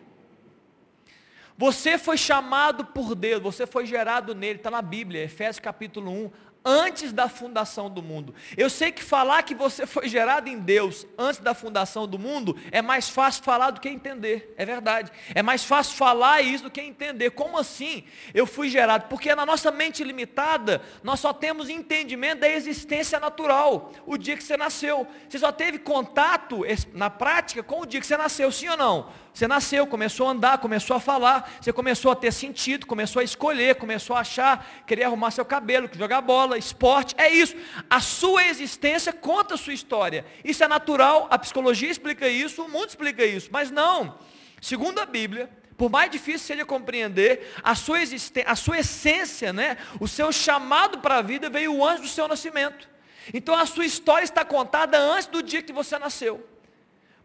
Você 1.56 1.96
foi 1.96 2.18
chamado 2.18 2.84
por 2.86 3.14
Deus, 3.14 3.40
você 3.40 3.68
foi 3.68 3.86
gerado 3.86 4.34
nele, 4.34 4.58
está 4.58 4.70
na 4.70 4.82
Bíblia, 4.82 5.22
Efésios 5.22 5.60
capítulo 5.60 6.10
1 6.10 6.30
antes 6.66 7.12
da 7.12 7.28
fundação 7.28 7.88
do 7.88 8.02
mundo. 8.02 8.34
Eu 8.56 8.68
sei 8.68 8.90
que 8.90 9.02
falar 9.02 9.44
que 9.44 9.54
você 9.54 9.86
foi 9.86 10.08
gerado 10.08 10.48
em 10.48 10.58
Deus 10.58 11.06
antes 11.16 11.40
da 11.40 11.54
fundação 11.54 12.08
do 12.08 12.18
mundo 12.18 12.58
é 12.72 12.82
mais 12.82 13.08
fácil 13.08 13.44
falar 13.44 13.70
do 13.70 13.80
que 13.80 13.88
entender. 13.88 14.52
É 14.58 14.66
verdade. 14.66 15.12
É 15.32 15.44
mais 15.44 15.64
fácil 15.64 15.96
falar 15.96 16.42
isso 16.42 16.64
do 16.64 16.70
que 16.70 16.80
entender. 16.80 17.30
Como 17.30 17.56
assim 17.56 18.02
eu 18.34 18.46
fui 18.46 18.68
gerado? 18.68 19.06
Porque 19.08 19.32
na 19.36 19.46
nossa 19.46 19.70
mente 19.70 20.02
limitada, 20.02 20.82
nós 21.04 21.20
só 21.20 21.32
temos 21.32 21.68
entendimento 21.68 22.40
da 22.40 22.48
existência 22.48 23.20
natural. 23.20 23.92
O 24.04 24.18
dia 24.18 24.36
que 24.36 24.42
você 24.42 24.56
nasceu. 24.56 25.06
Você 25.28 25.38
só 25.38 25.52
teve 25.52 25.78
contato 25.78 26.62
na 26.92 27.08
prática 27.08 27.62
com 27.62 27.82
o 27.82 27.86
dia 27.86 28.00
que 28.00 28.06
você 28.06 28.16
nasceu, 28.16 28.50
sim 28.50 28.68
ou 28.68 28.76
não? 28.76 29.25
Você 29.36 29.46
nasceu, 29.46 29.86
começou 29.86 30.28
a 30.28 30.30
andar, 30.30 30.56
começou 30.56 30.96
a 30.96 30.98
falar, 30.98 31.58
você 31.60 31.70
começou 31.70 32.10
a 32.10 32.16
ter 32.16 32.32
sentido, 32.32 32.86
começou 32.86 33.20
a 33.20 33.22
escolher, 33.22 33.74
começou 33.74 34.16
a 34.16 34.20
achar, 34.20 34.66
querer 34.86 35.04
arrumar 35.04 35.30
seu 35.30 35.44
cabelo, 35.44 35.90
jogar 35.92 36.22
bola, 36.22 36.56
esporte, 36.56 37.14
é 37.18 37.28
isso. 37.28 37.54
A 37.90 38.00
sua 38.00 38.46
existência 38.46 39.12
conta 39.12 39.52
a 39.52 39.58
sua 39.58 39.74
história. 39.74 40.24
Isso 40.42 40.64
é 40.64 40.68
natural, 40.68 41.28
a 41.30 41.38
psicologia 41.38 41.90
explica 41.90 42.26
isso, 42.26 42.62
o 42.62 42.68
mundo 42.70 42.88
explica 42.88 43.26
isso, 43.26 43.50
mas 43.52 43.70
não. 43.70 44.18
Segundo 44.58 45.00
a 45.00 45.04
Bíblia, 45.04 45.50
por 45.76 45.90
mais 45.90 46.10
difícil 46.10 46.46
seja 46.46 46.64
compreender, 46.64 47.52
a 47.62 47.74
sua, 47.74 47.98
a 48.46 48.56
sua 48.56 48.78
essência, 48.78 49.52
né, 49.52 49.76
o 50.00 50.08
seu 50.08 50.32
chamado 50.32 51.00
para 51.00 51.18
a 51.18 51.22
vida 51.22 51.50
veio 51.50 51.84
antes 51.84 52.00
do 52.00 52.08
seu 52.08 52.26
nascimento. 52.26 52.88
Então 53.34 53.54
a 53.54 53.66
sua 53.66 53.84
história 53.84 54.24
está 54.24 54.46
contada 54.46 54.98
antes 54.98 55.26
do 55.26 55.42
dia 55.42 55.60
que 55.60 55.74
você 55.74 55.98
nasceu. 55.98 56.55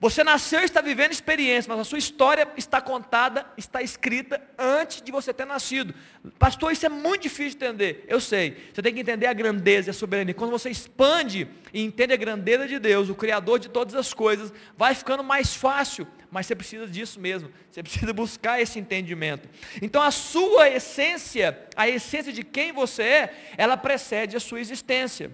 Você 0.02 0.24
nasceu 0.24 0.62
e 0.62 0.66
está 0.66 0.82
vivendo 0.82 1.12
experiência, 1.12 1.70
mas 1.70 1.80
a 1.80 1.84
sua 1.84 2.00
história 2.00 2.48
está 2.58 2.82
contada, 2.82 3.46
está 3.56 3.84
escrita 3.84 4.42
antes 4.58 5.00
de 5.00 5.12
você 5.12 5.32
ter 5.32 5.46
nascido. 5.46 5.94
Pastor, 6.40 6.72
isso 6.72 6.88
é 6.88 6.90
muito 6.90 7.22
difícil 7.22 7.60
de 7.60 7.66
entender. 7.66 8.04
Eu 8.08 8.20
sei. 8.20 8.58
Você 8.74 8.82
tem 8.82 8.96
que 8.96 9.02
entender 9.02 9.28
a 9.28 9.34
grandeza 9.34 9.90
e 9.90 9.92
a 9.92 9.94
soberania. 9.94 10.34
Quando 10.34 10.50
você 10.50 10.72
expande 10.72 11.48
e 11.72 11.84
entende 11.84 12.14
a 12.14 12.18
grandeza 12.18 12.68
de 12.68 12.80
Deus, 12.80 13.10
o 13.10 13.16
Criador 13.16 13.60
de 13.60 13.70
todas 13.70 13.94
as 13.94 14.12
coisas, 14.12 14.52
vai 14.76 14.96
ficando 14.96 15.24
mais 15.24 15.54
fácil. 15.54 16.08
Mas 16.32 16.48
você 16.48 16.56
precisa 16.56 16.88
disso 16.88 17.20
mesmo. 17.20 17.52
Você 17.70 17.84
precisa 17.84 18.12
buscar 18.12 18.60
esse 18.60 18.80
entendimento. 18.80 19.48
Então 19.84 20.02
a 20.02 20.10
sua 20.10 20.68
essência, 20.68 21.68
a 21.76 21.88
essência 21.88 22.34
de 22.34 22.44
quem 22.44 22.72
você 22.72 23.04
é, 23.04 23.36
ela 23.56 23.78
precede 23.78 24.36
a 24.36 24.40
sua 24.40 24.60
existência. 24.60 25.30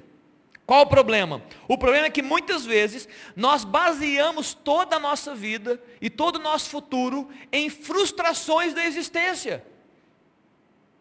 Qual 0.68 0.82
o 0.82 0.86
problema? 0.86 1.41
O 1.65 1.78
problema 1.78 2.07
é 2.07 2.09
que 2.09 2.22
muitas 2.22 2.65
vezes 2.65 3.07
nós 3.38 3.63
baseamos 3.63 4.53
toda 4.53 4.97
a 4.97 4.99
nossa 4.99 5.34
vida 5.34 5.82
e 6.01 6.09
todo 6.09 6.36
o 6.36 6.43
nosso 6.43 6.70
futuro 6.70 7.30
em 7.53 7.70
frustrações 7.70 8.74
da 8.74 8.86
existência. 8.86 9.65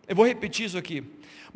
Eu 0.06 0.14
vou 0.14 0.24
repetir 0.24 0.66
isso 0.66 0.78
aqui. 0.78 1.02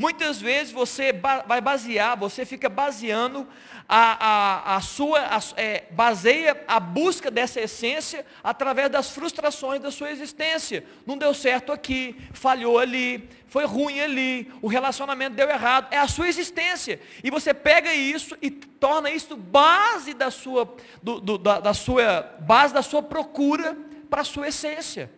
Muitas 0.00 0.40
vezes 0.40 0.72
você 0.72 1.12
vai 1.46 1.60
basear, 1.60 2.16
você 2.16 2.46
fica 2.46 2.70
baseando 2.70 3.46
a, 3.86 4.72
a, 4.72 4.76
a 4.76 4.80
sua, 4.80 5.18
a, 5.18 5.38
é, 5.58 5.84
baseia 5.90 6.64
a 6.66 6.80
busca 6.80 7.30
dessa 7.30 7.60
essência 7.60 8.24
através 8.42 8.88
das 8.88 9.10
frustrações 9.10 9.78
da 9.78 9.90
sua 9.90 10.10
existência. 10.10 10.86
Não 11.04 11.18
deu 11.18 11.34
certo 11.34 11.70
aqui, 11.70 12.16
falhou 12.32 12.78
ali, 12.78 13.28
foi 13.46 13.66
ruim 13.66 14.00
ali, 14.00 14.50
o 14.62 14.68
relacionamento 14.68 15.36
deu 15.36 15.50
errado. 15.50 15.88
É 15.90 15.98
a 15.98 16.08
sua 16.08 16.30
existência. 16.30 16.98
E 17.22 17.30
você 17.30 17.52
pega 17.52 17.92
isso 17.92 18.34
e 18.40 18.50
torna 18.50 19.10
isso 19.10 19.36
base 19.36 20.14
da 20.14 20.30
sua, 20.30 20.74
do, 21.02 21.20
do, 21.20 21.36
da, 21.36 21.60
da 21.60 21.74
sua 21.74 22.22
base 22.40 22.72
da 22.72 22.80
sua 22.80 23.02
procura 23.02 23.76
para 24.08 24.22
a 24.22 24.24
sua 24.24 24.48
essência. 24.48 25.10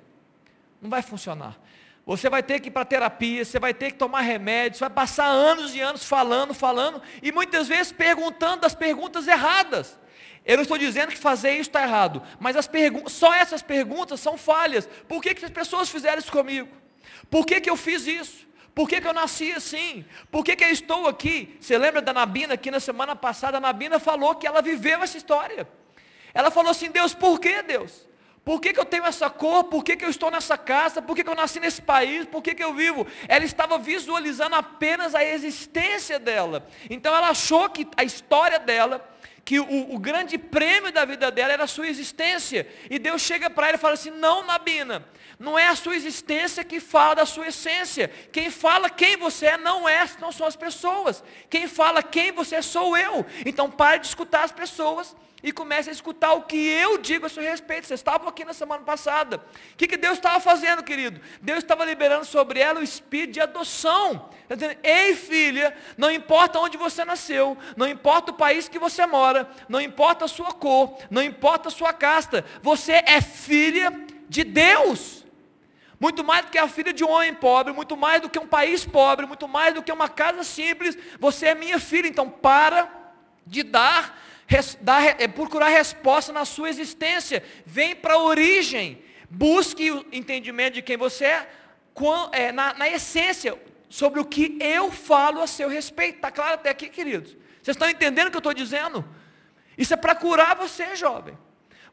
Não 0.81 0.91
vai 0.91 1.03
funcionar. 1.03 1.62
Você 2.05 2.29
vai 2.29 2.43
ter 2.43 2.59
que 2.61 2.69
ir 2.69 2.71
para 2.73 2.85
terapia, 2.85 3.45
você 3.45 3.61
vai 3.61 3.73
ter 3.73 3.93
que 3.93 3.99
tomar 3.99 4.23
remédios, 4.23 4.81
vai 4.81 4.91
passar 4.91 5.27
anos 5.27 5.75
e 5.75 5.81
anos 5.81 6.05
falando, 6.05 6.53
falando, 6.53 7.01
e 7.23 7.31
muitas 7.31 7.69
vezes 7.69 7.93
perguntando 7.93 8.67
as 8.67 8.75
perguntas 8.75 9.29
erradas. 9.29 9.99
Eu 10.45 10.57
não 10.57 10.63
estou 10.63 10.77
dizendo 10.77 11.11
que 11.11 11.19
fazer 11.19 11.53
isso 11.53 11.71
está 11.71 11.83
errado, 11.83 12.21
mas 12.41 12.57
as 12.57 12.69
só 13.07 13.33
essas 13.33 13.63
perguntas 13.63 14.19
são 14.19 14.37
falhas. 14.37 14.89
Por 15.07 15.23
que, 15.23 15.35
que 15.35 15.45
as 15.45 15.51
pessoas 15.51 15.89
fizeram 15.89 16.19
isso 16.19 16.33
comigo? 16.33 16.69
Por 17.31 17.47
que, 17.47 17.61
que 17.61 17.71
eu 17.71 17.77
fiz 17.77 18.07
isso? 18.07 18.49
Por 18.75 18.89
que, 18.89 19.01
que 19.01 19.07
eu 19.07 19.13
nasci 19.13 19.53
assim? 19.53 20.05
Por 20.31 20.45
que, 20.45 20.57
que 20.57 20.65
eu 20.65 20.71
estou 20.71 21.07
aqui? 21.07 21.57
Você 21.61 21.79
lembra 21.79 22.03
da 22.03 22.13
Nabina, 22.13 22.57
que 22.57 22.71
na 22.71 22.81
semana 22.81 23.15
passada 23.15 23.59
a 23.59 23.61
Nabina 23.61 24.01
falou 24.01 24.35
que 24.35 24.47
ela 24.47 24.61
viveu 24.61 25.03
essa 25.03 25.17
história. 25.17 25.69
Ela 26.35 26.51
falou 26.51 26.71
assim, 26.71 26.91
Deus, 26.91 27.15
por 27.15 27.39
que 27.39 27.63
Deus? 27.63 28.09
Por 28.45 28.61
que, 28.61 28.73
que 28.73 28.81
eu 28.81 28.85
tenho 28.85 29.05
essa 29.05 29.31
cor? 29.31 29.65
Por 29.65 29.85
que, 29.85 29.95
que 29.95 30.05
eu 30.05 30.11
estou 30.11 30.31
nessa 30.31 30.59
casa? 30.59 31.01
Por 31.01 31.15
que, 31.15 31.23
que 31.23 31.31
eu 31.31 31.35
nasci 31.35 31.61
nesse 31.61 31.81
país? 31.81 32.27
Por 32.27 32.43
que, 32.43 32.55
que 32.55 32.65
eu 32.65 32.75
vivo? 32.75 33.07
Ela 33.29 33.45
estava 33.45 33.79
visualizando 33.79 34.57
apenas 34.57 35.15
a 35.15 35.25
existência 35.25 36.19
dela. 36.19 36.67
Então 36.91 37.15
ela 37.15 37.29
achou 37.29 37.71
que 37.71 37.87
a 37.97 38.03
história 38.03 38.59
dela, 38.59 39.09
que 39.45 39.61
o, 39.61 39.95
o 39.95 39.99
grande 39.99 40.37
prêmio 40.39 40.93
da 40.93 41.05
vida 41.05 41.31
dela 41.31 41.53
era 41.53 41.65
a 41.65 41.69
sua 41.69 41.87
existência. 41.87 42.67
E 42.91 42.99
Deus 42.99 43.23
chega 43.23 43.49
para 43.49 43.69
ela 43.69 43.77
e 43.77 43.81
fala 43.81 43.95
assim: 43.95 44.11
Não, 44.11 44.45
Nabina, 44.45 45.07
não 45.39 45.57
é 45.57 45.69
a 45.69 45.77
sua 45.77 45.95
existência 45.95 46.65
que 46.65 46.81
fala 46.81 47.15
da 47.15 47.27
sua 47.27 47.47
essência. 47.47 48.11
Quem 48.33 48.51
fala 48.51 48.91
quem 48.91 49.17
você 49.17 49.47
é 49.47 49.57
não 49.57 49.89
é, 49.89 50.05
não 50.21 50.33
são 50.33 50.49
as 50.49 50.57
pessoas. 50.57 51.23
Quem 51.49 51.69
fala 51.69 52.03
quem 52.03 52.33
você 52.33 52.57
é 52.57 52.63
sou 52.63 52.97
eu. 52.97 53.25
Então 53.47 53.71
pare 53.71 54.01
de 54.01 54.09
escutar 54.09 54.43
as 54.43 54.53
pessoas 54.53 55.15
e 55.43 55.51
comece 55.51 55.91
a 55.91 55.93
escutar 55.93 56.33
o 56.35 56.43
que 56.43 56.57
eu 56.57 56.99
digo 56.99 57.27
a 57.27 57.29
seu 57.29 57.43
respeito. 57.43 57.87
Vocês 57.87 57.99
estavam 57.99 58.29
aqui 58.29 58.45
na 58.45 58.53
semana 58.53 58.83
passada. 58.85 59.39
O 59.73 59.77
que, 59.77 59.89
que 59.89 59.97
Deus 59.97 60.15
estava 60.15 60.39
fazendo, 60.39 60.83
querido? 60.83 61.21
Deus 61.41 61.59
estava 61.59 61.85
liberando 61.85 62.25
sobre 62.25 62.61
ela 62.61 62.81
o 62.81 62.83
espírito 62.83 63.33
de 63.33 63.41
adoção. 63.41 64.31
Tá 64.49 64.55
dizendo, 64.55 64.77
Ei, 64.83 65.17
filha, 65.17 65.77
não 65.97 66.11
importa 66.11 66.61
onde 66.61 66.77
você 66.77 67.05
nasceu, 67.05 67.57
não 67.77 67.89
importa 67.89 68.31
o 68.31 68.35
país 68.35 68.69
que 68.69 68.79
você 68.79 69.05
mora, 69.07 69.51
não 69.69 69.81
importa 69.81 70.27
a 70.27 70.29
sua 70.29 70.53
cor, 70.53 70.97
não 71.11 71.23
importa 71.23 71.69
a 71.69 71.73
sua 71.73 71.93
casta, 71.93 72.45
você 72.63 73.03
é 73.05 73.21
filha 73.21 73.93
de 74.29 74.45
Deus. 74.45 75.23
Muito 75.99 76.25
mais 76.25 76.45
do 76.45 76.51
que 76.51 76.59
a 76.59 76.67
filha 76.69 76.93
de 76.93 77.05
um 77.05 77.11
homem 77.11 77.33
pobre, 77.33 77.73
muito 77.73 77.97
mais 77.97 78.21
do 78.21 78.29
que 78.29 78.39
um 78.39 78.47
país 78.47 78.85
pobre, 78.85 79.25
muito 79.25 79.47
mais 79.47 79.73
do 79.73 79.83
que 79.83 79.93
uma 79.93 80.09
casa 80.09 80.43
simples, 80.43 80.99
você 81.19 81.47
é 81.47 81.55
minha 81.55 81.79
filha. 81.79 82.09
Então, 82.09 82.29
para 82.29 82.91
de 83.47 83.63
dar 83.63 84.21
dar, 84.81 85.21
é, 85.21 85.29
procurar 85.29 85.69
resposta 85.69 86.33
na 86.33 86.45
sua 86.45 86.69
existência. 86.69 87.43
Vem 87.65 87.95
para 87.95 88.15
a 88.15 88.23
origem. 88.23 89.03
Busque 89.31 89.91
o 89.91 90.05
entendimento 90.13 90.75
de 90.75 90.83
quem 90.83 90.97
você 90.97 91.25
é, 91.25 91.49
é 92.33 92.53
na, 92.53 92.75
na 92.75 92.89
essência, 92.89 93.59
sobre 93.89 94.21
o 94.21 94.25
que 94.25 94.57
eu 94.61 94.91
falo 94.91 95.43
a 95.43 95.47
seu 95.47 95.69
respeito. 95.69 96.17
Está 96.17 96.31
claro 96.31 96.55
até 96.55 96.71
aqui, 96.71 96.89
queridos? 96.89 97.37
Vocês 97.63 97.75
estão 97.75 97.89
entendendo 97.89 98.29
o 98.29 98.31
que 98.31 98.37
eu 98.37 98.41
estou 98.41 98.55
dizendo? 98.55 99.05
Isso 99.77 99.93
é 99.93 99.97
para 99.97 100.15
curar 100.15 100.57
você, 100.57 100.97
jovem. 100.97 101.37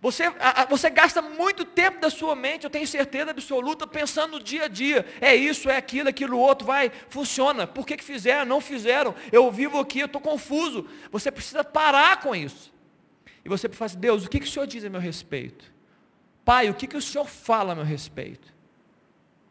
Você, 0.02 0.24
você 0.70 0.90
gasta 0.90 1.22
muito 1.22 1.66
tempo 1.66 2.00
da 2.00 2.10
sua 2.10 2.34
mente, 2.34 2.64
eu 2.64 2.70
tenho 2.70 2.88
certeza 2.88 3.32
absoluta, 3.32 3.86
pensando 3.86 4.38
no 4.38 4.44
dia 4.44 4.64
a 4.64 4.68
dia. 4.70 5.06
É 5.20 5.36
isso, 5.36 5.70
é 5.70 5.76
aquilo, 5.76 6.08
aquilo 6.08 6.40
outro, 6.40 6.66
vai, 6.66 6.90
funciona. 7.10 7.68
Por 7.68 7.86
que, 7.86 7.98
que 7.98 8.04
fizeram? 8.04 8.46
Não 8.46 8.62
fizeram. 8.62 9.14
Eu 9.30 9.52
vivo 9.52 9.78
aqui, 9.78 10.00
eu 10.00 10.06
estou 10.06 10.22
confuso. 10.22 10.88
Você 11.12 11.30
precisa 11.30 11.66
parar 11.66 12.22
com 12.22 12.34
isso. 12.34 12.74
E 13.44 13.50
você 13.50 13.68
fala 13.68 13.88
assim, 13.88 14.00
Deus, 14.00 14.26
o 14.26 14.30
que, 14.30 14.40
que 14.40 14.46
o 14.46 14.50
Senhor 14.50 14.66
diz 14.66 14.86
a 14.86 14.90
meu 14.90 15.02
respeito? 15.02 15.66
Pai, 16.46 16.70
o 16.70 16.74
que, 16.74 16.88
que 16.88 16.98
o 16.98 17.02
Senhor 17.02 17.26
fala 17.26 17.74
a 17.74 17.76
meu 17.76 17.84
respeito? 17.86 18.54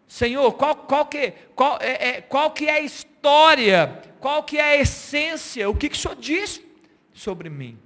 Senhor, 0.06 0.50
qual, 0.52 0.74
qual, 0.74 1.04
que, 1.04 1.32
qual, 1.54 1.78
é, 1.82 2.08
é, 2.08 2.20
qual 2.22 2.52
que 2.52 2.66
é 2.66 2.76
a 2.76 2.80
história? 2.80 4.02
Qual 4.18 4.42
que 4.42 4.56
é 4.56 4.62
a 4.62 4.76
essência? 4.78 5.68
O 5.68 5.74
que, 5.74 5.90
que 5.90 5.96
o 5.96 5.98
Senhor 5.98 6.16
diz 6.16 6.62
sobre 7.12 7.50
mim? 7.50 7.78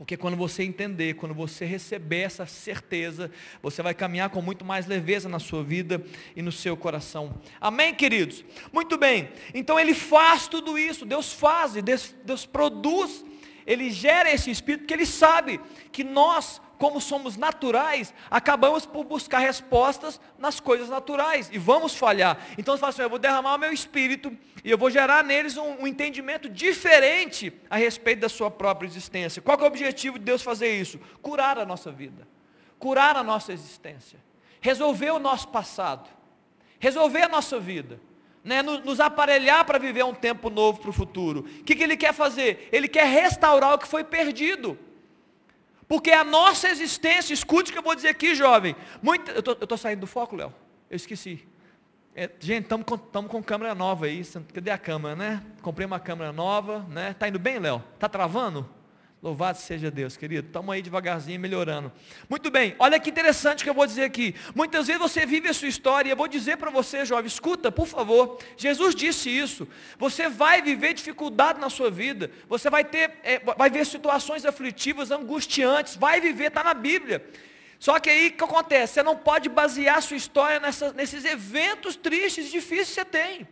Porque 0.00 0.16
quando 0.16 0.34
você 0.34 0.62
entender, 0.62 1.12
quando 1.12 1.34
você 1.34 1.66
receber 1.66 2.20
essa 2.20 2.46
certeza, 2.46 3.30
você 3.62 3.82
vai 3.82 3.92
caminhar 3.92 4.30
com 4.30 4.40
muito 4.40 4.64
mais 4.64 4.86
leveza 4.86 5.28
na 5.28 5.38
sua 5.38 5.62
vida 5.62 6.02
e 6.34 6.40
no 6.40 6.50
seu 6.50 6.74
coração. 6.74 7.38
Amém, 7.60 7.94
queridos? 7.94 8.42
Muito 8.72 8.96
bem. 8.96 9.28
Então 9.52 9.78
ele 9.78 9.92
faz 9.92 10.48
tudo 10.48 10.78
isso, 10.78 11.04
Deus 11.04 11.34
faz, 11.34 11.74
Deus, 11.74 12.16
Deus 12.24 12.46
produz, 12.46 13.22
ele 13.66 13.90
gera 13.90 14.32
esse 14.32 14.50
espírito, 14.50 14.84
porque 14.84 14.94
ele 14.94 15.04
sabe 15.04 15.60
que 15.92 16.02
nós 16.02 16.62
como 16.80 16.98
somos 16.98 17.36
naturais, 17.36 18.14
acabamos 18.30 18.86
por 18.86 19.04
buscar 19.04 19.40
respostas 19.40 20.18
nas 20.38 20.58
coisas 20.58 20.88
naturais 20.88 21.50
e 21.52 21.58
vamos 21.58 21.94
falhar. 21.94 22.38
Então 22.56 22.74
você 22.74 22.80
fala 22.80 22.90
assim, 22.90 23.02
eu 23.02 23.10
vou 23.10 23.18
derramar 23.18 23.56
o 23.56 23.58
meu 23.58 23.70
espírito 23.70 24.34
e 24.64 24.70
eu 24.70 24.78
vou 24.78 24.90
gerar 24.90 25.22
neles 25.22 25.58
um, 25.58 25.82
um 25.82 25.86
entendimento 25.86 26.48
diferente 26.48 27.52
a 27.68 27.76
respeito 27.76 28.20
da 28.20 28.30
sua 28.30 28.50
própria 28.50 28.88
existência. 28.88 29.42
Qual 29.42 29.58
é 29.60 29.62
o 29.62 29.66
objetivo 29.66 30.18
de 30.18 30.24
Deus 30.24 30.40
fazer 30.40 30.74
isso? 30.74 30.98
Curar 31.20 31.58
a 31.58 31.66
nossa 31.66 31.92
vida, 31.92 32.26
curar 32.78 33.14
a 33.14 33.22
nossa 33.22 33.52
existência. 33.52 34.18
resolver 34.62 35.10
o 35.10 35.18
nosso 35.18 35.48
passado, 35.48 36.08
resolver 36.78 37.24
a 37.24 37.28
nossa 37.28 37.60
vida, 37.60 38.00
né? 38.42 38.62
nos, 38.62 39.00
aparelhar 39.00 39.66
para 39.66 39.78
viver 39.78 40.04
um 40.04 40.14
tempo 40.14 40.48
novo 40.48 40.80
para 40.80 40.88
o 40.88 40.94
futuro. 40.94 41.40
O 41.40 41.64
que, 41.64 41.74
que 41.74 41.82
Ele 41.82 41.96
quer 41.96 42.14
fazer? 42.14 42.70
Ele 42.72 42.88
quer 42.88 43.04
restaurar 43.04 43.74
o 43.74 43.78
que 43.78 43.86
foi 43.86 44.02
perdido. 44.02 44.78
Porque 45.90 46.12
a 46.12 46.22
nossa 46.22 46.68
existência, 46.68 47.34
escute 47.34 47.70
o 47.70 47.72
que 47.72 47.78
eu 47.80 47.82
vou 47.82 47.96
dizer 47.96 48.10
aqui, 48.10 48.32
jovem. 48.32 48.76
Muito, 49.02 49.28
eu 49.32 49.40
estou 49.40 49.76
saindo 49.76 49.98
do 49.98 50.06
foco, 50.06 50.36
Léo? 50.36 50.54
Eu 50.88 50.94
esqueci. 50.94 51.44
É, 52.14 52.30
gente, 52.38 52.62
estamos 52.62 52.86
com, 52.86 52.96
com 52.96 53.42
câmera 53.42 53.74
nova 53.74 54.06
aí. 54.06 54.22
Cadê 54.54 54.70
a 54.70 54.78
câmera, 54.78 55.16
né? 55.16 55.42
Comprei 55.60 55.84
uma 55.84 55.98
câmera 55.98 56.32
nova, 56.32 56.86
né? 56.88 57.12
Tá 57.14 57.26
indo 57.26 57.40
bem, 57.40 57.58
Léo? 57.58 57.82
Tá 57.98 58.08
travando? 58.08 58.70
Louvado 59.22 59.58
seja 59.58 59.90
Deus, 59.90 60.16
querido. 60.16 60.46
Estamos 60.46 60.74
aí 60.74 60.80
devagarzinho 60.80 61.38
melhorando. 61.38 61.92
Muito 62.26 62.50
bem, 62.50 62.74
olha 62.78 62.98
que 62.98 63.10
interessante 63.10 63.62
que 63.62 63.68
eu 63.68 63.74
vou 63.74 63.86
dizer 63.86 64.04
aqui. 64.04 64.34
Muitas 64.54 64.86
vezes 64.86 65.02
você 65.02 65.26
vive 65.26 65.46
a 65.46 65.52
sua 65.52 65.68
história 65.68 66.08
e 66.08 66.12
eu 66.12 66.16
vou 66.16 66.26
dizer 66.26 66.56
para 66.56 66.70
você, 66.70 67.04
jovem, 67.04 67.26
escuta, 67.26 67.70
por 67.70 67.86
favor. 67.86 68.38
Jesus 68.56 68.94
disse 68.94 69.28
isso. 69.28 69.68
Você 69.98 70.30
vai 70.30 70.62
viver 70.62 70.94
dificuldade 70.94 71.60
na 71.60 71.68
sua 71.68 71.90
vida. 71.90 72.30
Você 72.48 72.70
vai 72.70 72.82
ter, 72.82 73.18
é, 73.22 73.40
vai 73.40 73.68
ver 73.68 73.84
situações 73.84 74.46
aflitivas, 74.46 75.10
angustiantes. 75.10 75.96
Vai 75.96 76.18
viver, 76.18 76.46
está 76.46 76.64
na 76.64 76.72
Bíblia. 76.72 77.22
Só 77.78 78.00
que 78.00 78.08
aí 78.08 78.28
o 78.28 78.32
que 78.32 78.44
acontece? 78.44 78.94
Você 78.94 79.02
não 79.02 79.18
pode 79.18 79.50
basear 79.50 79.98
a 79.98 80.00
sua 80.00 80.16
história 80.16 80.58
nessa, 80.60 80.94
nesses 80.94 81.26
eventos 81.26 81.94
tristes 81.94 82.48
e 82.48 82.52
difíceis 82.52 82.88
que 82.88 82.94
você 82.94 83.04
tem. 83.04 83.48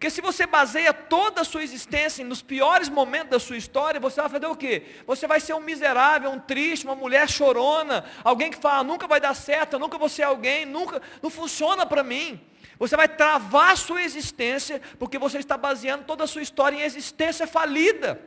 Porque 0.00 0.08
se 0.08 0.22
você 0.22 0.46
baseia 0.46 0.94
toda 0.94 1.42
a 1.42 1.44
sua 1.44 1.62
existência 1.62 2.24
nos 2.24 2.40
piores 2.40 2.88
momentos 2.88 3.28
da 3.28 3.38
sua 3.38 3.58
história, 3.58 4.00
você 4.00 4.18
vai 4.18 4.30
fazer 4.30 4.46
o 4.46 4.56
quê? 4.56 4.82
Você 5.06 5.26
vai 5.26 5.38
ser 5.40 5.52
um 5.52 5.60
miserável, 5.60 6.30
um 6.30 6.38
triste, 6.38 6.86
uma 6.86 6.94
mulher 6.94 7.28
chorona, 7.28 8.02
alguém 8.24 8.50
que 8.50 8.56
fala, 8.56 8.82
nunca 8.82 9.06
vai 9.06 9.20
dar 9.20 9.34
certo, 9.34 9.78
nunca 9.78 9.98
vou 9.98 10.08
ser 10.08 10.22
alguém, 10.22 10.64
nunca, 10.64 11.02
não 11.20 11.28
funciona 11.28 11.84
para 11.84 12.02
mim. 12.02 12.40
Você 12.78 12.96
vai 12.96 13.08
travar 13.08 13.72
a 13.72 13.76
sua 13.76 14.02
existência, 14.02 14.80
porque 14.98 15.18
você 15.18 15.36
está 15.36 15.58
baseando 15.58 16.04
toda 16.04 16.24
a 16.24 16.26
sua 16.26 16.40
história 16.40 16.78
em 16.78 16.80
existência 16.80 17.46
falida. 17.46 18.18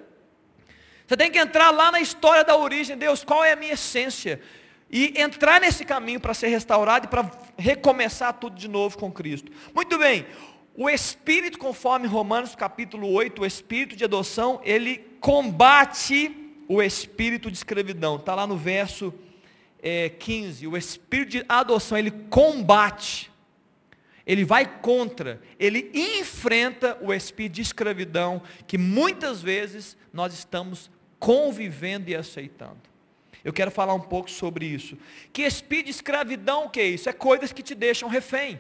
Você 1.08 1.18
tem 1.18 1.32
que 1.32 1.40
entrar 1.40 1.72
lá 1.72 1.92
na 1.92 2.00
história 2.00 2.44
da 2.44 2.56
origem, 2.56 2.96
Deus, 2.96 3.24
qual 3.24 3.44
é 3.44 3.54
a 3.54 3.56
minha 3.56 3.74
essência? 3.74 4.40
E 4.92 5.20
entrar 5.20 5.60
nesse 5.60 5.84
caminho 5.84 6.20
para 6.20 6.36
ser 6.36 6.50
restaurado 6.50 7.08
e 7.08 7.10
para 7.10 7.32
recomeçar 7.58 8.32
tudo 8.34 8.56
de 8.56 8.68
novo 8.68 8.96
com 8.96 9.12
Cristo. 9.12 9.52
Muito 9.74 9.98
bem, 9.98 10.24
o 10.76 10.90
espírito, 10.90 11.60
conforme 11.60 12.08
Romanos 12.08 12.56
capítulo 12.56 13.12
8, 13.12 13.42
o 13.42 13.46
espírito 13.46 13.96
de 13.96 14.04
adoção, 14.04 14.60
ele 14.64 14.98
combate 15.20 16.36
o 16.68 16.82
espírito 16.82 17.52
de 17.52 17.58
escravidão. 17.58 18.16
Está 18.16 18.34
lá 18.34 18.48
no 18.48 18.58
verso 18.58 19.14
é, 19.82 20.10
15. 20.10 20.66
O 20.66 20.76
espírito 20.76 21.30
de 21.30 21.46
adoção, 21.48 21.98
ele 21.98 22.10
combate. 22.12 23.32
Ele 24.26 24.46
vai 24.46 24.66
contra, 24.80 25.42
ele 25.60 25.92
enfrenta 25.94 26.98
o 27.02 27.14
espírito 27.14 27.56
de 27.56 27.62
escravidão 27.62 28.42
que 28.66 28.78
muitas 28.78 29.42
vezes 29.42 29.98
nós 30.14 30.34
estamos 30.34 30.90
convivendo 31.20 32.10
e 32.10 32.16
aceitando. 32.16 32.82
Eu 33.44 33.52
quero 33.52 33.70
falar 33.70 33.94
um 33.94 34.00
pouco 34.00 34.32
sobre 34.32 34.66
isso. 34.66 34.98
Que 35.34 35.42
espírito 35.42 35.86
de 35.86 35.92
escravidão 35.92 36.70
que 36.70 36.80
é 36.80 36.86
isso? 36.86 37.10
É 37.10 37.14
coisas 37.14 37.52
que 37.52 37.62
te 37.62 37.76
deixam 37.76 38.08
refém. 38.08 38.60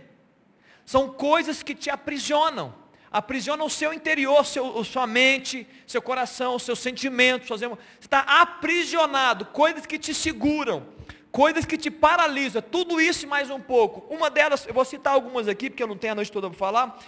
São 0.86 1.10
coisas 1.10 1.64
que 1.64 1.76
te 1.76 1.90
aprisionam. 1.90 2.74
Aprisionam 3.12 3.68
o 3.68 3.70
seu 3.70 3.94
interior, 3.94 4.46
seu, 4.46 4.84
sua 4.84 5.06
mente, 5.06 5.68
seu 5.86 6.02
coração, 6.02 6.58
seus 6.58 6.80
sentimentos. 6.80 7.48
Suas 7.48 7.62
emoções. 7.62 7.86
Você 8.00 8.08
está 8.08 8.20
aprisionado. 8.20 9.46
Coisas 9.46 9.86
que 9.86 10.00
te 10.00 10.14
seguram. 10.14 10.88
Coisas 11.32 11.66
que 11.66 11.78
te 11.78 11.92
paralisam. 11.92 12.62
Tudo 12.62 13.00
isso 13.00 13.26
e 13.26 13.28
mais 13.28 13.50
um 13.50 13.60
pouco. 13.60 14.14
Uma 14.14 14.30
delas, 14.30 14.66
eu 14.68 14.74
vou 14.74 14.86
citar 14.86 15.14
algumas 15.14 15.48
aqui, 15.48 15.70
porque 15.70 15.84
eu 15.84 15.88
não 15.88 15.98
tenho 15.98 16.14
a 16.14 16.16
noite 16.16 16.32
toda 16.32 16.50
para 16.50 16.58
falar. 16.58 17.00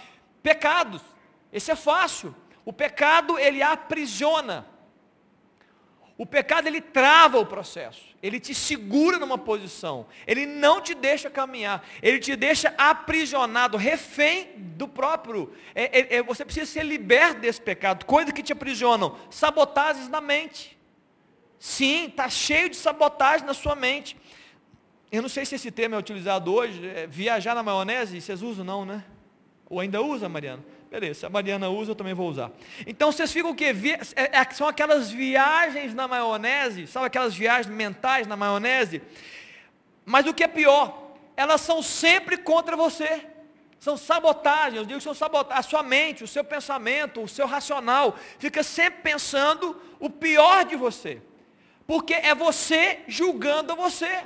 Pecados. 0.42 1.02
Esse 1.52 1.70
é 1.70 1.76
fácil. 1.76 2.34
O 2.64 2.72
pecado, 2.72 3.38
ele 3.38 3.62
aprisiona. 3.62 4.66
O 6.18 6.24
pecado 6.24 6.66
ele 6.66 6.80
trava 6.80 7.38
o 7.38 7.44
processo, 7.44 8.02
ele 8.26 8.40
te 8.40 8.52
segura 8.54 9.18
numa 9.18 9.38
posição, 9.38 10.06
ele 10.26 10.46
não 10.46 10.80
te 10.80 10.94
deixa 10.94 11.30
caminhar, 11.30 11.86
ele 12.02 12.18
te 12.18 12.34
deixa 12.34 12.74
aprisionado, 12.76 13.76
refém 13.76 14.50
do 14.56 14.88
próprio. 14.88 15.52
É, 15.74 16.00
é, 16.00 16.16
é, 16.16 16.22
você 16.22 16.44
precisa 16.44 16.66
ser 16.66 16.84
liberto 16.84 17.40
desse 17.40 17.60
pecado, 17.60 18.04
coisas 18.04 18.32
que 18.32 18.42
te 18.42 18.52
aprisionam, 18.52 19.16
sabotagens 19.30 20.08
na 20.08 20.20
mente. 20.20 20.76
Sim, 21.58 22.06
está 22.06 22.28
cheio 22.28 22.68
de 22.68 22.76
sabotagem 22.76 23.46
na 23.46 23.54
sua 23.54 23.76
mente. 23.76 24.16
Eu 25.10 25.22
não 25.22 25.28
sei 25.28 25.46
se 25.46 25.54
esse 25.54 25.70
termo 25.70 25.94
é 25.94 25.98
utilizado 25.98 26.52
hoje, 26.52 26.84
é, 26.84 27.06
viajar 27.06 27.54
na 27.54 27.62
maionese, 27.62 28.20
vocês 28.20 28.42
usam 28.42 28.64
não, 28.64 28.84
né? 28.84 29.04
Ou 29.70 29.80
ainda 29.80 30.02
usa, 30.02 30.28
Mariana? 30.28 30.62
Beleza, 30.98 31.20
se 31.20 31.26
a 31.26 31.28
Mariana 31.28 31.68
usa, 31.68 31.90
eu 31.90 31.94
também 31.94 32.14
vou 32.14 32.26
usar. 32.26 32.50
Então 32.86 33.12
vocês 33.12 33.30
ficam 33.30 33.50
o 33.50 33.54
quê? 33.54 33.66
É, 34.14 34.38
é, 34.38 34.50
são 34.50 34.66
aquelas 34.66 35.10
viagens 35.10 35.92
na 35.92 36.08
maionese, 36.08 36.86
sabe 36.86 37.04
aquelas 37.04 37.34
viagens 37.34 37.66
mentais 37.66 38.26
na 38.26 38.34
maionese? 38.34 39.02
Mas 40.06 40.26
o 40.26 40.32
que 40.32 40.42
é 40.42 40.48
pior, 40.48 41.12
elas 41.36 41.60
são 41.60 41.82
sempre 41.82 42.38
contra 42.38 42.74
você. 42.74 43.26
São 43.78 43.98
sabotagens, 43.98 44.76
eu 44.76 44.86
digo 44.86 44.96
que 44.96 45.04
são 45.04 45.12
sabotagens. 45.12 45.66
A 45.66 45.68
sua 45.68 45.82
mente, 45.82 46.24
o 46.24 46.26
seu 46.26 46.42
pensamento, 46.42 47.22
o 47.22 47.28
seu 47.28 47.46
racional, 47.46 48.16
fica 48.38 48.62
sempre 48.62 49.02
pensando 49.02 49.78
o 50.00 50.08
pior 50.08 50.64
de 50.64 50.76
você. 50.76 51.20
Porque 51.86 52.14
é 52.14 52.34
você 52.34 53.00
julgando 53.06 53.76
você, 53.76 54.24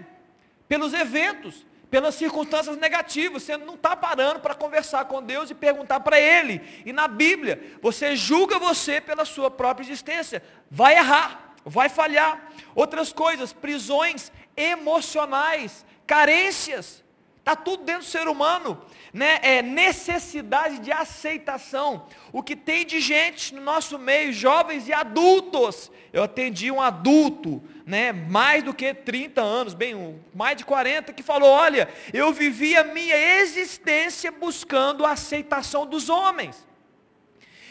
pelos 0.68 0.94
eventos, 0.94 1.66
pelas 1.90 2.14
circunstâncias 2.14 2.76
negativas. 2.76 3.42
Você 3.42 3.56
não 3.56 3.74
está 3.74 3.96
parando 3.96 4.40
para 4.40 4.54
conversar 4.54 5.04
com 5.06 5.22
Deus 5.22 5.50
e 5.50 5.54
perguntar 5.54 6.00
para 6.00 6.18
Ele. 6.18 6.60
E 6.86 6.92
na 6.92 7.08
Bíblia, 7.08 7.78
você 7.82 8.14
julga 8.14 8.58
você 8.58 9.00
pela 9.00 9.24
sua 9.24 9.50
própria 9.50 9.84
existência. 9.84 10.42
Vai 10.70 10.96
errar, 10.96 11.54
vai 11.64 11.88
falhar. 11.88 12.50
Outras 12.74 13.12
coisas, 13.12 13.52
prisões 13.52 14.30
emocionais, 14.56 15.84
carências. 16.06 17.02
Está 17.40 17.56
tudo 17.56 17.84
dentro 17.84 18.02
do 18.02 18.08
ser 18.08 18.28
humano. 18.28 18.80
Né? 19.12 19.40
É 19.42 19.62
necessidade 19.62 20.78
de 20.78 20.92
aceitação. 20.92 22.06
O 22.32 22.42
que 22.42 22.54
tem 22.54 22.86
de 22.86 23.00
gente 23.00 23.54
no 23.54 23.62
nosso 23.62 23.98
meio, 23.98 24.32
jovens 24.32 24.86
e 24.86 24.92
adultos. 24.92 25.90
Eu 26.12 26.22
atendi 26.22 26.70
um 26.70 26.80
adulto 26.80 27.62
né, 27.86 28.12
mais 28.12 28.62
do 28.62 28.74
que 28.74 28.92
30 28.94 29.40
anos, 29.40 29.74
bem, 29.74 30.20
mais 30.34 30.56
de 30.56 30.64
40, 30.64 31.12
que 31.12 31.22
falou: 31.22 31.48
Olha, 31.48 31.88
eu 32.12 32.32
vivi 32.32 32.76
a 32.76 32.84
minha 32.84 33.16
existência 33.40 34.30
buscando 34.30 35.04
a 35.04 35.12
aceitação 35.12 35.86
dos 35.86 36.08
homens. 36.08 36.66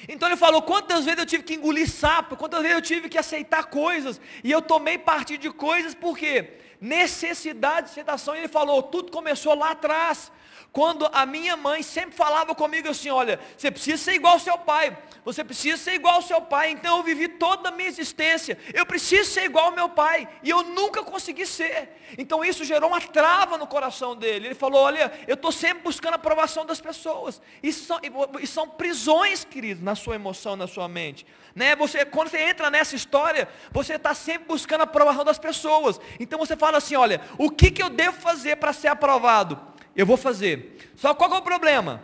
Então 0.07 0.27
ele 0.27 0.35
falou: 0.35 0.61
quantas 0.63 1.05
vezes 1.05 1.19
eu 1.19 1.25
tive 1.25 1.43
que 1.43 1.53
engolir 1.53 1.89
sapo, 1.89 2.35
quantas 2.35 2.61
vezes 2.61 2.75
eu 2.75 2.81
tive 2.81 3.07
que 3.07 3.17
aceitar 3.17 3.65
coisas, 3.65 4.19
e 4.43 4.51
eu 4.51 4.61
tomei 4.61 4.97
partido 4.97 5.41
de 5.41 5.51
coisas, 5.51 5.93
por 5.93 6.17
quê? 6.17 6.57
Necessidade 6.79 7.87
de 7.87 7.91
aceitação. 7.91 8.35
E 8.35 8.39
ele 8.39 8.47
falou: 8.47 8.83
tudo 8.83 9.11
começou 9.11 9.53
lá 9.55 9.71
atrás. 9.71 10.31
Quando 10.71 11.09
a 11.11 11.25
minha 11.25 11.57
mãe 11.57 11.81
sempre 11.81 12.15
falava 12.15 12.53
comigo 12.53 12.89
assim: 12.89 13.09
olha, 13.09 13.39
você 13.57 13.71
precisa 13.71 13.97
ser 13.97 14.13
igual 14.13 14.33
ao 14.33 14.39
seu 14.39 14.57
pai, 14.57 14.95
você 15.25 15.43
precisa 15.43 15.77
ser 15.77 15.93
igual 15.93 16.15
ao 16.15 16.21
seu 16.21 16.41
pai. 16.41 16.69
Então 16.69 16.97
eu 16.97 17.03
vivi 17.03 17.27
toda 17.27 17.69
a 17.69 17.71
minha 17.71 17.89
existência, 17.89 18.57
eu 18.71 18.85
preciso 18.85 19.31
ser 19.31 19.45
igual 19.45 19.65
ao 19.65 19.71
meu 19.71 19.89
pai, 19.89 20.27
e 20.43 20.49
eu 20.49 20.61
nunca 20.63 21.03
consegui 21.03 21.45
ser. 21.47 21.97
Então 22.17 22.45
isso 22.45 22.63
gerou 22.63 22.89
uma 22.89 23.01
trava 23.01 23.57
no 23.57 23.65
coração 23.65 24.15
dele. 24.15 24.47
Ele 24.47 24.55
falou: 24.55 24.81
olha, 24.81 25.11
eu 25.27 25.33
estou 25.33 25.51
sempre 25.51 25.83
buscando 25.83 26.13
a 26.13 26.17
aprovação 26.17 26.65
das 26.65 26.79
pessoas. 26.79 27.41
Isso 27.63 27.85
são, 27.85 27.99
isso 28.39 28.53
são 28.53 28.69
prisões, 28.69 29.43
querido, 29.43 29.83
na 29.83 29.95
sua 29.95 30.15
emoção, 30.15 30.55
na 30.55 30.67
sua 30.67 30.87
mente. 30.87 31.25
Né? 31.55 31.75
Você, 31.77 32.05
quando 32.05 32.29
você 32.29 32.41
entra 32.43 32.69
nessa 32.69 32.95
história, 32.95 33.49
você 33.71 33.95
está 33.95 34.13
sempre 34.13 34.47
buscando 34.47 34.81
a 34.81 34.83
aprovação 34.83 35.25
das 35.25 35.39
pessoas. 35.39 35.99
Então 36.19 36.37
você 36.37 36.55
fala 36.55 36.77
assim: 36.77 36.95
olha, 36.95 37.21
o 37.39 37.49
que, 37.49 37.71
que 37.71 37.81
eu 37.81 37.89
devo 37.89 38.21
fazer 38.21 38.57
para 38.57 38.71
ser 38.71 38.89
aprovado? 38.89 39.69
Eu 39.95 40.05
vou 40.05 40.17
fazer. 40.17 40.91
Só 40.95 41.13
qual 41.13 41.33
é 41.33 41.37
o 41.37 41.41
problema? 41.41 42.03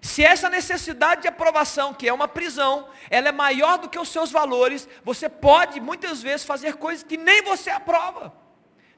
Se 0.00 0.22
essa 0.22 0.48
necessidade 0.48 1.22
de 1.22 1.28
aprovação, 1.28 1.92
que 1.92 2.08
é 2.08 2.12
uma 2.12 2.28
prisão, 2.28 2.88
ela 3.10 3.28
é 3.28 3.32
maior 3.32 3.78
do 3.78 3.88
que 3.88 3.98
os 3.98 4.08
seus 4.08 4.30
valores, 4.30 4.88
você 5.02 5.28
pode 5.28 5.80
muitas 5.80 6.22
vezes 6.22 6.46
fazer 6.46 6.74
coisas 6.74 7.02
que 7.02 7.16
nem 7.16 7.42
você 7.42 7.70
aprova. 7.70 8.32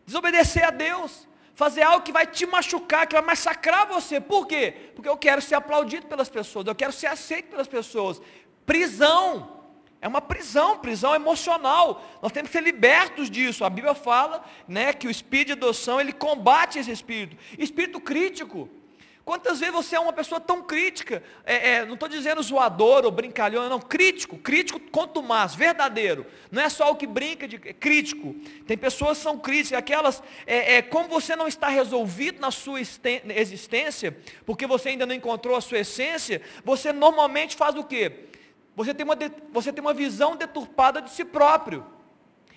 Desobedecer 0.05 0.65
a 0.65 0.71
Deus, 0.71 1.27
fazer 1.55 1.83
algo 1.83 2.05
que 2.05 2.13
vai 2.13 2.27
te 2.27 2.47
machucar, 2.47 3.07
que 3.07 3.15
vai 3.15 3.25
massacrar 3.25 3.87
você. 3.87 4.21
Por 4.21 4.47
quê? 4.47 4.93
Porque 4.95 5.09
eu 5.09 5.17
quero 5.17 5.41
ser 5.41 5.55
aplaudido 5.55 6.07
pelas 6.07 6.29
pessoas, 6.29 6.67
eu 6.67 6.75
quero 6.75 6.93
ser 6.93 7.07
aceito 7.07 7.49
pelas 7.49 7.69
pessoas. 7.69 8.21
Prisão. 8.67 9.58
É 10.01 10.07
uma 10.07 10.21
prisão, 10.21 10.79
prisão 10.79 11.15
emocional. 11.15 12.05
Nós 12.23 12.31
temos 12.31 12.51
que 12.51 12.57
ser 12.57 12.63
libertos 12.63 13.29
disso. 13.29 13.65
A 13.65 13.71
Bíblia 13.71 13.95
fala 13.95 14.45
né, 14.67 14.93
que 14.93 15.09
o 15.09 15.11
espírito 15.11 15.49
de 15.49 15.53
adoção, 15.55 16.01
ele 16.01 16.13
combate 16.13 16.79
esse 16.79 16.91
espírito. 16.91 17.37
Espírito 17.59 18.01
crítico. 18.01 18.69
Quantas 19.29 19.61
vezes 19.61 19.75
você 19.75 19.95
é 19.95 20.01
uma 20.01 20.13
pessoa 20.13 20.41
tão 20.41 20.63
crítica? 20.63 21.23
É, 21.45 21.73
é, 21.73 21.85
não 21.85 21.95
estou 21.95 22.09
dizendo 22.09 22.43
zoador 22.43 23.05
ou 23.05 23.11
brincalhão, 23.11 23.69
não. 23.69 23.79
Crítico, 23.79 24.39
crítico 24.39 24.81
quanto 24.91 25.23
mais, 25.23 25.55
verdadeiro. 25.55 26.25
Não 26.51 26.63
é 26.63 26.69
só 26.71 26.91
o 26.91 26.97
que 26.97 27.07
brinca 27.07 27.47
de 27.47 27.57
é 27.57 27.75
crítico. 27.75 28.35
Tem 28.67 28.79
pessoas 28.79 29.19
que 29.19 29.25
são 29.25 29.37
críticas, 29.37 29.79
aquelas, 29.79 30.23
é, 30.47 30.77
é, 30.77 30.83
como 30.83 31.11
você 31.11 31.37
não 31.37 31.47
está 31.47 31.69
resolvido 31.69 32.41
na 32.41 32.51
sua 32.51 32.81
existência, 32.81 34.17
porque 34.47 34.67
você 34.67 34.89
ainda 34.89 35.05
não 35.05 35.15
encontrou 35.15 35.57
a 35.57 35.61
sua 35.61 35.81
essência, 35.81 36.41
você 36.65 36.91
normalmente 36.91 37.55
faz 37.55 37.75
o 37.75 37.85
quê? 37.85 38.29
Você 38.79 38.95
tem 38.95 39.05
uma, 39.05 39.17
você 39.51 39.73
tem 39.73 39.81
uma 39.81 39.93
visão 39.93 40.37
deturpada 40.37 41.03
de 41.03 41.11
si 41.11 41.25
próprio. 41.25 41.85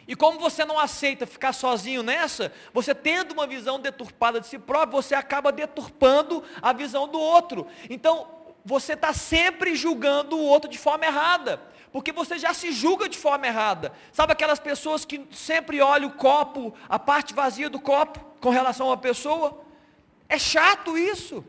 E 0.07 0.15
como 0.15 0.37
você 0.37 0.63
não 0.63 0.77
aceita 0.77 1.25
ficar 1.25 1.51
sozinho 1.51 2.03
nessa, 2.03 2.53
você 2.71 2.93
tendo 2.93 3.31
uma 3.31 3.47
visão 3.47 3.79
deturpada 3.79 4.39
de 4.39 4.45
si 4.45 4.59
próprio, 4.59 5.01
você 5.01 5.15
acaba 5.15 5.51
deturpando 5.51 6.43
a 6.61 6.73
visão 6.73 7.07
do 7.07 7.19
outro. 7.19 7.65
Então, 7.89 8.27
você 8.63 8.93
está 8.93 9.13
sempre 9.13 9.75
julgando 9.75 10.37
o 10.37 10.43
outro 10.43 10.69
de 10.69 10.77
forma 10.77 11.07
errada, 11.07 11.59
porque 11.91 12.11
você 12.11 12.37
já 12.37 12.53
se 12.53 12.71
julga 12.71 13.09
de 13.09 13.17
forma 13.17 13.47
errada. 13.47 13.91
Sabe 14.13 14.33
aquelas 14.33 14.59
pessoas 14.59 15.03
que 15.03 15.25
sempre 15.31 15.81
olham 15.81 16.09
o 16.09 16.13
copo, 16.13 16.71
a 16.87 16.99
parte 16.99 17.33
vazia 17.33 17.67
do 17.67 17.79
copo, 17.79 18.19
com 18.39 18.51
relação 18.51 18.85
a 18.85 18.89
uma 18.91 18.97
pessoa? 18.97 19.65
É 20.29 20.37
chato 20.37 20.95
isso. 20.95 21.43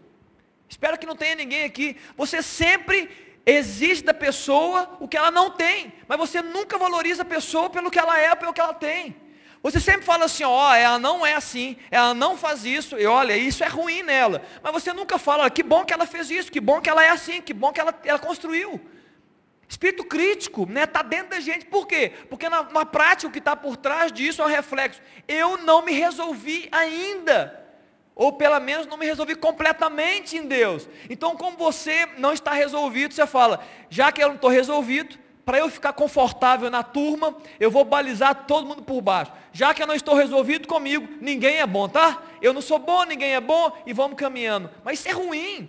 Espero 0.66 0.96
que 0.96 1.04
não 1.04 1.14
tenha 1.14 1.34
ninguém 1.34 1.64
aqui. 1.64 1.98
Você 2.16 2.40
sempre 2.40 3.31
exige 3.44 4.02
da 4.02 4.14
pessoa 4.14 4.96
o 5.00 5.08
que 5.08 5.16
ela 5.16 5.30
não 5.30 5.50
tem, 5.50 5.92
mas 6.06 6.18
você 6.18 6.40
nunca 6.40 6.78
valoriza 6.78 7.22
a 7.22 7.24
pessoa 7.24 7.68
pelo 7.68 7.90
que 7.90 7.98
ela 7.98 8.18
é, 8.18 8.34
pelo 8.34 8.52
que 8.52 8.60
ela 8.60 8.74
tem. 8.74 9.16
Você 9.62 9.78
sempre 9.78 10.04
fala 10.04 10.24
assim, 10.24 10.42
ó, 10.42 10.70
oh, 10.70 10.74
ela 10.74 10.98
não 10.98 11.24
é 11.24 11.34
assim, 11.34 11.76
ela 11.88 12.12
não 12.12 12.36
faz 12.36 12.64
isso, 12.64 12.98
e 12.98 13.06
olha, 13.06 13.36
isso 13.36 13.62
é 13.62 13.68
ruim 13.68 14.02
nela. 14.02 14.42
Mas 14.60 14.72
você 14.72 14.92
nunca 14.92 15.18
fala, 15.18 15.48
que 15.48 15.62
bom 15.62 15.84
que 15.84 15.92
ela 15.92 16.04
fez 16.04 16.30
isso, 16.30 16.50
que 16.50 16.60
bom 16.60 16.80
que 16.80 16.90
ela 16.90 17.04
é 17.04 17.10
assim, 17.10 17.40
que 17.40 17.54
bom 17.54 17.72
que 17.72 17.80
ela, 17.80 17.94
ela 18.04 18.18
construiu. 18.18 18.80
Espírito 19.68 20.04
crítico, 20.04 20.66
né? 20.66 20.82
Está 20.82 21.00
dentro 21.00 21.30
da 21.30 21.40
gente. 21.40 21.64
Por 21.64 21.86
quê? 21.86 22.12
Porque 22.28 22.46
na, 22.46 22.64
na 22.64 22.84
prática 22.84 23.28
o 23.28 23.32
que 23.32 23.38
está 23.38 23.56
por 23.56 23.74
trás 23.74 24.12
disso 24.12 24.42
é 24.42 24.44
um 24.44 24.48
reflexo. 24.48 25.00
Eu 25.26 25.56
não 25.56 25.80
me 25.82 25.92
resolvi 25.92 26.68
ainda. 26.70 27.61
Ou 28.14 28.32
pelo 28.32 28.60
menos 28.60 28.86
não 28.86 28.98
me 28.98 29.06
resolvi 29.06 29.34
completamente 29.34 30.36
em 30.36 30.46
Deus. 30.46 30.88
Então, 31.08 31.34
como 31.36 31.56
você 31.56 32.06
não 32.18 32.32
está 32.32 32.52
resolvido, 32.52 33.14
você 33.14 33.26
fala, 33.26 33.64
já 33.88 34.12
que 34.12 34.22
eu 34.22 34.28
não 34.28 34.34
estou 34.34 34.50
resolvido, 34.50 35.18
para 35.44 35.58
eu 35.58 35.68
ficar 35.68 35.92
confortável 35.92 36.70
na 36.70 36.82
turma, 36.82 37.36
eu 37.58 37.70
vou 37.70 37.84
balizar 37.84 38.46
todo 38.46 38.66
mundo 38.66 38.82
por 38.82 39.00
baixo. 39.00 39.32
Já 39.52 39.74
que 39.74 39.82
eu 39.82 39.86
não 39.86 39.94
estou 39.94 40.14
resolvido 40.14 40.68
comigo, 40.68 41.08
ninguém 41.20 41.56
é 41.56 41.66
bom, 41.66 41.88
tá? 41.88 42.22
Eu 42.40 42.52
não 42.52 42.60
sou 42.60 42.78
bom, 42.78 43.02
ninguém 43.04 43.34
é 43.34 43.40
bom, 43.40 43.72
e 43.86 43.92
vamos 43.92 44.16
caminhando. 44.16 44.70
Mas 44.84 45.00
isso 45.00 45.08
é 45.08 45.12
ruim. 45.12 45.68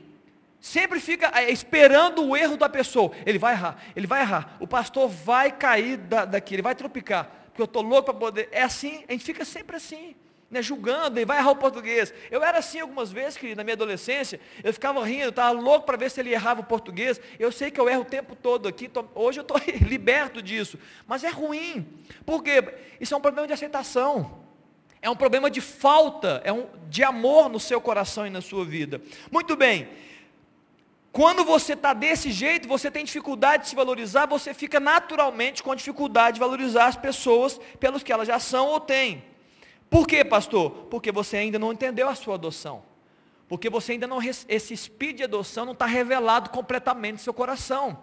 Sempre 0.60 1.00
fica 1.00 1.32
é, 1.34 1.52
esperando 1.52 2.24
o 2.24 2.38
erro 2.38 2.56
da 2.56 2.70
pessoa. 2.70 3.12
Ele 3.26 3.40
vai 3.40 3.54
errar, 3.54 3.78
ele 3.96 4.06
vai 4.06 4.22
errar. 4.22 4.56
O 4.60 4.68
pastor 4.68 5.10
vai 5.10 5.52
cair 5.52 5.98
da, 5.98 6.24
daqui, 6.24 6.56
ele 6.56 6.62
vai 6.62 6.76
tropicar. 6.76 7.30
Porque 7.48 7.62
eu 7.62 7.66
estou 7.66 7.82
louco 7.82 8.06
para 8.06 8.14
poder. 8.14 8.50
É 8.52 8.64
assim, 8.64 9.04
a 9.08 9.12
gente 9.12 9.26
fica 9.26 9.44
sempre 9.44 9.76
assim 9.76 10.16
né, 10.54 10.62
julgando 10.62 11.20
e 11.20 11.26
vai 11.26 11.40
errar 11.40 11.52
o 11.52 11.56
português. 11.56 12.14
Eu 12.30 12.44
era 12.44 12.60
assim 12.60 12.80
algumas 12.80 13.12
vezes, 13.12 13.36
querido, 13.36 13.58
na 13.58 13.64
minha 13.64 13.74
adolescência, 13.74 14.40
eu 14.64 14.72
ficava 14.72 15.04
rindo, 15.04 15.30
estava 15.30 15.60
louco 15.60 15.86
para 15.86 15.98
ver 15.98 16.12
se 16.12 16.20
ele 16.22 16.32
errava 16.32 16.62
o 16.62 16.64
português. 16.64 17.20
Eu 17.40 17.52
sei 17.52 17.72
que 17.72 17.82
eu 17.82 17.90
erro 17.90 18.04
o 18.04 18.06
tempo 18.06 18.36
todo 18.36 18.68
aqui, 18.68 18.88
tô, 18.88 19.04
hoje 19.16 19.40
eu 19.40 19.42
estou 19.42 19.58
liberto 19.82 20.42
disso, 20.42 20.78
mas 21.08 21.24
é 21.24 21.30
ruim, 21.30 21.88
porque 22.24 22.64
isso 23.02 23.16
é 23.16 23.18
um 23.18 23.22
problema 23.22 23.48
de 23.48 23.54
aceitação. 23.54 24.44
É 25.02 25.10
um 25.10 25.16
problema 25.18 25.52
de 25.52 25.60
falta, 25.60 26.40
é 26.46 26.54
um 26.54 26.68
de 26.88 27.04
amor 27.04 27.50
no 27.50 27.60
seu 27.60 27.82
coração 27.82 28.26
e 28.26 28.30
na 28.30 28.40
sua 28.40 28.64
vida. 28.64 29.02
Muito 29.30 29.54
bem. 29.54 29.90
Quando 31.12 31.44
você 31.44 31.74
está 31.74 31.94
desse 31.94 32.32
jeito, 32.32 32.70
você 32.70 32.90
tem 32.90 33.04
dificuldade 33.04 33.64
de 33.64 33.70
se 33.70 33.76
valorizar, 33.76 34.28
você 34.28 34.54
fica 34.54 34.80
naturalmente 34.80 35.62
com 35.62 35.76
dificuldade 35.76 36.36
de 36.36 36.40
valorizar 36.40 36.86
as 36.86 36.96
pessoas 36.96 37.60
pelos 37.80 38.02
que 38.02 38.14
elas 38.14 38.28
já 38.28 38.40
são 38.40 38.68
ou 38.68 38.80
têm. 38.80 39.33
Por 39.94 40.08
quê, 40.08 40.26
pastor? 40.26 40.72
Porque 40.90 41.12
você 41.12 41.38
ainda 41.38 41.60
não 41.60 41.72
entendeu 41.72 42.10
a 42.10 42.16
sua 42.16 42.34
adoção. 42.34 42.82
Porque 43.48 43.70
você 43.70 43.92
ainda 43.92 44.08
não, 44.08 44.18
esse 44.24 44.74
espírito 44.74 45.18
de 45.18 45.24
adoção 45.26 45.66
não 45.66 45.74
está 45.74 45.86
revelado 45.86 46.50
completamente 46.50 47.14
no 47.14 47.20
seu 47.20 47.32
coração. 47.32 48.00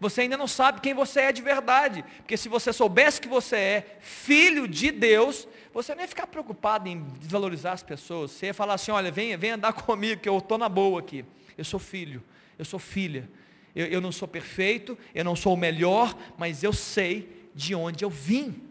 Você 0.00 0.22
ainda 0.22 0.38
não 0.38 0.48
sabe 0.48 0.80
quem 0.80 0.94
você 0.94 1.20
é 1.20 1.32
de 1.32 1.42
verdade. 1.42 2.02
Porque 2.16 2.38
se 2.38 2.48
você 2.48 2.72
soubesse 2.72 3.20
que 3.20 3.28
você 3.28 3.56
é 3.56 3.98
filho 4.00 4.66
de 4.66 4.90
Deus, 4.90 5.46
você 5.74 5.94
não 5.94 6.00
ia 6.00 6.08
ficar 6.08 6.26
preocupado 6.26 6.88
em 6.88 7.02
desvalorizar 7.20 7.74
as 7.74 7.82
pessoas. 7.82 8.30
Você 8.30 8.46
ia 8.46 8.54
falar 8.54 8.72
assim, 8.72 8.90
olha, 8.90 9.12
vem, 9.12 9.36
vem 9.36 9.50
andar 9.50 9.74
comigo, 9.84 10.22
que 10.22 10.28
eu 10.30 10.38
estou 10.38 10.56
na 10.56 10.70
boa 10.70 11.00
aqui. 11.00 11.26
Eu 11.58 11.64
sou 11.66 11.78
filho, 11.78 12.22
eu 12.58 12.64
sou 12.64 12.80
filha. 12.80 13.28
Eu, 13.76 13.84
eu 13.88 14.00
não 14.00 14.12
sou 14.12 14.26
perfeito, 14.26 14.96
eu 15.14 15.22
não 15.22 15.36
sou 15.36 15.52
o 15.52 15.58
melhor, 15.58 16.16
mas 16.38 16.62
eu 16.62 16.72
sei 16.72 17.28
de 17.54 17.74
onde 17.74 18.02
eu 18.02 18.08
vim. 18.08 18.62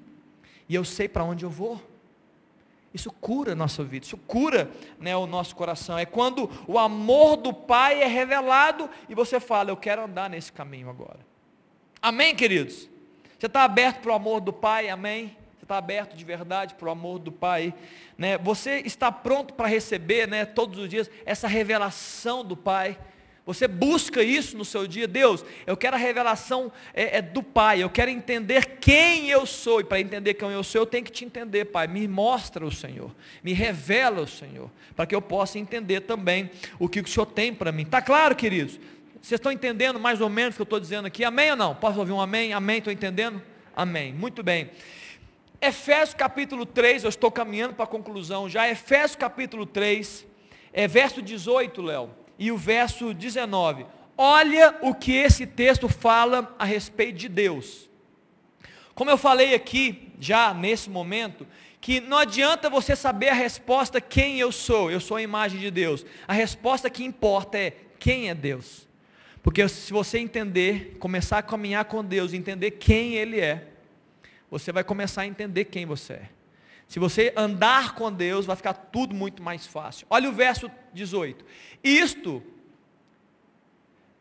E 0.68 0.74
eu 0.74 0.84
sei 0.84 1.08
para 1.08 1.24
onde 1.24 1.46
eu 1.46 1.52
vou. 1.52 1.93
Isso 2.94 3.12
cura 3.12 3.54
a 3.54 3.56
nossa 3.56 3.84
vida, 3.84 4.06
isso 4.06 4.18
cura 4.18 4.70
né, 5.00 5.16
o 5.16 5.26
nosso 5.26 5.56
coração. 5.56 5.98
É 5.98 6.06
quando 6.06 6.50
o 6.68 6.78
amor 6.78 7.38
do 7.38 7.52
Pai 7.52 8.04
é 8.04 8.06
revelado 8.06 8.88
e 9.10 9.16
você 9.16 9.40
fala, 9.40 9.72
eu 9.72 9.78
quero 9.78 10.04
andar 10.04 10.30
nesse 10.30 10.52
caminho 10.52 10.90
agora. 10.90 11.20
Amém, 12.00 12.36
queridos? 12.36 12.88
Você 13.40 13.48
está 13.48 13.64
aberto 13.64 14.02
para 14.02 14.12
o 14.12 14.16
amor 14.16 14.42
do 14.42 14.54
Pai? 14.54 14.90
Amém? 14.90 15.36
Você 15.58 15.66
está 15.66 15.78
aberto 15.78 16.16
de 16.16 16.24
verdade 16.24 16.76
para 16.76 16.88
o 16.88 16.92
amor 16.92 17.18
do 17.18 17.32
Pai? 17.32 17.74
Né? 18.16 18.38
Você 18.38 18.82
está 18.86 19.12
pronto 19.12 19.54
para 19.54 19.68
receber 19.68 20.28
né, 20.28 20.46
todos 20.46 20.78
os 20.78 20.88
dias 20.88 21.10
essa 21.26 21.48
revelação 21.48 22.46
do 22.46 22.56
Pai? 22.56 22.98
Você 23.46 23.68
busca 23.68 24.24
isso 24.24 24.58
no 24.58 24.64
seu 24.64 24.88
dia, 24.88 25.06
Deus, 25.06 25.44
eu 25.68 25.76
quero 25.76 25.98
a 25.98 26.00
revelação 26.00 26.72
é, 26.94 27.18
é 27.18 27.22
do 27.22 27.44
Pai, 27.44 27.84
eu 27.84 27.90
quero 27.90 28.10
entender 28.10 28.78
quem 28.80 29.30
eu 29.30 29.46
sou, 29.46 29.82
e 29.82 29.84
para 29.84 30.00
entender 30.00 30.36
quem 30.36 30.50
eu 30.50 30.64
sou, 30.64 30.82
eu 30.82 30.86
tenho 30.86 31.04
que 31.04 31.12
te 31.12 31.26
entender, 31.26 31.66
Pai. 31.66 31.86
Me 31.86 32.08
mostra 32.08 32.66
o 32.66 32.72
Senhor, 32.72 33.14
me 33.44 33.52
revela 33.52 34.22
o 34.22 34.28
Senhor, 34.28 34.72
para 34.96 35.06
que 35.06 35.14
eu 35.14 35.22
possa 35.22 35.60
entender 35.60 36.02
também 36.02 36.50
o 36.80 36.88
que 36.88 37.02
o 37.02 37.08
Senhor 37.08 37.26
tem 37.26 37.54
para 37.54 37.70
mim. 37.70 37.84
Está 37.84 38.02
claro, 38.02 38.34
queridos? 38.34 38.80
Vocês 39.22 39.40
estão 39.40 39.52
entendendo 39.52 40.00
mais 40.00 40.22
ou 40.22 40.30
menos 40.30 40.56
o 40.56 40.58
que 40.58 40.62
eu 40.62 40.66
estou 40.66 40.80
dizendo 40.80 41.06
aqui? 41.06 41.26
Amém 41.26 41.52
ou 41.52 41.58
não? 41.58 41.76
Posso 41.76 42.00
ouvir 42.00 42.14
um 42.14 42.22
amém? 42.22 42.54
Amém? 42.54 42.78
Estou 42.78 42.94
entendendo? 42.94 43.42
Amém. 43.76 44.14
Muito 44.14 44.42
bem. 44.42 44.70
Efésios 45.62 46.14
capítulo 46.14 46.66
3, 46.66 47.04
eu 47.04 47.10
estou 47.10 47.30
caminhando 47.30 47.74
para 47.74 47.84
a 47.84 47.88
conclusão 47.88 48.50
já. 48.50 48.70
Efésios 48.70 49.18
capítulo 49.18 49.66
3, 49.66 50.26
é 50.72 50.88
verso 50.88 51.22
18, 51.22 51.82
Léo 51.82 52.23
e 52.38 52.52
o 52.52 52.58
verso 52.58 53.14
19. 53.14 53.86
Olha 54.18 54.76
o 54.82 54.94
que 54.94 55.14
esse 55.14 55.46
texto 55.46 55.90
fala 55.90 56.56
a 56.58 56.66
respeito 56.66 57.18
de 57.18 57.30
Deus. 57.30 57.90
Como 58.94 59.10
eu 59.10 59.18
falei 59.18 59.56
aqui, 59.56 60.12
já 60.20 60.54
nesse 60.54 60.90
momento, 60.90 61.48
que 61.82 62.00
não 62.00 62.18
adianta 62.18 62.70
você 62.70 62.96
saber 62.96 63.30
a 63.30 63.34
resposta 63.34 64.00
quem 64.00 64.40
eu 64.40 64.52
sou, 64.52 64.92
eu 64.92 65.00
sou 65.00 65.18
a 65.18 65.22
imagem 65.22 65.60
de 65.60 65.72
Deus. 65.72 66.06
A 66.28 66.34
resposta 66.34 66.90
que 66.90 67.04
importa 67.04 67.58
é 67.58 67.74
quem 68.00 68.30
é 68.30 68.36
Deus. 68.36 68.88
Porque 69.42 69.68
se 69.68 69.92
você 69.92 70.20
entender, 70.20 70.96
começar 71.00 71.40
a 71.40 71.44
caminhar 71.44 71.84
com 71.86 72.04
Deus, 72.04 72.32
entender 72.32 72.72
quem 72.72 73.16
Ele 73.16 73.40
é, 73.40 73.68
você 74.50 74.72
vai 74.72 74.84
começar 74.84 75.24
a 75.24 75.28
entender 75.28 75.66
quem 75.66 75.86
você 75.86 76.14
é. 76.14 76.30
Se 76.88 77.00
você 77.00 77.34
andar 77.36 77.96
com 77.96 78.12
Deus, 78.12 78.46
vai 78.46 78.56
ficar 78.56 78.74
tudo 78.74 79.16
muito 79.16 79.42
mais 79.42 79.66
fácil. 79.66 80.06
Olha 80.10 80.30
o 80.30 80.34
verso 80.34 80.70
18. 80.94 81.44
Isto 81.84 82.44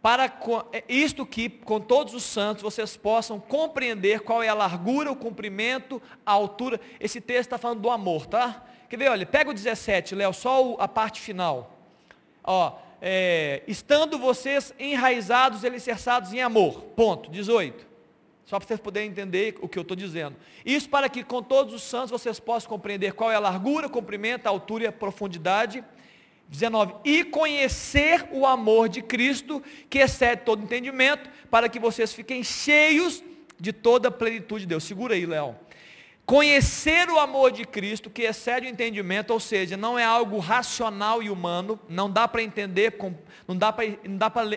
para 0.02 0.24
é, 0.72 0.82
isto 0.88 1.24
que 1.24 1.48
com 1.48 1.80
todos 1.80 2.12
os 2.12 2.24
santos 2.24 2.62
vocês 2.62 2.96
possam 2.96 3.38
compreender 3.38 4.20
qual 4.20 4.42
é 4.42 4.48
a 4.48 4.54
largura, 4.54 5.12
o 5.12 5.16
comprimento, 5.16 6.02
a 6.26 6.32
altura. 6.32 6.80
Esse 6.98 7.20
texto 7.20 7.42
está 7.42 7.58
falando 7.58 7.80
do 7.80 7.90
amor, 7.90 8.26
tá? 8.26 8.64
Quer 8.90 8.96
ver? 8.96 9.10
Olha, 9.10 9.24
pega 9.24 9.50
o 9.50 9.54
17, 9.54 10.16
Léo, 10.16 10.34
só 10.34 10.76
a 10.78 10.88
parte 10.88 11.20
final. 11.20 11.78
Ó, 12.42 12.78
é, 13.00 13.62
estando 13.68 14.18
vocês 14.18 14.74
enraizados, 14.78 15.64
alicerçados 15.64 16.32
em 16.32 16.40
amor. 16.40 16.82
Ponto. 16.96 17.30
18. 17.30 17.91
Só 18.44 18.58
para 18.58 18.66
vocês 18.66 18.80
poderem 18.80 19.08
entender 19.08 19.56
o 19.60 19.68
que 19.68 19.78
eu 19.78 19.82
estou 19.82 19.96
dizendo. 19.96 20.36
Isso 20.64 20.88
para 20.88 21.08
que 21.08 21.22
com 21.22 21.42
todos 21.42 21.72
os 21.72 21.82
santos 21.82 22.10
vocês 22.10 22.40
possam 22.40 22.68
compreender 22.68 23.12
qual 23.12 23.30
é 23.30 23.36
a 23.36 23.38
largura, 23.38 23.88
comprimento, 23.88 24.46
a 24.46 24.50
altura 24.50 24.84
e 24.84 24.86
a 24.86 24.92
profundidade 24.92 25.84
19. 26.48 26.96
E 27.04 27.24
conhecer 27.24 28.28
o 28.30 28.46
amor 28.46 28.88
de 28.88 29.00
Cristo, 29.00 29.62
que 29.88 29.98
excede 29.98 30.42
todo 30.44 30.62
entendimento, 30.62 31.30
para 31.50 31.68
que 31.68 31.78
vocês 31.78 32.12
fiquem 32.12 32.44
cheios 32.44 33.24
de 33.58 33.72
toda 33.72 34.08
a 34.08 34.10
plenitude 34.10 34.64
de 34.64 34.68
Deus. 34.68 34.84
Segura 34.84 35.14
aí, 35.14 35.24
Leão. 35.24 35.58
Conhecer 36.24 37.10
o 37.10 37.18
amor 37.18 37.50
de 37.50 37.64
Cristo, 37.64 38.08
que 38.08 38.22
excede 38.22 38.66
o 38.66 38.70
entendimento, 38.70 39.32
ou 39.32 39.40
seja, 39.40 39.76
não 39.76 39.98
é 39.98 40.04
algo 40.04 40.38
racional 40.38 41.20
e 41.20 41.28
humano, 41.28 41.78
não 41.88 42.08
dá 42.08 42.28
para 42.28 42.42
entender, 42.42 42.92
com, 42.92 43.12
não 43.46 43.56
dá 43.56 43.72
para 43.72 43.84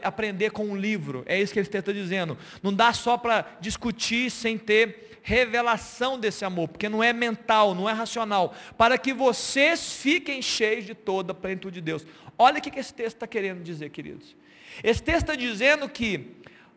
aprender 0.03 0.51
com 0.51 0.65
um 0.67 0.75
livro, 0.75 1.23
é 1.25 1.39
isso 1.39 1.51
que 1.51 1.59
ele 1.59 1.67
está 1.67 1.91
dizendo. 1.91 2.37
Não 2.61 2.71
dá 2.71 2.93
só 2.93 3.17
para 3.17 3.57
discutir 3.59 4.29
sem 4.29 4.59
ter 4.59 5.19
revelação 5.23 6.19
desse 6.19 6.45
amor, 6.45 6.67
porque 6.67 6.87
não 6.87 7.03
é 7.03 7.11
mental, 7.11 7.73
não 7.73 7.89
é 7.89 7.93
racional, 7.93 8.53
para 8.77 8.95
que 8.95 9.11
vocês 9.11 9.93
fiquem 9.93 10.43
cheios 10.43 10.85
de 10.85 10.93
toda 10.93 11.31
a 11.31 11.35
plenitude 11.35 11.75
de 11.75 11.81
Deus. 11.81 12.05
Olha 12.37 12.59
o 12.59 12.61
que 12.61 12.79
esse 12.79 12.93
texto 12.93 13.15
está 13.15 13.25
querendo 13.25 13.63
dizer, 13.63 13.89
queridos. 13.89 14.35
Esse 14.83 15.01
texto 15.01 15.23
está 15.23 15.35
dizendo 15.35 15.89
que 15.89 16.35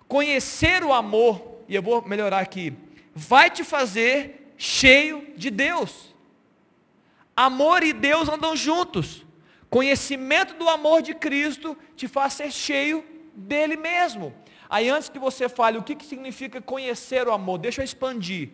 conhecer 0.09 0.82
o 0.82 0.94
amor, 0.94 1.60
e 1.69 1.74
eu 1.74 1.82
vou 1.82 2.02
melhorar 2.09 2.39
aqui, 2.39 2.73
vai 3.15 3.51
te 3.51 3.62
fazer 3.62 4.38
cheio 4.59 5.33
de 5.37 5.51
Deus. 5.51 6.15
Amor 7.37 7.85
e 7.85 7.93
Deus 7.93 8.29
andam 8.29 8.57
juntos. 8.57 9.25
Conhecimento 9.71 10.55
do 10.55 10.69
amor 10.69 11.01
de 11.01 11.15
Cristo 11.15 11.79
te 11.95 12.09
faz 12.09 12.35
ser 12.35 12.51
cheio 12.51 13.05
dele 13.35 13.77
mesmo. 13.77 14.35
Aí 14.69 14.89
antes 14.91 15.09
que 15.09 15.19
você 15.19 15.49
fale 15.49 15.79
o 15.79 15.83
que, 15.83 15.95
que 15.95 16.05
significa 16.05 16.61
conhecer 16.61 17.29
o 17.29 17.33
amor, 17.33 17.59
deixa 17.59 17.81
eu 17.81 17.85
expandir. 17.85 18.51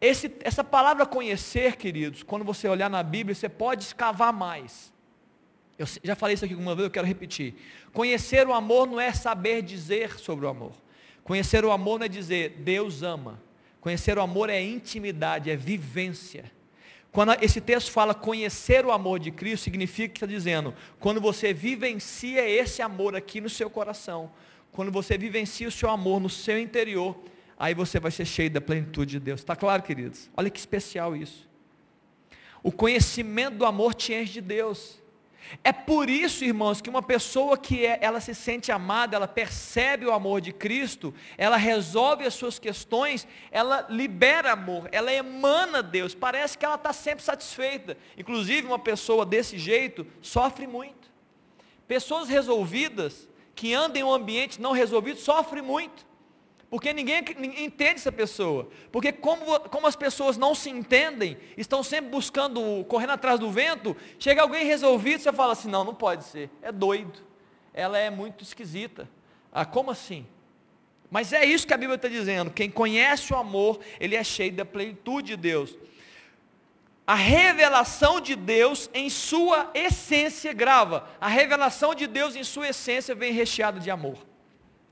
Esse, 0.00 0.30
essa 0.40 0.62
palavra 0.62 1.06
conhecer, 1.06 1.76
queridos, 1.76 2.22
quando 2.22 2.44
você 2.44 2.68
olhar 2.68 2.90
na 2.90 3.02
Bíblia, 3.02 3.34
você 3.34 3.48
pode 3.48 3.82
escavar 3.82 4.32
mais. 4.32 4.92
Eu 5.78 5.86
já 6.04 6.14
falei 6.14 6.34
isso 6.34 6.44
aqui 6.44 6.54
alguma 6.54 6.74
vez, 6.74 6.84
eu 6.84 6.90
quero 6.90 7.06
repetir. 7.06 7.54
Conhecer 7.92 8.46
o 8.46 8.52
amor 8.52 8.86
não 8.86 9.00
é 9.00 9.12
saber 9.12 9.62
dizer 9.62 10.18
sobre 10.18 10.44
o 10.44 10.48
amor. 10.48 10.72
Conhecer 11.24 11.64
o 11.64 11.72
amor 11.72 11.98
não 11.98 12.06
é 12.06 12.08
dizer 12.08 12.50
Deus 12.60 13.02
ama. 13.02 13.45
Conhecer 13.86 14.18
o 14.18 14.20
amor 14.20 14.50
é 14.50 14.60
intimidade, 14.60 15.48
é 15.48 15.54
vivência. 15.54 16.50
Quando 17.12 17.40
esse 17.40 17.60
texto 17.60 17.92
fala 17.92 18.14
conhecer 18.14 18.84
o 18.84 18.90
amor 18.90 19.20
de 19.20 19.30
Cristo, 19.30 19.62
significa 19.62 20.08
que 20.08 20.16
está 20.16 20.26
dizendo, 20.26 20.74
quando 20.98 21.20
você 21.20 21.54
vivencia 21.54 22.50
esse 22.50 22.82
amor 22.82 23.14
aqui 23.14 23.40
no 23.40 23.48
seu 23.48 23.70
coração, 23.70 24.32
quando 24.72 24.90
você 24.90 25.16
vivencia 25.16 25.68
o 25.68 25.70
seu 25.70 25.88
amor 25.88 26.18
no 26.18 26.28
seu 26.28 26.58
interior, 26.58 27.16
aí 27.56 27.74
você 27.74 28.00
vai 28.00 28.10
ser 28.10 28.24
cheio 28.24 28.50
da 28.50 28.60
plenitude 28.60 29.12
de 29.12 29.20
Deus. 29.20 29.38
Está 29.38 29.54
claro, 29.54 29.84
queridos? 29.84 30.28
Olha 30.36 30.50
que 30.50 30.58
especial 30.58 31.14
isso. 31.14 31.48
O 32.64 32.72
conhecimento 32.72 33.54
do 33.54 33.64
amor 33.64 33.94
te 33.94 34.12
enche 34.12 34.32
de 34.32 34.40
Deus. 34.40 35.00
É 35.62 35.72
por 35.72 36.08
isso, 36.08 36.44
irmãos, 36.44 36.80
que 36.80 36.90
uma 36.90 37.02
pessoa 37.02 37.56
que 37.58 37.84
é, 37.84 37.98
ela 38.00 38.20
se 38.20 38.34
sente 38.34 38.70
amada, 38.70 39.16
ela 39.16 39.28
percebe 39.28 40.06
o 40.06 40.12
amor 40.12 40.40
de 40.40 40.52
Cristo, 40.52 41.12
ela 41.36 41.56
resolve 41.56 42.24
as 42.24 42.34
suas 42.34 42.58
questões, 42.58 43.26
ela 43.50 43.86
libera 43.88 44.52
amor, 44.52 44.88
ela 44.92 45.12
emana 45.12 45.82
Deus, 45.82 46.14
parece 46.14 46.56
que 46.56 46.64
ela 46.64 46.76
está 46.76 46.92
sempre 46.92 47.24
satisfeita. 47.24 47.96
Inclusive, 48.16 48.66
uma 48.66 48.78
pessoa 48.78 49.26
desse 49.26 49.58
jeito 49.58 50.06
sofre 50.20 50.66
muito. 50.66 51.10
Pessoas 51.86 52.28
resolvidas, 52.28 53.28
que 53.54 53.72
andam 53.74 54.00
em 54.00 54.04
um 54.04 54.12
ambiente 54.12 54.60
não 54.60 54.72
resolvido, 54.72 55.18
sofrem 55.18 55.62
muito. 55.62 56.05
Porque 56.68 56.92
ninguém, 56.92 57.22
ninguém, 57.38 57.64
entende 57.64 57.94
essa 57.94 58.10
pessoa. 58.10 58.68
Porque 58.90 59.12
como, 59.12 59.60
como 59.70 59.86
as 59.86 59.94
pessoas 59.94 60.36
não 60.36 60.54
se 60.54 60.68
entendem, 60.68 61.36
estão 61.56 61.82
sempre 61.82 62.10
buscando, 62.10 62.84
correndo 62.86 63.10
atrás 63.10 63.38
do 63.38 63.50
vento, 63.50 63.96
chega 64.18 64.42
alguém 64.42 64.64
resolvido, 64.64 65.22
você 65.22 65.32
fala 65.32 65.52
assim, 65.52 65.68
não, 65.68 65.84
não 65.84 65.94
pode 65.94 66.24
ser, 66.24 66.50
é 66.60 66.72
doido. 66.72 67.20
Ela 67.72 67.98
é 67.98 68.10
muito 68.10 68.42
esquisita. 68.42 69.08
Ah, 69.52 69.64
como 69.64 69.90
assim? 69.90 70.26
Mas 71.10 71.32
é 71.32 71.44
isso 71.44 71.66
que 71.66 71.74
a 71.74 71.76
Bíblia 71.76 71.96
está 71.96 72.08
dizendo. 72.08 72.50
Quem 72.50 72.70
conhece 72.70 73.32
o 73.32 73.36
amor, 73.36 73.78
ele 74.00 74.16
é 74.16 74.24
cheio 74.24 74.52
da 74.52 74.64
plenitude 74.64 75.28
de 75.28 75.36
Deus. 75.36 75.76
A 77.06 77.14
revelação 77.14 78.20
de 78.20 78.34
Deus 78.34 78.90
em 78.92 79.08
sua 79.08 79.70
essência 79.72 80.52
grava. 80.52 81.08
A 81.20 81.28
revelação 81.28 81.94
de 81.94 82.08
Deus 82.08 82.34
em 82.34 82.42
sua 82.42 82.68
essência 82.70 83.14
vem 83.14 83.32
recheada 83.32 83.78
de 83.78 83.90
amor. 83.90 84.18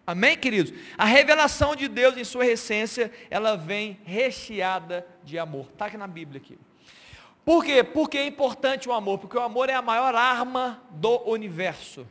Amém, 0.06 0.36
queridos? 0.36 0.72
A 0.98 1.06
revelação 1.06 1.74
de 1.74 1.88
Deus 1.88 2.16
em 2.16 2.24
sua 2.24 2.46
essência, 2.46 3.10
ela 3.30 3.56
vem 3.56 3.98
recheada 4.04 5.06
de 5.22 5.38
amor. 5.38 5.68
Está 5.72 5.86
aqui 5.86 5.96
na 5.96 6.06
Bíblia 6.06 6.40
aqui. 6.44 6.58
Por 7.44 7.64
quê? 7.64 7.82
Porque 7.82 8.18
é 8.18 8.26
importante 8.26 8.88
o 8.88 8.92
amor, 8.92 9.18
porque 9.18 9.36
o 9.36 9.42
amor 9.42 9.68
é 9.68 9.74
a 9.74 9.82
maior 9.82 10.14
arma 10.14 10.82
do 10.90 11.22
universo. 11.28 12.06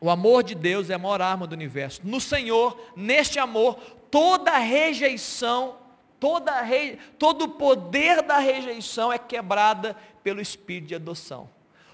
O 0.00 0.08
amor 0.08 0.42
de 0.42 0.54
Deus 0.54 0.88
é 0.88 0.94
a 0.94 0.98
maior 0.98 1.20
arma 1.20 1.46
do 1.46 1.52
universo. 1.52 2.00
No 2.04 2.20
Senhor, 2.20 2.78
neste 2.96 3.38
amor, 3.38 3.78
toda 4.10 4.56
rejeição, 4.56 5.76
toda 6.18 6.62
re... 6.62 6.98
todo 7.18 7.44
o 7.44 7.48
poder 7.50 8.22
da 8.22 8.38
rejeição 8.38 9.12
é 9.12 9.18
quebrada 9.18 9.94
pelo 10.22 10.40
espírito 10.40 10.88
de 10.88 10.94
adoção. 10.94 11.50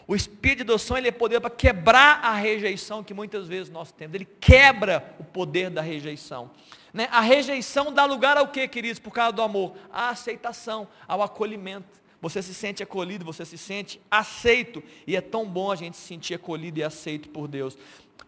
O 0.09 0.15
espírito 0.15 0.59
de 0.59 0.63
adoção 0.63 0.97
ele 0.97 1.09
é 1.09 1.13
poder 1.13 1.41
para 1.41 1.51
quebrar 1.51 2.21
a 2.23 2.33
rejeição 2.35 3.03
que 3.03 3.13
muitas 3.13 3.49
vezes 3.49 3.71
nós 3.71 3.91
temos. 3.91 4.15
Ele 4.15 4.29
quebra 4.41 5.17
o 5.19 5.25
poder 5.25 5.69
da 5.69 5.83
rejeição. 5.83 6.51
Né? 6.93 7.09
A 7.11 7.21
rejeição 7.21 7.93
dá 7.93 8.05
lugar 8.05 8.37
ao 8.37 8.49
que, 8.49 8.69
queridos, 8.69 9.01
por 9.01 9.11
causa 9.11 9.33
do 9.33 9.43
amor? 9.43 9.77
A 9.93 10.11
aceitação, 10.11 10.87
ao 11.09 11.23
acolhimento. 11.23 12.01
Você 12.23 12.41
se 12.41 12.55
sente 12.55 12.83
acolhido, 12.83 13.25
você 13.25 13.45
se 13.45 13.59
sente 13.59 14.01
aceito. 14.09 14.83
E 15.07 15.17
é 15.17 15.21
tão 15.21 15.45
bom 15.45 15.73
a 15.73 15.77
gente 15.77 15.97
se 15.97 16.07
sentir 16.07 16.35
acolhido 16.35 16.79
e 16.79 16.85
aceito 16.85 17.29
por 17.29 17.49
Deus. 17.49 17.77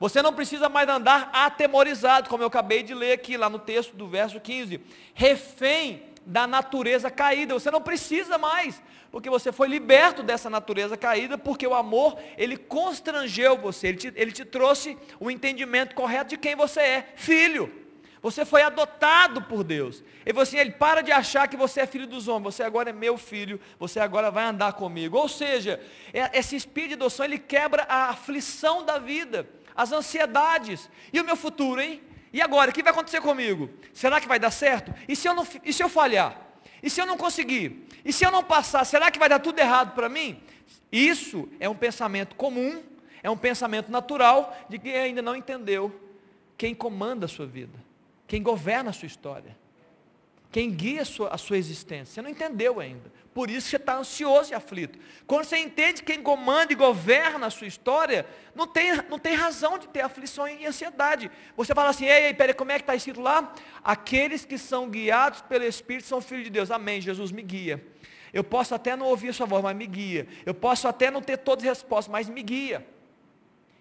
Você 0.01 0.21
não 0.21 0.33
precisa 0.33 0.69
mais 0.69 0.89
andar 0.89 1.31
atemorizado, 1.33 2.29
como 2.29 2.43
eu 2.43 2.49
acabei 2.49 2.83
de 2.83 2.93
ler 2.93 3.13
aqui, 3.13 3.37
lá 3.37 3.49
no 3.49 3.59
texto 3.59 3.95
do 3.97 4.09
verso 4.09 4.41
15. 4.41 4.81
Refém 5.15 6.03
da 6.27 6.47
natureza 6.47 7.11
caída. 7.11 7.55
Você 7.55 7.71
não 7.71 7.81
precisa 7.81 8.37
mais 8.37 8.83
porque 9.11 9.31
você 9.31 9.51
foi 9.51 9.69
liberto 9.69 10.23
dessa 10.23 10.51
natureza 10.51 10.97
caída, 10.97 11.39
porque 11.39 11.67
o 11.67 11.75
amor, 11.75 12.19
ele 12.37 12.57
constrangeu 12.57 13.57
você, 13.57 13.89
ele 13.89 13.97
te, 13.97 14.13
ele 14.15 14.33
te 14.33 14.45
trouxe 14.45 14.97
o 15.19 15.31
entendimento 15.31 15.95
correto 15.95 16.31
de 16.31 16.37
quem 16.37 16.55
você 16.55 16.81
é, 16.81 17.13
filho. 17.17 17.73
Você 18.21 18.45
foi 18.45 18.63
adotado 18.63 19.43
por 19.43 19.63
Deus. 19.63 20.03
E 20.27 20.33
você, 20.33 20.59
ele 20.59 20.73
para 20.73 21.03
de 21.03 21.13
achar 21.13 21.47
que 21.47 21.57
você 21.57 21.83
é 21.83 21.87
filho 21.87 22.07
dos 22.07 22.27
homens, 22.27 22.57
você 22.57 22.63
agora 22.63 22.91
é 22.91 22.93
meu 22.93 23.17
filho, 23.17 23.61
você 23.79 24.01
agora 24.01 24.31
vai 24.31 24.45
andar 24.45 24.73
comigo. 24.73 25.17
Ou 25.17 25.29
seja, 25.29 25.81
é, 26.13 26.37
esse 26.37 26.57
espírito 26.57 26.89
de 26.89 26.95
adoção, 26.95 27.25
ele 27.25 27.39
quebra 27.39 27.85
a 27.89 28.11
aflição 28.11 28.85
da 28.85 28.99
vida, 28.99 29.49
as 29.75 29.93
ansiedades. 29.93 30.91
E 31.13 31.21
o 31.21 31.25
meu 31.25 31.37
futuro, 31.37 31.81
hein? 31.81 32.03
E 32.33 32.43
agora, 32.43 32.71
o 32.71 32.75
que 32.75 32.83
vai 32.83 32.93
acontecer 32.93 33.21
comigo? 33.21 33.71
Será 33.95 34.21
que 34.21 34.29
vai 34.29 34.39
dar 34.39 34.51
certo? 34.51 34.93
E 35.07 35.15
se 35.15 35.29
eu, 35.29 35.35
não, 35.35 35.47
e 35.65 35.73
se 35.73 35.83
eu 35.83 35.89
falhar? 35.89 36.48
E 36.83 36.89
se 36.89 37.01
eu 37.01 37.07
não 37.07 37.17
conseguir? 37.17 37.87
E 38.05 38.13
se 38.13 38.25
eu 38.25 38.31
não 38.31 38.43
passar, 38.43 38.85
será 38.85 39.11
que 39.11 39.19
vai 39.19 39.29
dar 39.29 39.39
tudo 39.39 39.59
errado 39.59 39.95
para 39.95 40.09
mim? 40.09 40.41
Isso 40.91 41.49
é 41.59 41.69
um 41.69 41.75
pensamento 41.75 42.35
comum, 42.37 42.83
é 43.23 43.31
um 43.31 43.37
pensamento 43.37 43.91
natural 43.91 44.57
de 44.69 44.79
quem 44.79 44.95
ainda 44.95 45.23
não 45.23 45.37
entendeu 45.37 45.93
quem 46.57 46.75
comanda 46.75 47.27
a 47.27 47.29
sua 47.29 47.47
vida, 47.47 47.79
quem 48.27 48.43
governa 48.43 48.91
a 48.91 48.93
sua 48.93 49.07
história, 49.07 49.57
quem 50.51 50.71
guia 50.71 51.03
a 51.03 51.05
sua, 51.05 51.29
a 51.29 51.39
sua 51.39 51.57
existência. 51.57 52.15
Você 52.15 52.23
não 52.23 52.31
entendeu 52.31 52.81
ainda. 52.81 53.13
Por 53.39 53.53
isso 53.53 53.69
você 53.69 53.77
está 53.77 53.97
ansioso 53.97 54.51
e 54.51 54.55
aflito. 54.57 54.99
Quando 55.25 55.45
você 55.45 55.59
entende 55.59 56.03
quem 56.03 56.21
comanda 56.21 56.73
e 56.73 56.75
governa 56.75 57.47
a 57.47 57.51
sua 57.51 57.69
história, 57.69 58.27
não 58.53 58.67
tem, 58.67 58.91
não 59.09 59.17
tem 59.17 59.33
razão 59.35 59.79
de 59.79 59.87
ter 59.87 60.01
aflição 60.01 60.49
e 60.49 60.67
ansiedade. 60.67 61.31
Você 61.57 61.73
fala 61.73 61.91
assim, 61.91 62.07
ei, 62.07 62.25
ei, 62.25 62.35
peraí, 62.35 62.53
como 62.53 62.73
é 62.73 62.75
que 62.75 62.83
está 62.83 62.97
escrito 62.97 63.21
lá? 63.21 63.55
Aqueles 63.85 64.45
que 64.45 64.59
são 64.59 64.91
guiados 64.91 65.41
pelo 65.43 65.63
Espírito 65.63 66.09
são 66.09 66.21
filhos 66.21 66.43
de 66.43 66.51
Deus. 66.51 66.69
Amém, 66.73 67.01
Jesus 67.01 67.31
me 67.31 67.43
guia. 67.43 67.81
Eu 68.33 68.43
posso 68.43 68.75
até 68.75 68.97
não 68.97 69.07
ouvir 69.07 69.29
a 69.29 69.33
sua 69.33 69.47
voz, 69.47 69.63
mas 69.63 69.77
me 69.77 69.87
guia. 69.87 70.27
Eu 70.45 70.53
posso 70.53 70.89
até 70.89 71.09
não 71.09 71.23
ter 71.23 71.37
todas 71.37 71.65
as 71.65 71.79
respostas, 71.79 72.11
mas 72.11 72.29
me 72.29 72.43
guia. 72.43 72.85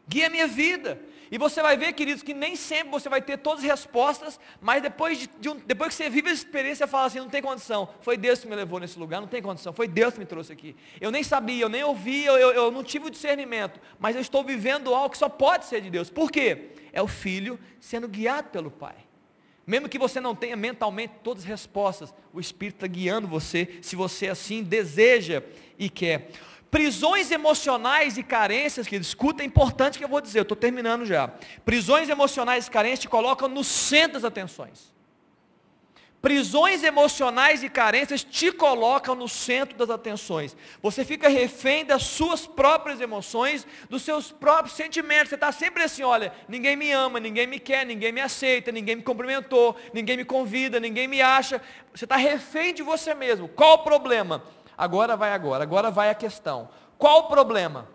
Guia 0.07 0.27
a 0.27 0.29
minha 0.29 0.45
vida. 0.45 1.01
E 1.31 1.37
você 1.37 1.61
vai 1.61 1.75
ver, 1.77 1.93
queridos, 1.93 2.23
que 2.23 2.33
nem 2.33 2.55
sempre 2.55 2.89
você 2.89 3.09
vai 3.09 3.21
ter 3.21 3.37
todas 3.37 3.63
as 3.63 3.69
respostas, 3.69 4.39
mas 4.61 4.81
depois, 4.81 5.19
de, 5.19 5.29
de 5.39 5.49
um, 5.49 5.55
depois 5.55 5.89
que 5.89 5.95
você 5.95 6.09
vive 6.09 6.29
essa 6.29 6.43
experiência, 6.43 6.85
você 6.85 6.91
fala 6.91 7.07
assim, 7.07 7.19
não 7.19 7.29
tem 7.29 7.41
condição. 7.41 7.89
Foi 8.01 8.17
Deus 8.17 8.39
que 8.39 8.47
me 8.47 8.55
levou 8.55 8.79
nesse 8.79 8.97
lugar, 8.97 9.19
não 9.19 9.27
tem 9.27 9.41
condição. 9.41 9.73
Foi 9.73 9.87
Deus 9.87 10.13
que 10.13 10.19
me 10.19 10.25
trouxe 10.25 10.53
aqui. 10.53 10.75
Eu 11.01 11.11
nem 11.11 11.23
sabia, 11.23 11.63
eu 11.63 11.69
nem 11.69 11.83
ouvi, 11.83 12.23
eu, 12.25 12.37
eu, 12.37 12.51
eu 12.51 12.71
não 12.71 12.83
tive 12.83 13.07
o 13.07 13.09
discernimento, 13.09 13.79
mas 13.99 14.15
eu 14.15 14.21
estou 14.21 14.43
vivendo 14.43 14.93
algo 14.93 15.09
que 15.09 15.17
só 15.17 15.29
pode 15.29 15.65
ser 15.65 15.81
de 15.81 15.89
Deus. 15.89 16.09
Por 16.09 16.31
quê? 16.31 16.69
É 16.93 17.01
o 17.01 17.07
filho 17.07 17.59
sendo 17.79 18.07
guiado 18.07 18.49
pelo 18.49 18.71
Pai. 18.71 18.95
Mesmo 19.67 19.89
que 19.89 19.99
você 19.99 20.21
não 20.21 20.33
tenha 20.33 20.55
mentalmente 20.55 21.15
todas 21.21 21.43
as 21.43 21.49
respostas, 21.49 22.13
o 22.31 22.39
Espírito 22.39 22.77
está 22.77 22.87
guiando 22.87 23.27
você, 23.27 23.79
se 23.81 23.97
você 23.97 24.29
assim 24.29 24.63
deseja 24.63 25.43
e 25.77 25.89
quer. 25.89 26.29
Prisões 26.69 27.31
emocionais 27.31 28.17
e 28.17 28.23
carências, 28.23 28.87
que 28.87 28.95
escuta, 28.97 29.41
é 29.41 29.45
importante 29.45 29.97
que 29.97 30.03
eu 30.03 30.09
vou 30.09 30.19
dizer, 30.19 30.39
eu 30.39 30.43
estou 30.43 30.57
terminando 30.57 31.05
já. 31.05 31.29
Prisões 31.63 32.09
emocionais 32.09 32.67
e 32.67 32.71
carências 32.71 32.99
te 32.99 33.07
colocam 33.07 33.47
no 33.47 33.63
centro 33.63 34.13
das 34.13 34.25
atenções. 34.25 34.97
Prisões 36.19 36.83
emocionais 36.83 37.63
e 37.63 37.69
carências 37.69 38.23
te 38.23 38.51
colocam 38.51 39.13
no 39.13 39.29
centro 39.29 39.77
das 39.77 39.89
atenções. 39.89 40.57
Você 40.81 41.05
fica 41.05 41.29
refém 41.29 41.85
das 41.85 42.03
suas 42.03 42.47
próprias 42.47 42.99
emoções, 42.99 43.67
dos 43.87 44.01
seus 44.01 44.31
próprios 44.31 44.75
sentimentos. 44.75 45.29
Você 45.29 45.35
está 45.35 45.51
sempre 45.51 45.83
assim, 45.83 46.01
olha, 46.01 46.33
ninguém 46.49 46.75
me 46.75 46.91
ama, 46.91 47.19
ninguém 47.19 47.45
me 47.45 47.59
quer, 47.59 47.85
ninguém 47.85 48.11
me 48.11 48.19
aceita, 48.19 48.71
ninguém 48.71 48.95
me 48.95 49.03
cumprimentou, 49.03 49.77
ninguém 49.93 50.17
me 50.17 50.25
convida, 50.25 50.79
ninguém 50.79 51.07
me 51.07 51.21
acha. 51.21 51.61
Você 51.93 52.05
está 52.05 52.15
refém 52.15 52.73
de 52.73 52.81
você 52.81 53.13
mesmo. 53.13 53.47
Qual 53.47 53.75
o 53.75 53.83
problema? 53.83 54.43
Agora 54.77 55.17
vai 55.17 55.31
agora, 55.31 55.63
agora 55.63 55.89
vai 55.89 56.09
a 56.09 56.15
questão. 56.15 56.69
Qual 56.97 57.21
o 57.21 57.27
problema? 57.27 57.87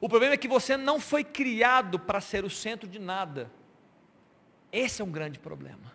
O 0.00 0.08
problema 0.08 0.34
é 0.34 0.36
que 0.36 0.48
você 0.48 0.76
não 0.76 0.98
foi 0.98 1.22
criado 1.22 1.98
para 1.98 2.20
ser 2.20 2.44
o 2.44 2.50
centro 2.50 2.88
de 2.88 2.98
nada. 2.98 3.50
Esse 4.72 5.00
é 5.00 5.04
um 5.04 5.10
grande 5.10 5.38
problema. 5.38 5.94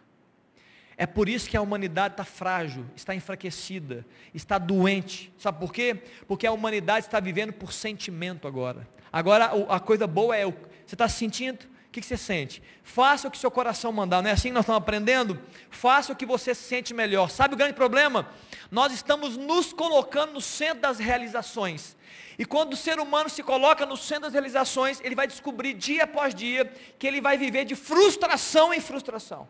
É 0.97 1.05
por 1.05 1.27
isso 1.27 1.49
que 1.49 1.57
a 1.57 1.61
humanidade 1.61 2.13
está 2.13 2.23
frágil, 2.23 2.85
está 2.95 3.15
enfraquecida, 3.15 4.05
está 4.33 4.57
doente. 4.57 5.33
Sabe 5.37 5.59
por 5.59 5.73
quê? 5.73 6.03
Porque 6.27 6.45
a 6.45 6.51
humanidade 6.51 7.05
está 7.05 7.19
vivendo 7.19 7.53
por 7.53 7.73
sentimento 7.73 8.47
agora. 8.47 8.87
Agora 9.11 9.51
a 9.67 9.79
coisa 9.79 10.05
boa 10.05 10.35
é, 10.35 10.45
você 10.45 10.95
está 10.95 11.07
sentindo? 11.09 11.70
O 11.91 11.93
que 11.93 12.01
você 12.01 12.15
sente? 12.15 12.63
Faça 12.85 13.27
o 13.27 13.31
que 13.31 13.37
seu 13.37 13.51
coração 13.51 13.91
mandar, 13.91 14.21
não 14.21 14.29
é 14.29 14.31
assim 14.31 14.47
que 14.47 14.53
nós 14.53 14.63
estamos 14.63 14.81
aprendendo? 14.81 15.37
Faça 15.69 16.13
o 16.13 16.15
que 16.15 16.25
você 16.25 16.55
sente 16.55 16.93
melhor. 16.93 17.29
Sabe 17.29 17.53
o 17.53 17.57
grande 17.57 17.73
problema? 17.73 18.29
Nós 18.71 18.93
estamos 18.93 19.35
nos 19.35 19.73
colocando 19.73 20.31
no 20.31 20.39
centro 20.39 20.79
das 20.79 20.99
realizações. 20.99 21.97
E 22.39 22.45
quando 22.45 22.71
o 22.71 22.77
ser 22.77 22.97
humano 22.97 23.29
se 23.29 23.43
coloca 23.43 23.85
no 23.85 23.97
centro 23.97 24.23
das 24.23 24.31
realizações, 24.31 25.01
ele 25.03 25.15
vai 25.15 25.27
descobrir 25.27 25.73
dia 25.73 26.05
após 26.05 26.33
dia 26.33 26.63
que 26.97 27.05
ele 27.05 27.19
vai 27.19 27.37
viver 27.37 27.65
de 27.65 27.75
frustração 27.75 28.73
em 28.73 28.79
frustração. 28.79 29.45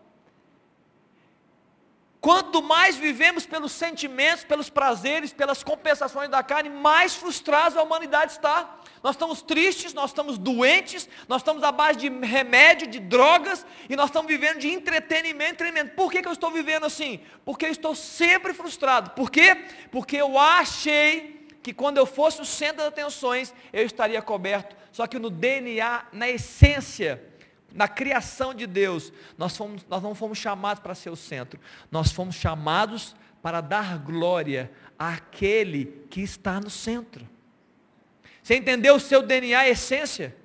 Quanto 2.21 2.61
mais 2.61 2.95
vivemos 2.95 3.47
pelos 3.47 3.71
sentimentos, 3.71 4.43
pelos 4.43 4.69
prazeres, 4.69 5.33
pelas 5.33 5.63
compensações 5.63 6.29
da 6.29 6.43
carne, 6.43 6.69
mais 6.69 7.15
frustrados 7.15 7.75
a 7.75 7.81
humanidade 7.81 8.33
está. 8.33 8.77
Nós 9.01 9.15
estamos 9.15 9.41
tristes, 9.41 9.91
nós 9.91 10.11
estamos 10.11 10.37
doentes, 10.37 11.09
nós 11.27 11.41
estamos 11.41 11.63
à 11.63 11.71
base 11.71 11.97
de 11.97 12.09
remédio, 12.09 12.85
de 12.85 12.99
drogas, 12.99 13.65
e 13.89 13.95
nós 13.95 14.05
estamos 14.05 14.31
vivendo 14.31 14.59
de 14.59 14.69
entretenimento, 14.69 15.55
treinamento. 15.55 15.95
Por 15.95 16.11
que, 16.11 16.21
que 16.21 16.27
eu 16.27 16.31
estou 16.31 16.51
vivendo 16.51 16.85
assim? 16.85 17.19
Porque 17.43 17.65
eu 17.65 17.71
estou 17.71 17.95
sempre 17.95 18.53
frustrado. 18.53 19.09
Por 19.11 19.31
quê? 19.31 19.65
Porque 19.91 20.17
eu 20.17 20.37
achei 20.37 21.47
que 21.63 21.73
quando 21.73 21.97
eu 21.97 22.05
fosse 22.05 22.39
o 22.39 22.45
centro 22.45 22.77
das 22.77 22.87
atenções, 22.89 23.51
eu 23.73 23.83
estaria 23.83 24.21
coberto. 24.21 24.75
Só 24.91 25.07
que 25.07 25.17
no 25.17 25.31
DNA, 25.31 26.05
na 26.13 26.29
essência, 26.29 27.30
na 27.73 27.87
criação 27.87 28.53
de 28.53 28.67
Deus, 28.67 29.11
nós, 29.37 29.55
fomos, 29.55 29.85
nós 29.89 30.01
não 30.01 30.13
fomos 30.13 30.37
chamados 30.37 30.81
para 30.81 30.95
ser 30.95 31.09
o 31.09 31.15
centro, 31.15 31.59
nós 31.89 32.11
fomos 32.11 32.35
chamados 32.35 33.15
para 33.41 33.61
dar 33.61 33.97
glória 33.97 34.71
àquele 34.97 36.05
que 36.09 36.21
está 36.21 36.59
no 36.59 36.69
centro. 36.69 37.27
Você 38.43 38.55
entendeu 38.55 38.95
o 38.95 38.99
seu 38.99 39.21
DNA, 39.21 39.59
a 39.59 39.69
essência? 39.69 40.35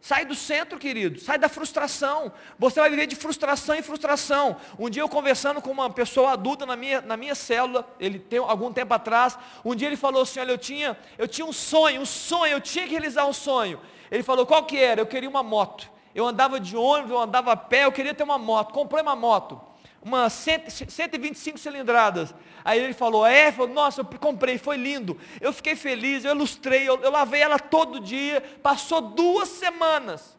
Sai 0.00 0.24
do 0.24 0.34
centro, 0.34 0.78
querido, 0.78 1.20
sai 1.20 1.38
da 1.38 1.48
frustração. 1.48 2.32
Você 2.58 2.80
vai 2.80 2.88
viver 2.88 3.06
de 3.06 3.16
frustração 3.16 3.74
em 3.74 3.82
frustração. 3.82 4.56
Um 4.78 4.88
dia 4.88 5.02
eu 5.02 5.08
conversando 5.08 5.60
com 5.60 5.70
uma 5.70 5.90
pessoa 5.90 6.32
adulta 6.32 6.64
na 6.64 6.76
minha, 6.76 7.00
na 7.00 7.16
minha 7.16 7.34
célula, 7.34 7.86
ele 7.98 8.18
tem 8.18 8.38
algum 8.38 8.72
tempo 8.72 8.94
atrás, 8.94 9.36
um 9.64 9.74
dia 9.74 9.88
ele 9.88 9.96
falou 9.96 10.22
assim, 10.22 10.38
olha, 10.38 10.52
eu 10.52 10.58
tinha, 10.58 10.96
eu 11.18 11.26
tinha 11.26 11.44
um 11.44 11.52
sonho, 11.52 12.00
um 12.00 12.06
sonho, 12.06 12.52
eu 12.52 12.60
tinha 12.60 12.84
que 12.84 12.92
realizar 12.92 13.26
um 13.26 13.32
sonho. 13.32 13.80
Ele 14.10 14.22
falou, 14.22 14.46
qual 14.46 14.64
que 14.64 14.78
era? 14.78 15.00
Eu 15.00 15.06
queria 15.06 15.28
uma 15.28 15.42
moto 15.42 15.97
eu 16.14 16.26
andava 16.26 16.58
de 16.58 16.76
ônibus, 16.76 17.10
eu 17.10 17.18
andava 17.18 17.52
a 17.52 17.56
pé, 17.56 17.84
eu 17.84 17.92
queria 17.92 18.14
ter 18.14 18.22
uma 18.22 18.38
moto. 18.38 18.72
Comprei 18.72 19.02
uma 19.02 19.14
moto, 19.14 19.60
uma 20.02 20.28
125 20.28 21.58
cilindradas. 21.58 22.34
Aí 22.64 22.82
ele 22.82 22.92
falou, 22.92 23.26
é, 23.26 23.52
nossa, 23.72 24.00
eu 24.00 24.04
comprei, 24.04 24.58
foi 24.58 24.76
lindo. 24.76 25.18
Eu 25.40 25.52
fiquei 25.52 25.76
feliz, 25.76 26.24
eu 26.24 26.32
ilustrei, 26.32 26.88
eu, 26.88 27.00
eu 27.00 27.10
lavei 27.10 27.40
ela 27.40 27.58
todo 27.58 28.00
dia. 28.00 28.40
Passou 28.62 29.00
duas 29.00 29.48
semanas. 29.48 30.36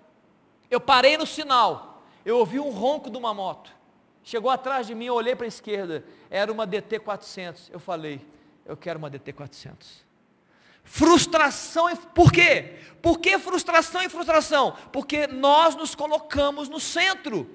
Eu 0.69 0.79
parei 0.79 1.17
no 1.17 1.25
sinal, 1.25 2.03
eu 2.23 2.37
ouvi 2.37 2.59
um 2.59 2.69
ronco 2.69 3.09
de 3.09 3.17
uma 3.17 3.33
moto. 3.33 3.71
Chegou 4.23 4.51
atrás 4.51 4.85
de 4.85 4.93
mim, 4.93 5.05
eu 5.05 5.15
olhei 5.15 5.35
para 5.35 5.45
a 5.45 5.47
esquerda, 5.47 6.05
era 6.29 6.51
uma 6.51 6.67
DT 6.67 6.99
400. 6.99 7.71
Eu 7.71 7.79
falei, 7.79 8.21
eu 8.65 8.77
quero 8.77 8.99
uma 8.99 9.09
DT 9.09 9.33
400. 9.33 10.09
Frustração, 10.91 11.95
por 12.16 12.32
quê? 12.32 12.74
Por 12.99 13.20
que 13.20 13.38
frustração 13.38 14.02
e 14.02 14.10
frustração? 14.10 14.76
Porque 14.91 15.28
nós 15.28 15.76
nos 15.76 15.94
colocamos 15.94 16.68
no 16.68 16.80
centro. 16.80 17.48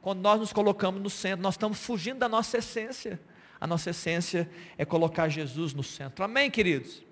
Quando 0.00 0.20
nós 0.20 0.40
nos 0.40 0.54
colocamos 0.54 1.00
no 1.02 1.10
centro, 1.10 1.42
nós 1.42 1.52
estamos 1.52 1.78
fugindo 1.80 2.18
da 2.18 2.30
nossa 2.30 2.56
essência. 2.56 3.20
A 3.60 3.66
nossa 3.66 3.90
essência 3.90 4.50
é 4.78 4.86
colocar 4.86 5.28
Jesus 5.28 5.74
no 5.74 5.82
centro. 5.82 6.24
Amém, 6.24 6.50
queridos? 6.50 7.04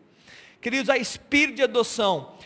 Queridos, 0.63 0.89
a 0.89 0.97
espírito 0.97 1.57
de 1.57 1.63
adoção. 1.63 2.39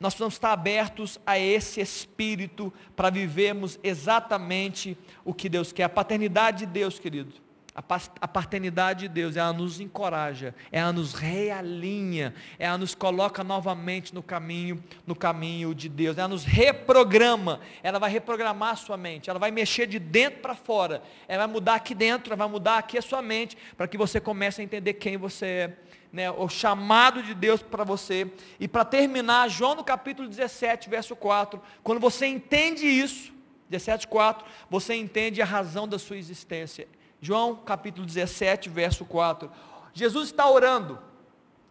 Nós 0.00 0.12
precisamos 0.12 0.34
estar 0.34 0.52
abertos 0.52 1.20
a 1.24 1.38
esse 1.38 1.80
espírito 1.80 2.74
para 2.96 3.10
vivermos 3.10 3.78
exatamente 3.80 4.98
o 5.24 5.32
que 5.32 5.48
Deus 5.48 5.72
quer. 5.72 5.84
A 5.84 5.88
paternidade 5.88 6.66
de 6.66 6.66
Deus, 6.66 6.98
querido 6.98 7.45
a 7.78 8.26
paternidade 8.26 9.00
de 9.00 9.08
Deus, 9.08 9.36
ela 9.36 9.52
nos 9.52 9.80
encoraja, 9.80 10.54
ela 10.72 10.94
nos 10.94 11.12
realinha, 11.12 12.32
ela 12.58 12.78
nos 12.78 12.94
coloca 12.94 13.44
novamente 13.44 14.14
no 14.14 14.22
caminho, 14.22 14.82
no 15.06 15.14
caminho 15.14 15.74
de 15.74 15.86
Deus, 15.86 16.16
ela 16.16 16.28
nos 16.28 16.46
reprograma, 16.46 17.60
ela 17.82 17.98
vai 17.98 18.10
reprogramar 18.10 18.70
a 18.70 18.76
sua 18.76 18.96
mente, 18.96 19.28
ela 19.28 19.38
vai 19.38 19.50
mexer 19.50 19.86
de 19.86 19.98
dentro 19.98 20.40
para 20.40 20.54
fora, 20.54 21.02
ela 21.28 21.44
vai 21.44 21.52
mudar 21.52 21.74
aqui 21.74 21.94
dentro, 21.94 22.32
ela 22.32 22.36
vai 22.36 22.48
mudar 22.48 22.78
aqui 22.78 22.96
a 22.96 23.02
sua 23.02 23.20
mente, 23.20 23.58
para 23.76 23.86
que 23.86 23.98
você 23.98 24.18
comece 24.18 24.62
a 24.62 24.64
entender 24.64 24.94
quem 24.94 25.18
você 25.18 25.46
é, 25.46 25.76
né, 26.10 26.30
o 26.30 26.48
chamado 26.48 27.22
de 27.22 27.34
Deus 27.34 27.60
para 27.60 27.84
você. 27.84 28.32
E 28.58 28.66
para 28.66 28.86
terminar, 28.86 29.50
João 29.50 29.74
no 29.74 29.84
capítulo 29.84 30.26
17, 30.26 30.88
verso 30.88 31.14
4, 31.14 31.60
quando 31.82 32.00
você 32.00 32.24
entende 32.26 32.86
isso, 32.86 33.34
17,4, 33.70 34.44
você 34.70 34.94
entende 34.94 35.42
a 35.42 35.44
razão 35.44 35.86
da 35.86 35.98
sua 35.98 36.16
existência. 36.16 36.88
João 37.26 37.56
capítulo 37.56 38.06
17, 38.06 38.68
verso 38.68 39.04
4. 39.04 39.50
Jesus 39.92 40.28
está 40.28 40.48
orando. 40.48 40.96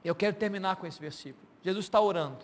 Eu 0.04 0.14
quero 0.14 0.36
terminar 0.36 0.76
com 0.76 0.86
esse 0.86 1.00
versículo. 1.00 1.48
Jesus 1.64 1.86
está 1.86 2.02
orando. 2.02 2.40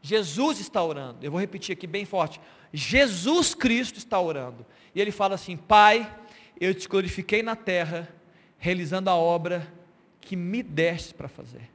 Jesus 0.00 0.58
está 0.58 0.82
orando. 0.82 1.18
Eu 1.20 1.30
vou 1.30 1.38
repetir 1.38 1.74
aqui 1.74 1.86
bem 1.86 2.06
forte. 2.06 2.40
Jesus 2.72 3.54
Cristo 3.54 3.98
está 3.98 4.18
orando. 4.18 4.64
E 4.94 5.02
ele 5.02 5.10
fala 5.10 5.34
assim: 5.34 5.54
Pai, 5.54 6.10
eu 6.58 6.74
te 6.74 6.88
glorifiquei 6.88 7.42
na 7.42 7.54
terra, 7.54 8.08
realizando 8.56 9.10
a 9.10 9.14
obra 9.14 9.70
que 10.18 10.34
me 10.34 10.62
deste 10.62 11.12
para 11.12 11.28
fazer. 11.28 11.68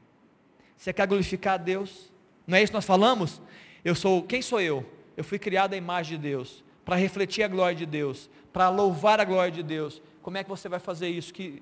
Você 0.75 0.91
quer 0.91 1.05
glorificar 1.05 1.53
a 1.53 1.57
Deus? 1.57 2.11
Não 2.47 2.57
é 2.57 2.63
isso 2.63 2.71
que 2.71 2.77
nós 2.77 2.85
falamos? 2.85 3.39
Eu 3.83 3.93
sou, 3.93 4.23
quem 4.23 4.41
sou 4.41 4.59
eu? 4.59 4.83
Eu 5.15 5.23
fui 5.23 5.37
criado 5.37 5.75
à 5.75 5.77
imagem 5.77 6.17
de 6.17 6.23
Deus, 6.27 6.63
para 6.83 6.95
refletir 6.95 7.43
a 7.43 7.47
glória 7.47 7.77
de 7.77 7.85
Deus, 7.85 8.31
para 8.51 8.67
louvar 8.69 9.19
a 9.19 9.25
glória 9.25 9.51
de 9.51 9.61
Deus. 9.61 10.01
Como 10.26 10.39
é 10.39 10.43
que 10.43 10.49
você 10.49 10.68
vai 10.68 10.80
fazer 10.80 11.07
isso? 11.07 11.31
Que 11.31 11.61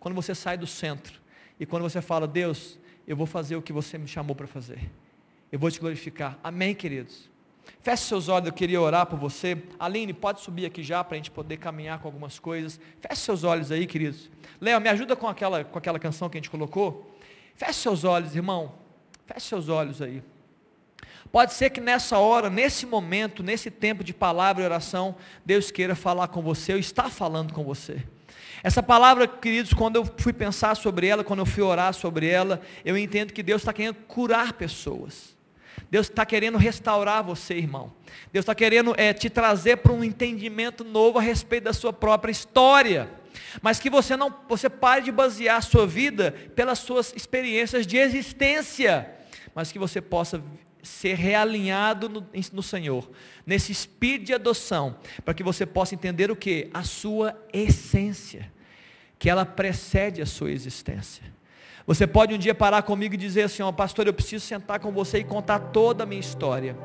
quando 0.00 0.14
você 0.14 0.34
sai 0.34 0.56
do 0.56 0.66
centro 0.66 1.20
e 1.60 1.66
quando 1.66 1.82
você 1.82 2.00
fala, 2.00 2.26
Deus, 2.26 2.78
eu 3.06 3.14
vou 3.14 3.26
fazer 3.26 3.54
o 3.54 3.60
que 3.60 3.70
você 3.70 3.98
me 3.98 4.08
chamou 4.08 4.34
para 4.34 4.46
fazer. 4.46 4.90
Eu 5.52 5.58
vou 5.58 5.70
te 5.70 5.78
glorificar. 5.78 6.38
Amém, 6.42 6.74
queridos? 6.74 7.28
Feche 7.82 8.04
seus 8.04 8.30
olhos, 8.30 8.46
eu 8.46 8.54
queria 8.54 8.80
orar 8.80 9.04
por 9.04 9.18
você. 9.18 9.62
Aline, 9.78 10.14
pode 10.14 10.40
subir 10.40 10.64
aqui 10.64 10.82
já 10.82 11.04
para 11.04 11.16
a 11.16 11.18
gente 11.18 11.30
poder 11.30 11.58
caminhar 11.58 11.98
com 11.98 12.08
algumas 12.08 12.38
coisas. 12.38 12.80
Feche 12.98 13.20
seus 13.20 13.44
olhos 13.44 13.70
aí, 13.70 13.86
queridos. 13.86 14.30
Léo, 14.58 14.80
me 14.80 14.88
ajuda 14.88 15.14
com 15.14 15.28
aquela, 15.28 15.62
com 15.62 15.76
aquela 15.76 15.98
canção 15.98 16.30
que 16.30 16.38
a 16.38 16.40
gente 16.40 16.48
colocou. 16.48 17.14
Feche 17.56 17.74
seus 17.74 18.04
olhos, 18.04 18.34
irmão. 18.34 18.72
Feche 19.26 19.48
seus 19.48 19.68
olhos 19.68 20.00
aí. 20.00 20.22
Pode 21.30 21.54
ser 21.54 21.70
que 21.70 21.80
nessa 21.80 22.18
hora, 22.18 22.48
nesse 22.48 22.86
momento, 22.86 23.42
nesse 23.42 23.70
tempo 23.70 24.02
de 24.02 24.14
palavra 24.14 24.62
e 24.62 24.66
oração, 24.66 25.16
Deus 25.44 25.70
queira 25.70 25.94
falar 25.94 26.28
com 26.28 26.40
você, 26.40 26.72
ou 26.72 26.78
está 26.78 27.10
falando 27.10 27.52
com 27.52 27.62
você. 27.62 28.02
Essa 28.62 28.82
palavra, 28.82 29.28
queridos, 29.28 29.72
quando 29.72 29.96
eu 29.96 30.10
fui 30.18 30.32
pensar 30.32 30.76
sobre 30.76 31.06
ela, 31.06 31.22
quando 31.22 31.40
eu 31.40 31.46
fui 31.46 31.62
orar 31.62 31.92
sobre 31.94 32.26
ela, 32.26 32.60
eu 32.84 32.96
entendo 32.96 33.32
que 33.32 33.42
Deus 33.42 33.62
está 33.62 33.72
querendo 33.72 33.96
curar 34.06 34.54
pessoas. 34.54 35.36
Deus 35.90 36.08
está 36.08 36.26
querendo 36.26 36.58
restaurar 36.58 37.22
você, 37.22 37.54
irmão. 37.54 37.92
Deus 38.32 38.42
está 38.42 38.54
querendo 38.54 38.94
é, 38.96 39.12
te 39.12 39.30
trazer 39.30 39.76
para 39.76 39.92
um 39.92 40.02
entendimento 40.02 40.82
novo 40.82 41.18
a 41.18 41.22
respeito 41.22 41.64
da 41.64 41.72
sua 41.72 41.92
própria 41.92 42.32
história. 42.32 43.08
Mas 43.62 43.78
que 43.78 43.88
você 43.88 44.16
não, 44.16 44.34
você 44.48 44.68
pare 44.68 45.02
de 45.02 45.12
basear 45.12 45.58
a 45.58 45.62
sua 45.62 45.86
vida 45.86 46.32
pelas 46.56 46.80
suas 46.80 47.12
experiências 47.14 47.86
de 47.86 47.96
existência, 47.96 49.08
mas 49.54 49.70
que 49.70 49.78
você 49.78 50.00
possa 50.00 50.42
ser 50.88 51.14
realinhado 51.14 52.08
no, 52.08 52.26
no, 52.52 52.62
Senhor, 52.62 53.08
nesse 53.46 53.70
espírito 53.70 54.26
de 54.26 54.34
adoção, 54.34 54.96
para 55.24 55.34
que 55.34 55.42
você 55.42 55.64
possa 55.64 55.94
entender 55.94 56.30
o 56.30 56.36
que? 56.36 56.68
A 56.74 56.82
sua 56.82 57.38
essência, 57.52 58.50
que 59.18 59.30
ela 59.30 59.44
precede 59.44 60.20
a 60.22 60.26
sua 60.26 60.50
existência. 60.50 61.24
Você 61.86 62.06
pode 62.06 62.34
um 62.34 62.38
dia 62.38 62.54
parar 62.54 62.82
comigo 62.82 63.14
e 63.14 63.16
dizer 63.16 63.44
assim, 63.44 63.62
ó, 63.62 63.72
pastor, 63.72 64.06
eu 64.06 64.12
preciso 64.12 64.44
sentar 64.44 64.78
com 64.78 64.92
você 64.92 65.18
e 65.18 65.24
contar 65.24 65.58
toda 65.58 66.04
a 66.04 66.06
minha 66.06 66.20
história. 66.20 66.76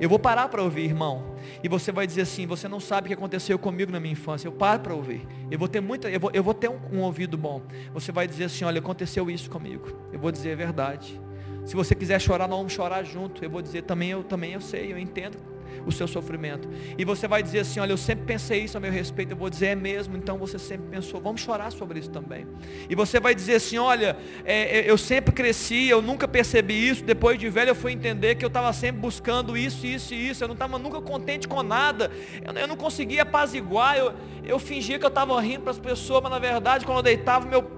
Eu 0.00 0.08
vou 0.08 0.18
parar 0.18 0.48
para 0.48 0.62
ouvir, 0.62 0.84
irmão. 0.84 1.36
E 1.62 1.68
você 1.68 1.92
vai 1.92 2.06
dizer 2.06 2.22
assim, 2.22 2.46
você 2.46 2.66
não 2.66 2.80
sabe 2.80 3.06
o 3.06 3.08
que 3.08 3.14
aconteceu 3.14 3.58
comigo 3.58 3.92
na 3.92 4.00
minha 4.00 4.12
infância. 4.12 4.48
Eu 4.48 4.52
paro 4.52 4.80
para 4.80 4.94
ouvir. 4.94 5.26
Eu 5.50 5.58
vou 5.58 5.68
ter 5.68 5.80
muita, 5.80 6.10
eu 6.10 6.18
vou, 6.18 6.30
eu 6.34 6.42
vou 6.42 6.54
ter 6.54 6.68
um, 6.68 6.78
um 6.92 7.00
ouvido 7.02 7.38
bom. 7.38 7.62
Você 7.92 8.10
vai 8.10 8.26
dizer 8.26 8.44
assim, 8.44 8.64
olha, 8.64 8.80
aconteceu 8.80 9.30
isso 9.30 9.48
comigo. 9.50 9.96
Eu 10.12 10.18
vou 10.18 10.32
dizer 10.32 10.52
a 10.52 10.56
verdade. 10.56 11.20
Se 11.68 11.76
você 11.76 11.94
quiser 11.94 12.18
chorar, 12.18 12.48
nós 12.48 12.56
vamos 12.56 12.72
chorar 12.72 13.04
junto. 13.04 13.44
Eu 13.44 13.50
vou 13.50 13.60
dizer 13.60 13.82
também, 13.82 14.08
eu 14.08 14.24
também 14.24 14.54
eu 14.54 14.60
sei, 14.60 14.90
eu 14.90 14.98
entendo 14.98 15.36
o 15.84 15.92
seu 15.92 16.08
sofrimento. 16.08 16.66
E 16.96 17.04
você 17.04 17.28
vai 17.28 17.42
dizer 17.42 17.58
assim: 17.58 17.78
Olha, 17.78 17.92
eu 17.92 17.98
sempre 17.98 18.24
pensei 18.24 18.64
isso 18.64 18.78
a 18.78 18.80
meu 18.80 18.90
respeito. 18.90 19.32
Eu 19.32 19.36
vou 19.36 19.50
dizer: 19.50 19.66
É 19.66 19.74
mesmo, 19.74 20.16
então 20.16 20.38
você 20.38 20.58
sempre 20.58 20.88
pensou. 20.88 21.20
Vamos 21.20 21.42
chorar 21.42 21.70
sobre 21.70 21.98
isso 21.98 22.08
também. 22.10 22.46
E 22.88 22.94
você 22.94 23.20
vai 23.20 23.34
dizer 23.34 23.56
assim: 23.56 23.76
Olha, 23.76 24.16
é, 24.46 24.78
é, 24.78 24.90
eu 24.90 24.96
sempre 24.96 25.30
cresci, 25.30 25.90
eu 25.90 26.00
nunca 26.00 26.26
percebi 26.26 26.88
isso. 26.88 27.04
Depois 27.04 27.38
de 27.38 27.50
velho, 27.50 27.68
eu 27.72 27.74
fui 27.74 27.92
entender 27.92 28.36
que 28.36 28.46
eu 28.46 28.48
estava 28.48 28.72
sempre 28.72 29.02
buscando 29.02 29.54
isso, 29.54 29.86
isso 29.86 30.14
e 30.14 30.30
isso. 30.30 30.42
Eu 30.42 30.48
não 30.48 30.54
estava 30.54 30.78
nunca 30.78 31.02
contente 31.02 31.46
com 31.46 31.62
nada. 31.62 32.10
Eu, 32.42 32.54
eu 32.54 32.66
não 32.66 32.76
conseguia 32.76 33.24
apaziguar. 33.24 33.98
Eu, 33.98 34.14
eu 34.42 34.58
fingia 34.58 34.98
que 34.98 35.04
eu 35.04 35.08
estava 35.08 35.38
rindo 35.38 35.64
para 35.64 35.72
as 35.72 35.78
pessoas, 35.78 36.22
mas 36.22 36.32
na 36.32 36.38
verdade, 36.38 36.86
quando 36.86 36.96
eu 36.96 37.02
deitava, 37.02 37.46
meu, 37.46 37.77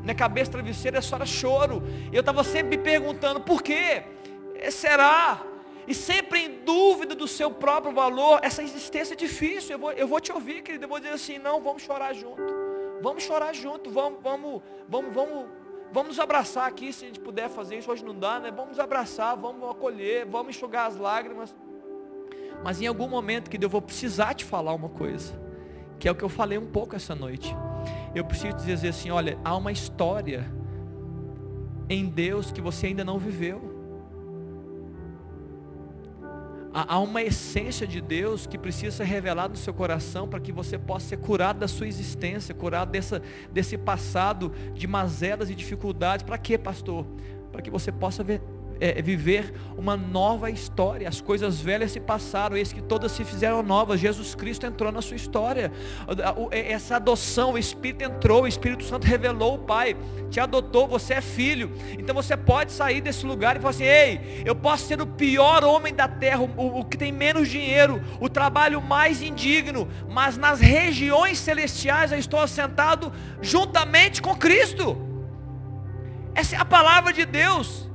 minha 0.00 0.14
cabeça 0.14 0.52
travesseira 0.52 1.00
só 1.02 1.16
era 1.16 1.26
choro. 1.26 1.82
Eu 2.12 2.20
estava 2.20 2.42
sempre 2.42 2.76
me 2.76 2.82
perguntando: 2.82 3.40
Por 3.40 3.62
quê? 3.62 4.02
Será? 4.70 5.44
e 5.90 5.94
sempre 5.94 6.38
em 6.38 6.64
dúvida 6.64 7.16
do 7.16 7.26
seu 7.26 7.50
próprio 7.50 7.92
valor, 7.92 8.38
essa 8.44 8.62
existência 8.62 9.14
é 9.14 9.16
difícil. 9.16 9.72
Eu 9.72 9.78
vou, 9.80 9.92
eu 9.92 10.06
vou 10.06 10.20
te 10.20 10.32
ouvir, 10.32 10.62
querido. 10.62 10.84
Eu 10.84 10.88
vou 10.88 11.00
dizer 11.00 11.12
assim, 11.12 11.36
não, 11.36 11.60
vamos 11.60 11.82
chorar 11.82 12.12
junto. 12.14 12.40
Vamos 13.02 13.24
chorar 13.24 13.52
junto, 13.52 13.90
vamos, 13.90 14.20
vamos, 14.22 14.62
vamos, 14.88 15.12
vamos, 15.12 15.46
vamos 15.90 16.08
nos 16.10 16.20
abraçar 16.20 16.68
aqui, 16.68 16.92
se 16.92 17.04
a 17.04 17.08
gente 17.08 17.18
puder 17.18 17.48
fazer 17.48 17.78
isso, 17.78 17.90
hoje 17.90 18.04
não 18.04 18.14
dá, 18.14 18.38
né? 18.38 18.52
Vamos 18.52 18.68
nos 18.68 18.78
abraçar, 18.78 19.36
vamos 19.36 19.68
acolher, 19.68 20.26
vamos 20.26 20.54
enxugar 20.54 20.86
as 20.86 20.96
lágrimas. 20.96 21.52
Mas 22.62 22.80
em 22.80 22.86
algum 22.86 23.08
momento, 23.08 23.50
que 23.50 23.62
eu 23.62 23.68
vou 23.68 23.82
precisar 23.82 24.34
te 24.34 24.44
falar 24.44 24.72
uma 24.74 24.90
coisa, 24.90 25.32
que 25.98 26.06
é 26.06 26.12
o 26.12 26.14
que 26.14 26.22
eu 26.22 26.28
falei 26.28 26.56
um 26.56 26.70
pouco 26.70 26.94
essa 26.94 27.16
noite. 27.16 27.56
Eu 28.14 28.24
preciso 28.24 28.56
dizer 28.56 28.88
assim, 28.88 29.10
olha, 29.10 29.38
há 29.44 29.56
uma 29.56 29.72
história 29.72 30.50
em 31.88 32.06
Deus 32.06 32.50
que 32.52 32.60
você 32.60 32.88
ainda 32.88 33.04
não 33.04 33.18
viveu 33.18 33.70
há 36.72 36.98
uma 37.00 37.22
essência 37.22 37.86
de 37.86 38.00
Deus 38.00 38.46
que 38.46 38.56
precisa 38.56 38.98
ser 38.98 39.04
revelada 39.04 39.48
no 39.50 39.56
seu 39.56 39.74
coração 39.74 40.28
para 40.28 40.40
que 40.40 40.52
você 40.52 40.78
possa 40.78 41.08
ser 41.08 41.16
curado 41.18 41.58
da 41.58 41.68
sua 41.68 41.86
existência, 41.86 42.54
curado 42.54 42.90
dessa, 42.92 43.20
desse 43.52 43.76
passado 43.76 44.52
de 44.74 44.86
mazelas 44.86 45.50
e 45.50 45.54
dificuldades. 45.54 46.24
Para 46.24 46.38
quê, 46.38 46.56
pastor? 46.56 47.04
Para 47.50 47.60
que 47.60 47.70
você 47.70 47.90
possa 47.90 48.22
ver, 48.22 48.40
é, 48.80 49.02
viver 49.02 49.52
uma 49.76 49.96
nova 49.96 50.50
história. 50.50 51.06
As 51.08 51.20
coisas 51.20 51.60
velhas 51.60 51.92
se 51.92 52.00
passaram, 52.00 52.56
eis 52.56 52.72
que 52.72 52.80
todas 52.80 53.12
se 53.12 53.22
fizeram 53.24 53.62
novas. 53.62 54.00
Jesus 54.00 54.34
Cristo 54.34 54.66
entrou 54.66 54.90
na 54.90 55.02
sua 55.02 55.16
história. 55.16 55.70
É, 56.50 56.72
essa 56.72 56.96
adoção, 56.96 57.52
o 57.52 57.58
Espírito 57.58 58.02
entrou, 58.02 58.42
o 58.42 58.46
Espírito 58.46 58.82
Santo 58.84 59.06
revelou 59.06 59.56
o 59.56 59.58
Pai, 59.58 59.96
te 60.30 60.40
adotou, 60.40 60.88
você 60.88 61.14
é 61.14 61.20
filho. 61.20 61.70
Então 61.98 62.14
você 62.14 62.36
pode 62.36 62.72
sair 62.72 63.00
desse 63.02 63.26
lugar 63.26 63.56
e 63.56 63.60
falar 63.60 63.70
assim: 63.70 63.84
ei, 63.84 64.42
eu 64.46 64.56
posso 64.56 64.86
ser 64.86 65.00
o 65.00 65.06
pior 65.06 65.62
homem 65.62 65.94
da 65.94 66.08
terra, 66.08 66.40
o, 66.40 66.80
o 66.80 66.84
que 66.84 66.96
tem 66.96 67.12
menos 67.12 67.48
dinheiro, 67.48 68.00
o 68.18 68.28
trabalho 68.28 68.80
mais 68.80 69.20
indigno, 69.20 69.86
mas 70.08 70.38
nas 70.38 70.60
regiões 70.60 71.38
celestiais 71.38 72.12
eu 72.12 72.18
estou 72.18 72.40
assentado 72.40 73.12
juntamente 73.42 74.22
com 74.22 74.34
Cristo. 74.34 74.96
Essa 76.34 76.56
é 76.56 76.58
a 76.58 76.64
palavra 76.64 77.12
de 77.12 77.26
Deus. 77.26 77.89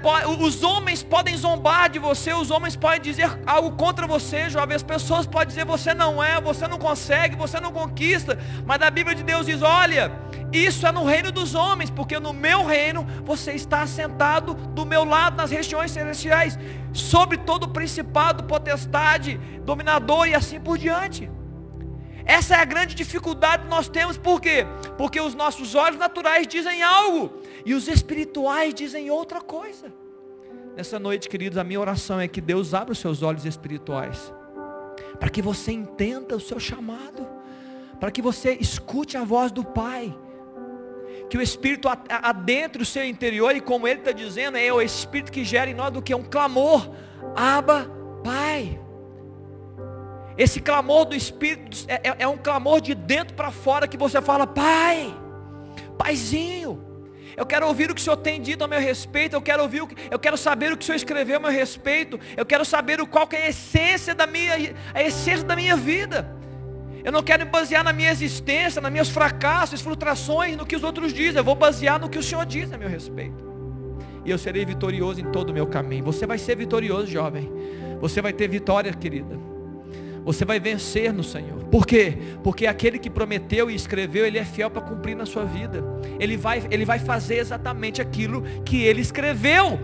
Pode, 0.00 0.26
os 0.42 0.62
homens 0.62 1.02
podem 1.02 1.36
zombar 1.36 1.90
de 1.90 1.98
você, 1.98 2.32
os 2.32 2.50
homens 2.50 2.74
podem 2.76 3.00
dizer 3.00 3.38
algo 3.46 3.72
contra 3.72 4.06
você, 4.06 4.48
jovem. 4.48 4.74
As 4.74 4.82
pessoas 4.82 5.26
podem 5.26 5.48
dizer 5.48 5.64
você 5.64 5.92
não 5.92 6.22
é, 6.22 6.40
você 6.40 6.66
não 6.66 6.78
consegue, 6.78 7.36
você 7.36 7.60
não 7.60 7.72
conquista. 7.72 8.38
Mas 8.64 8.80
a 8.80 8.90
Bíblia 8.90 9.14
de 9.14 9.22
Deus 9.22 9.46
diz: 9.46 9.62
olha, 9.62 10.10
isso 10.52 10.86
é 10.86 10.92
no 10.92 11.04
reino 11.04 11.32
dos 11.32 11.54
homens, 11.54 11.90
porque 11.90 12.18
no 12.18 12.32
meu 12.32 12.64
reino 12.64 13.06
você 13.24 13.52
está 13.52 13.86
sentado 13.86 14.54
do 14.54 14.86
meu 14.86 15.04
lado 15.04 15.36
nas 15.36 15.50
regiões 15.50 15.90
celestiais, 15.90 16.58
sobre 16.92 17.36
todo 17.36 17.64
o 17.64 17.68
principado, 17.68 18.44
potestade, 18.44 19.38
dominador 19.64 20.28
e 20.28 20.34
assim 20.34 20.60
por 20.60 20.78
diante. 20.78 21.28
Essa 22.26 22.54
é 22.54 22.58
a 22.58 22.64
grande 22.64 22.94
dificuldade 22.94 23.64
que 23.64 23.68
nós 23.68 23.88
temos, 23.88 24.16
por 24.16 24.40
quê? 24.40 24.66
Porque 24.96 25.20
os 25.20 25.34
nossos 25.34 25.74
olhos 25.74 25.98
naturais 25.98 26.46
dizem 26.46 26.82
algo, 26.82 27.40
e 27.64 27.74
os 27.74 27.86
espirituais 27.86 28.72
dizem 28.72 29.10
outra 29.10 29.40
coisa. 29.40 29.92
Nessa 30.76 30.98
noite, 30.98 31.28
queridos, 31.28 31.58
a 31.58 31.64
minha 31.64 31.80
oração 31.80 32.18
é 32.18 32.26
que 32.26 32.40
Deus 32.40 32.74
abra 32.74 32.92
os 32.92 32.98
seus 32.98 33.22
olhos 33.22 33.44
espirituais, 33.44 34.32
para 35.20 35.28
que 35.28 35.42
você 35.42 35.72
entenda 35.72 36.36
o 36.36 36.40
seu 36.40 36.58
chamado, 36.58 37.28
para 38.00 38.10
que 38.10 38.20
você 38.20 38.56
escute 38.60 39.16
a 39.16 39.24
voz 39.24 39.52
do 39.52 39.64
Pai, 39.64 40.16
que 41.30 41.38
o 41.38 41.42
Espírito 41.42 41.88
adentre 41.88 42.82
o 42.82 42.86
seu 42.86 43.04
interior, 43.04 43.54
e 43.54 43.60
como 43.60 43.86
Ele 43.86 44.00
está 44.00 44.12
dizendo, 44.12 44.56
é 44.56 44.72
o 44.72 44.80
Espírito 44.80 45.30
que 45.30 45.44
gera 45.44 45.70
em 45.70 45.74
nós 45.74 45.92
do 45.92 46.02
que 46.02 46.12
é 46.12 46.16
um 46.16 46.24
clamor, 46.24 46.90
Aba, 47.36 47.88
Pai. 48.22 48.80
Esse 50.36 50.60
clamor 50.60 51.04
do 51.04 51.14
Espírito 51.14 51.84
é, 51.86 51.94
é, 51.94 52.16
é 52.20 52.28
um 52.28 52.36
clamor 52.36 52.80
de 52.80 52.94
dentro 52.94 53.34
para 53.34 53.50
fora 53.50 53.86
que 53.86 53.96
você 53.96 54.20
fala, 54.20 54.46
Pai, 54.46 55.14
Paizinho, 55.96 56.82
eu 57.36 57.46
quero 57.46 57.66
ouvir 57.66 57.90
o 57.90 57.94
que 57.94 58.00
o 58.00 58.04
Senhor 58.04 58.16
tem 58.16 58.40
dito 58.40 58.62
a 58.64 58.68
meu 58.68 58.80
respeito, 58.80 59.34
eu 59.34 59.42
quero 59.42 59.62
ouvir, 59.62 59.82
o 59.82 59.86
que, 59.86 59.96
eu 60.10 60.18
quero 60.18 60.36
saber 60.36 60.72
o 60.72 60.76
que 60.76 60.82
o 60.82 60.86
Senhor 60.86 60.96
escreveu 60.96 61.36
a 61.36 61.40
meu 61.40 61.50
respeito, 61.50 62.18
eu 62.36 62.44
quero 62.44 62.64
saber 62.64 63.00
o 63.00 63.06
qual 63.06 63.26
que 63.26 63.36
é 63.36 63.46
a 63.46 63.48
essência 63.48 64.14
da 64.14 64.26
minha, 64.26 64.54
a 64.92 65.02
essência 65.02 65.44
da 65.44 65.56
minha 65.56 65.76
vida. 65.76 66.34
Eu 67.04 67.12
não 67.12 67.22
quero 67.22 67.44
me 67.44 67.50
basear 67.50 67.84
na 67.84 67.92
minha 67.92 68.10
existência, 68.10 68.80
nos 68.80 68.90
meus 68.90 69.10
fracassos, 69.10 69.82
frustrações, 69.82 70.56
no 70.56 70.64
que 70.64 70.74
os 70.74 70.82
outros 70.82 71.12
dizem. 71.12 71.36
Eu 71.36 71.44
vou 71.44 71.54
basear 71.54 72.00
no 72.00 72.08
que 72.08 72.18
o 72.18 72.22
Senhor 72.22 72.46
diz 72.46 72.72
a 72.72 72.78
meu 72.78 72.88
respeito. 72.88 73.44
E 74.24 74.30
eu 74.30 74.38
serei 74.38 74.64
vitorioso 74.64 75.20
em 75.20 75.30
todo 75.30 75.50
o 75.50 75.52
meu 75.52 75.66
caminho. 75.66 76.02
Você 76.04 76.26
vai 76.26 76.38
ser 76.38 76.56
vitorioso, 76.56 77.06
jovem. 77.06 77.52
Você 78.00 78.22
vai 78.22 78.32
ter 78.32 78.48
vitória, 78.48 78.90
querida. 78.90 79.38
Você 80.24 80.44
vai 80.44 80.58
vencer 80.58 81.12
no 81.12 81.22
Senhor. 81.22 81.64
Por 81.64 81.86
quê? 81.86 82.16
Porque 82.42 82.66
aquele 82.66 82.98
que 82.98 83.10
prometeu 83.10 83.70
e 83.70 83.74
escreveu, 83.74 84.24
ele 84.24 84.38
é 84.38 84.44
fiel 84.44 84.70
para 84.70 84.80
cumprir 84.80 85.14
na 85.14 85.26
sua 85.26 85.44
vida. 85.44 85.84
Ele 86.18 86.36
vai, 86.36 86.62
ele 86.70 86.84
vai 86.84 86.98
fazer 86.98 87.36
exatamente 87.36 88.00
aquilo 88.00 88.42
que 88.64 88.82
ele 88.82 89.02
escreveu. 89.02 89.78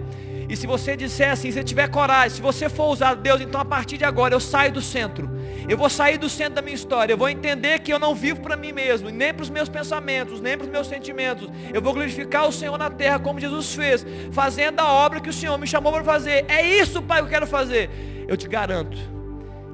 E 0.48 0.56
se 0.56 0.66
você 0.66 0.96
disser 0.96 1.30
assim, 1.30 1.52
se 1.52 1.62
tiver 1.62 1.88
coragem, 1.88 2.30
se 2.30 2.42
você 2.42 2.68
for 2.68 2.88
usar 2.88 3.14
Deus, 3.14 3.40
então 3.40 3.60
a 3.60 3.64
partir 3.64 3.96
de 3.96 4.04
agora 4.04 4.34
eu 4.34 4.40
saio 4.40 4.72
do 4.72 4.82
centro. 4.82 5.30
Eu 5.68 5.76
vou 5.76 5.88
sair 5.88 6.18
do 6.18 6.28
centro 6.28 6.54
da 6.54 6.62
minha 6.62 6.74
história. 6.74 7.12
Eu 7.12 7.18
vou 7.18 7.28
entender 7.28 7.78
que 7.78 7.92
eu 7.92 8.00
não 8.00 8.16
vivo 8.16 8.40
para 8.40 8.56
mim 8.56 8.72
mesmo, 8.72 9.10
nem 9.10 9.32
para 9.32 9.44
os 9.44 9.50
meus 9.50 9.68
pensamentos, 9.68 10.40
nem 10.40 10.56
para 10.56 10.64
os 10.64 10.70
meus 10.70 10.88
sentimentos. 10.88 11.48
Eu 11.72 11.80
vou 11.80 11.92
glorificar 11.92 12.48
o 12.48 12.52
Senhor 12.52 12.76
na 12.76 12.90
terra, 12.90 13.20
como 13.20 13.38
Jesus 13.38 13.74
fez, 13.74 14.04
fazendo 14.32 14.80
a 14.80 14.90
obra 14.90 15.20
que 15.20 15.28
o 15.28 15.32
Senhor 15.32 15.56
me 15.56 15.68
chamou 15.68 15.92
para 15.92 16.02
fazer. 16.02 16.46
É 16.48 16.66
isso, 16.66 17.00
Pai, 17.00 17.20
que 17.20 17.26
eu 17.26 17.30
quero 17.30 17.46
fazer. 17.46 17.90
Eu 18.26 18.36
te 18.36 18.48
garanto 18.48 19.19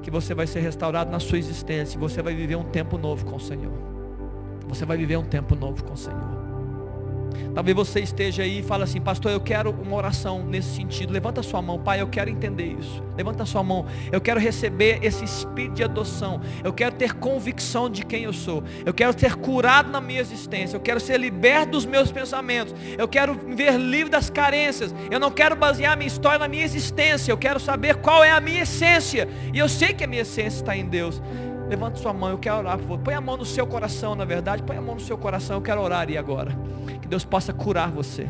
que 0.07 0.11
você 0.11 0.33
vai 0.33 0.47
ser 0.47 0.61
restaurado 0.61 1.11
na 1.11 1.19
sua 1.19 1.37
existência, 1.37 1.99
você 1.99 2.21
vai 2.21 2.33
viver 2.33 2.55
um 2.55 2.63
tempo 2.63 2.97
novo 2.97 3.25
com 3.25 3.35
o 3.35 3.39
Senhor. 3.41 3.73
Você 4.65 4.85
vai 4.85 4.95
viver 4.95 5.17
um 5.17 5.25
tempo 5.25 5.53
novo 5.53 5.83
com 5.83 5.95
o 5.95 5.97
Senhor. 5.97 6.36
Talvez 7.53 7.75
você 7.75 7.99
esteja 7.99 8.43
aí 8.43 8.59
e 8.59 8.63
fale 8.63 8.83
assim, 8.83 9.01
pastor, 9.01 9.31
eu 9.31 9.39
quero 9.39 9.71
uma 9.71 9.95
oração 9.95 10.43
nesse 10.43 10.75
sentido. 10.75 11.11
Levanta 11.11 11.41
sua 11.41 11.61
mão, 11.61 11.79
pai, 11.79 12.01
eu 12.01 12.07
quero 12.07 12.29
entender 12.29 12.75
isso. 12.79 13.03
Levanta 13.15 13.45
sua 13.45 13.63
mão. 13.63 13.85
Eu 14.11 14.21
quero 14.21 14.39
receber 14.39 14.99
esse 15.01 15.23
espírito 15.23 15.75
de 15.75 15.83
adoção. 15.83 16.39
Eu 16.63 16.71
quero 16.71 16.95
ter 16.95 17.13
convicção 17.15 17.89
de 17.89 18.05
quem 18.05 18.23
eu 18.23 18.33
sou. 18.33 18.63
Eu 18.85 18.93
quero 18.93 19.17
ser 19.19 19.35
curado 19.35 19.89
na 19.89 19.99
minha 19.99 20.21
existência. 20.21 20.75
Eu 20.75 20.81
quero 20.81 20.99
ser 20.99 21.19
liberto 21.19 21.71
dos 21.71 21.85
meus 21.85 22.11
pensamentos. 22.11 22.75
Eu 22.97 23.07
quero 23.07 23.33
me 23.33 23.55
ver 23.55 23.77
livre 23.77 24.11
das 24.11 24.29
carências. 24.29 24.93
Eu 25.09 25.19
não 25.19 25.31
quero 25.31 25.55
basear 25.55 25.97
minha 25.97 26.07
história 26.07 26.39
na 26.39 26.47
minha 26.47 26.63
existência. 26.63 27.31
Eu 27.31 27.37
quero 27.37 27.59
saber 27.59 27.95
qual 27.95 28.23
é 28.23 28.31
a 28.31 28.39
minha 28.39 28.61
essência. 28.61 29.27
E 29.51 29.57
eu 29.57 29.67
sei 29.67 29.93
que 29.93 30.03
a 30.03 30.07
minha 30.07 30.21
essência 30.21 30.59
está 30.59 30.77
em 30.77 30.85
Deus. 30.85 31.21
Levanta 31.69 31.97
sua 31.97 32.13
mão, 32.13 32.29
eu 32.29 32.37
quero 32.37 32.57
orar 32.57 32.77
por 32.77 32.87
você. 32.87 33.03
Põe 33.03 33.13
a 33.13 33.21
mão 33.21 33.37
no 33.37 33.45
seu 33.45 33.67
coração, 33.67 34.15
na 34.15 34.23
verdade. 34.23 34.63
Põe 34.63 34.77
a 34.77 34.81
mão 34.81 34.95
no 34.95 35.01
seu 35.01 35.17
coração, 35.17 35.57
eu 35.57 35.61
quero 35.61 35.81
orar 35.81 36.07
aí 36.07 36.17
agora. 36.17 36.57
Que 37.01 37.07
Deus 37.07 37.25
possa 37.25 37.51
curar 37.51 37.91
você. 37.91 38.29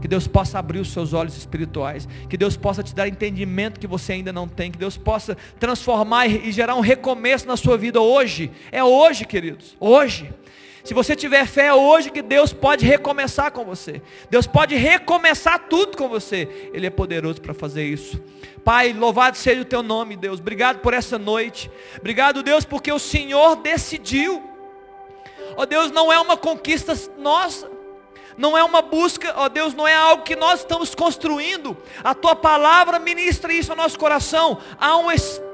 Que 0.00 0.06
Deus 0.06 0.28
possa 0.28 0.58
abrir 0.58 0.78
os 0.78 0.92
seus 0.92 1.12
olhos 1.12 1.36
espirituais. 1.36 2.08
Que 2.28 2.36
Deus 2.36 2.56
possa 2.56 2.82
te 2.82 2.94
dar 2.94 3.08
entendimento 3.08 3.80
que 3.80 3.86
você 3.86 4.12
ainda 4.12 4.32
não 4.32 4.46
tem. 4.46 4.70
Que 4.70 4.78
Deus 4.78 4.96
possa 4.96 5.36
transformar 5.58 6.26
e 6.26 6.52
gerar 6.52 6.76
um 6.76 6.80
recomeço 6.80 7.46
na 7.46 7.56
sua 7.56 7.76
vida 7.76 8.00
hoje. 8.00 8.52
É 8.70 8.84
hoje, 8.84 9.24
queridos. 9.24 9.76
Hoje. 9.80 10.32
Se 10.86 10.94
você 10.94 11.16
tiver 11.16 11.44
fé 11.48 11.74
hoje 11.74 12.12
que 12.12 12.22
Deus 12.22 12.52
pode 12.52 12.86
recomeçar 12.86 13.50
com 13.50 13.64
você. 13.64 14.00
Deus 14.30 14.46
pode 14.46 14.76
recomeçar 14.76 15.66
tudo 15.68 15.96
com 15.96 16.08
você. 16.08 16.70
Ele 16.72 16.86
é 16.86 16.90
poderoso 16.90 17.40
para 17.40 17.52
fazer 17.52 17.82
isso. 17.84 18.22
Pai, 18.64 18.92
louvado 18.92 19.36
seja 19.36 19.62
o 19.62 19.64
teu 19.64 19.82
nome, 19.82 20.14
Deus. 20.14 20.38
Obrigado 20.38 20.78
por 20.78 20.94
essa 20.94 21.18
noite. 21.18 21.68
Obrigado, 21.98 22.40
Deus, 22.40 22.64
porque 22.64 22.92
o 22.92 23.00
Senhor 23.00 23.56
decidiu. 23.56 24.40
Ó 25.56 25.62
oh, 25.62 25.66
Deus, 25.66 25.90
não 25.90 26.12
é 26.12 26.20
uma 26.20 26.36
conquista 26.36 26.94
nossa. 27.18 27.68
Não 28.38 28.56
é 28.56 28.62
uma 28.62 28.80
busca, 28.80 29.34
ó 29.36 29.48
Deus, 29.48 29.74
não 29.74 29.88
é 29.88 29.94
algo 29.94 30.22
que 30.22 30.36
nós 30.36 30.60
estamos 30.60 30.94
construindo. 30.94 31.76
A 32.04 32.14
tua 32.14 32.36
palavra 32.36 33.00
ministra 33.00 33.52
isso 33.52 33.72
ao 33.72 33.76
nosso 33.76 33.98
coração. 33.98 34.58
Há 34.78 34.96
um 34.98 35.10
espírito 35.10 35.45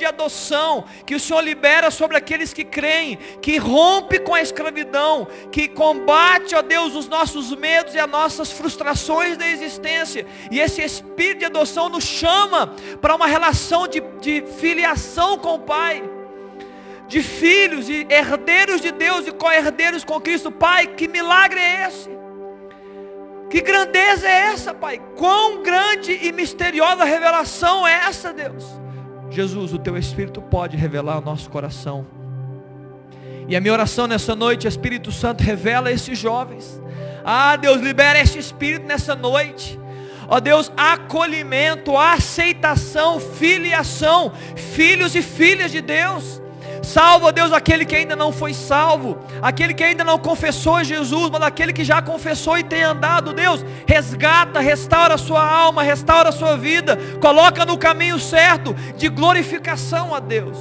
de 0.00 0.06
adoção 0.06 0.84
que 1.04 1.14
o 1.14 1.20
Senhor 1.20 1.40
libera 1.42 1.90
sobre 1.90 2.16
aqueles 2.16 2.52
que 2.52 2.64
creem, 2.64 3.18
que 3.42 3.58
rompe 3.58 4.18
com 4.18 4.34
a 4.34 4.40
escravidão, 4.40 5.28
que 5.52 5.68
combate, 5.68 6.54
ó 6.54 6.62
Deus, 6.62 6.94
os 6.94 7.06
nossos 7.06 7.54
medos 7.54 7.94
e 7.94 7.98
as 7.98 8.08
nossas 8.08 8.50
frustrações 8.50 9.36
da 9.36 9.46
existência. 9.46 10.26
E 10.50 10.58
esse 10.58 10.82
espírito 10.82 11.40
de 11.40 11.44
adoção 11.44 11.88
nos 11.88 12.04
chama 12.04 12.74
para 13.00 13.14
uma 13.14 13.26
relação 13.26 13.86
de, 13.86 14.00
de 14.20 14.42
filiação 14.58 15.36
com 15.38 15.54
o 15.54 15.60
Pai 15.60 16.02
de 17.06 17.24
filhos 17.24 17.88
e 17.90 18.06
herdeiros 18.08 18.80
de 18.80 18.92
Deus 18.92 19.26
e 19.26 19.32
co-herdeiros 19.32 20.04
com 20.04 20.20
Cristo. 20.20 20.52
Pai, 20.52 20.86
que 20.86 21.08
milagre 21.08 21.58
é 21.58 21.88
esse? 21.88 22.08
Que 23.50 23.60
grandeza 23.60 24.28
é 24.28 24.52
essa, 24.52 24.72
Pai? 24.72 25.02
Quão 25.16 25.60
grande 25.60 26.12
e 26.12 26.30
misteriosa 26.30 27.02
revelação 27.02 27.86
é 27.86 27.94
essa, 28.06 28.32
Deus? 28.32 28.79
Jesus, 29.30 29.72
o 29.72 29.78
teu 29.78 29.96
Espírito 29.96 30.42
pode 30.42 30.76
revelar 30.76 31.18
o 31.18 31.24
nosso 31.24 31.48
coração. 31.48 32.06
E 33.48 33.56
a 33.56 33.60
minha 33.60 33.72
oração 33.72 34.06
nessa 34.06 34.34
noite, 34.34 34.66
Espírito 34.66 35.10
Santo, 35.10 35.42
revela 35.42 35.90
esses 35.90 36.18
jovens. 36.18 36.80
Ah, 37.24 37.56
Deus, 37.56 37.80
libera 37.80 38.20
esse 38.20 38.38
Espírito 38.38 38.86
nessa 38.86 39.14
noite. 39.14 39.78
Ó 40.28 40.38
Deus, 40.38 40.70
acolhimento, 40.76 41.96
aceitação, 41.96 43.18
filiação, 43.18 44.32
filhos 44.54 45.16
e 45.16 45.22
filhas 45.22 45.72
de 45.72 45.80
Deus. 45.80 46.40
Salva, 46.82 47.30
Deus, 47.30 47.52
aquele 47.52 47.84
que 47.84 47.94
ainda 47.94 48.16
não 48.16 48.32
foi 48.32 48.54
salvo, 48.54 49.18
aquele 49.42 49.74
que 49.74 49.84
ainda 49.84 50.02
não 50.02 50.18
confessou 50.18 50.82
Jesus, 50.82 51.28
mas 51.30 51.42
aquele 51.42 51.72
que 51.72 51.84
já 51.84 52.00
confessou 52.00 52.56
e 52.58 52.64
tem 52.64 52.82
andado, 52.82 53.32
Deus, 53.32 53.64
resgata, 53.86 54.60
restaura 54.60 55.14
a 55.14 55.18
sua 55.18 55.46
alma, 55.46 55.82
restaura 55.82 56.30
a 56.30 56.32
sua 56.32 56.56
vida, 56.56 56.98
coloca 57.20 57.66
no 57.66 57.76
caminho 57.76 58.18
certo 58.18 58.74
de 58.96 59.08
glorificação 59.08 60.14
a 60.14 60.20
Deus. 60.20 60.56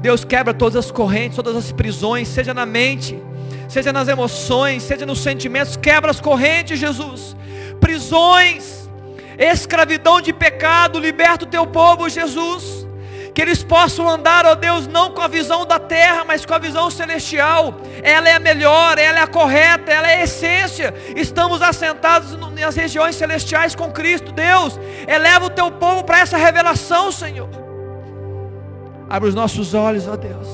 Deus 0.00 0.24
quebra 0.24 0.54
todas 0.54 0.76
as 0.76 0.90
correntes, 0.92 1.36
todas 1.36 1.56
as 1.56 1.72
prisões, 1.72 2.28
seja 2.28 2.54
na 2.54 2.64
mente, 2.64 3.20
seja 3.68 3.92
nas 3.92 4.06
emoções, 4.06 4.84
seja 4.84 5.04
nos 5.04 5.18
sentimentos, 5.18 5.76
quebra 5.76 6.10
as 6.10 6.20
correntes, 6.20 6.78
Jesus. 6.78 7.36
Prisões, 7.80 8.88
escravidão 9.36 10.20
de 10.20 10.32
pecado, 10.32 11.00
liberta 11.00 11.44
o 11.44 11.48
teu 11.48 11.66
povo, 11.66 12.08
Jesus 12.08 12.85
que 13.36 13.42
eles 13.42 13.62
possam 13.62 14.08
andar, 14.08 14.46
ó 14.46 14.54
Deus, 14.54 14.86
não 14.86 15.10
com 15.10 15.20
a 15.20 15.28
visão 15.28 15.66
da 15.66 15.78
terra, 15.78 16.24
mas 16.24 16.46
com 16.46 16.54
a 16.54 16.58
visão 16.58 16.90
celestial. 16.90 17.82
Ela 18.02 18.30
é 18.30 18.32
a 18.32 18.40
melhor, 18.40 18.98
ela 18.98 19.18
é 19.18 19.22
a 19.22 19.26
correta, 19.26 19.92
ela 19.92 20.10
é 20.10 20.20
a 20.20 20.24
essência. 20.24 20.94
Estamos 21.14 21.60
assentados 21.60 22.34
nas 22.58 22.74
regiões 22.74 23.14
celestiais 23.14 23.74
com 23.74 23.92
Cristo. 23.92 24.32
Deus, 24.32 24.80
eleva 25.06 25.44
o 25.44 25.50
teu 25.50 25.70
povo 25.70 26.02
para 26.02 26.20
essa 26.20 26.38
revelação, 26.38 27.12
Senhor. 27.12 27.50
Abre 29.06 29.28
os 29.28 29.34
nossos 29.34 29.74
olhos, 29.74 30.08
ó 30.08 30.16
Deus. 30.16 30.48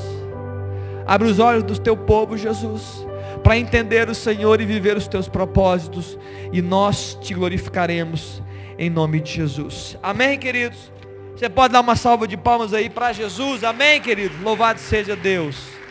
Abre 1.06 1.28
os 1.28 1.38
olhos 1.38 1.62
do 1.62 1.78
teu 1.78 1.96
povo, 1.96 2.36
Jesus, 2.36 3.06
para 3.44 3.56
entender 3.56 4.09
o 4.09 4.14
Senhor 4.14 4.60
e 4.60 4.66
viver 4.66 4.96
os 4.96 5.06
teus 5.06 5.28
propósitos, 5.28 6.18
e 6.52 6.60
nós 6.60 7.16
te 7.20 7.32
glorificaremos 7.32 8.42
em 8.76 8.90
nome 8.90 9.20
de 9.20 9.34
Jesus. 9.34 9.96
Amém, 10.02 10.36
queridos. 10.36 10.91
Você 11.34 11.48
pode 11.48 11.72
dar 11.72 11.80
uma 11.80 11.96
salva 11.96 12.28
de 12.28 12.36
palmas 12.36 12.72
aí 12.74 12.88
para 12.88 13.12
Jesus, 13.12 13.64
amém, 13.64 14.00
querido? 14.00 14.34
Louvado 14.42 14.78
seja 14.78 15.16
Deus. 15.16 15.81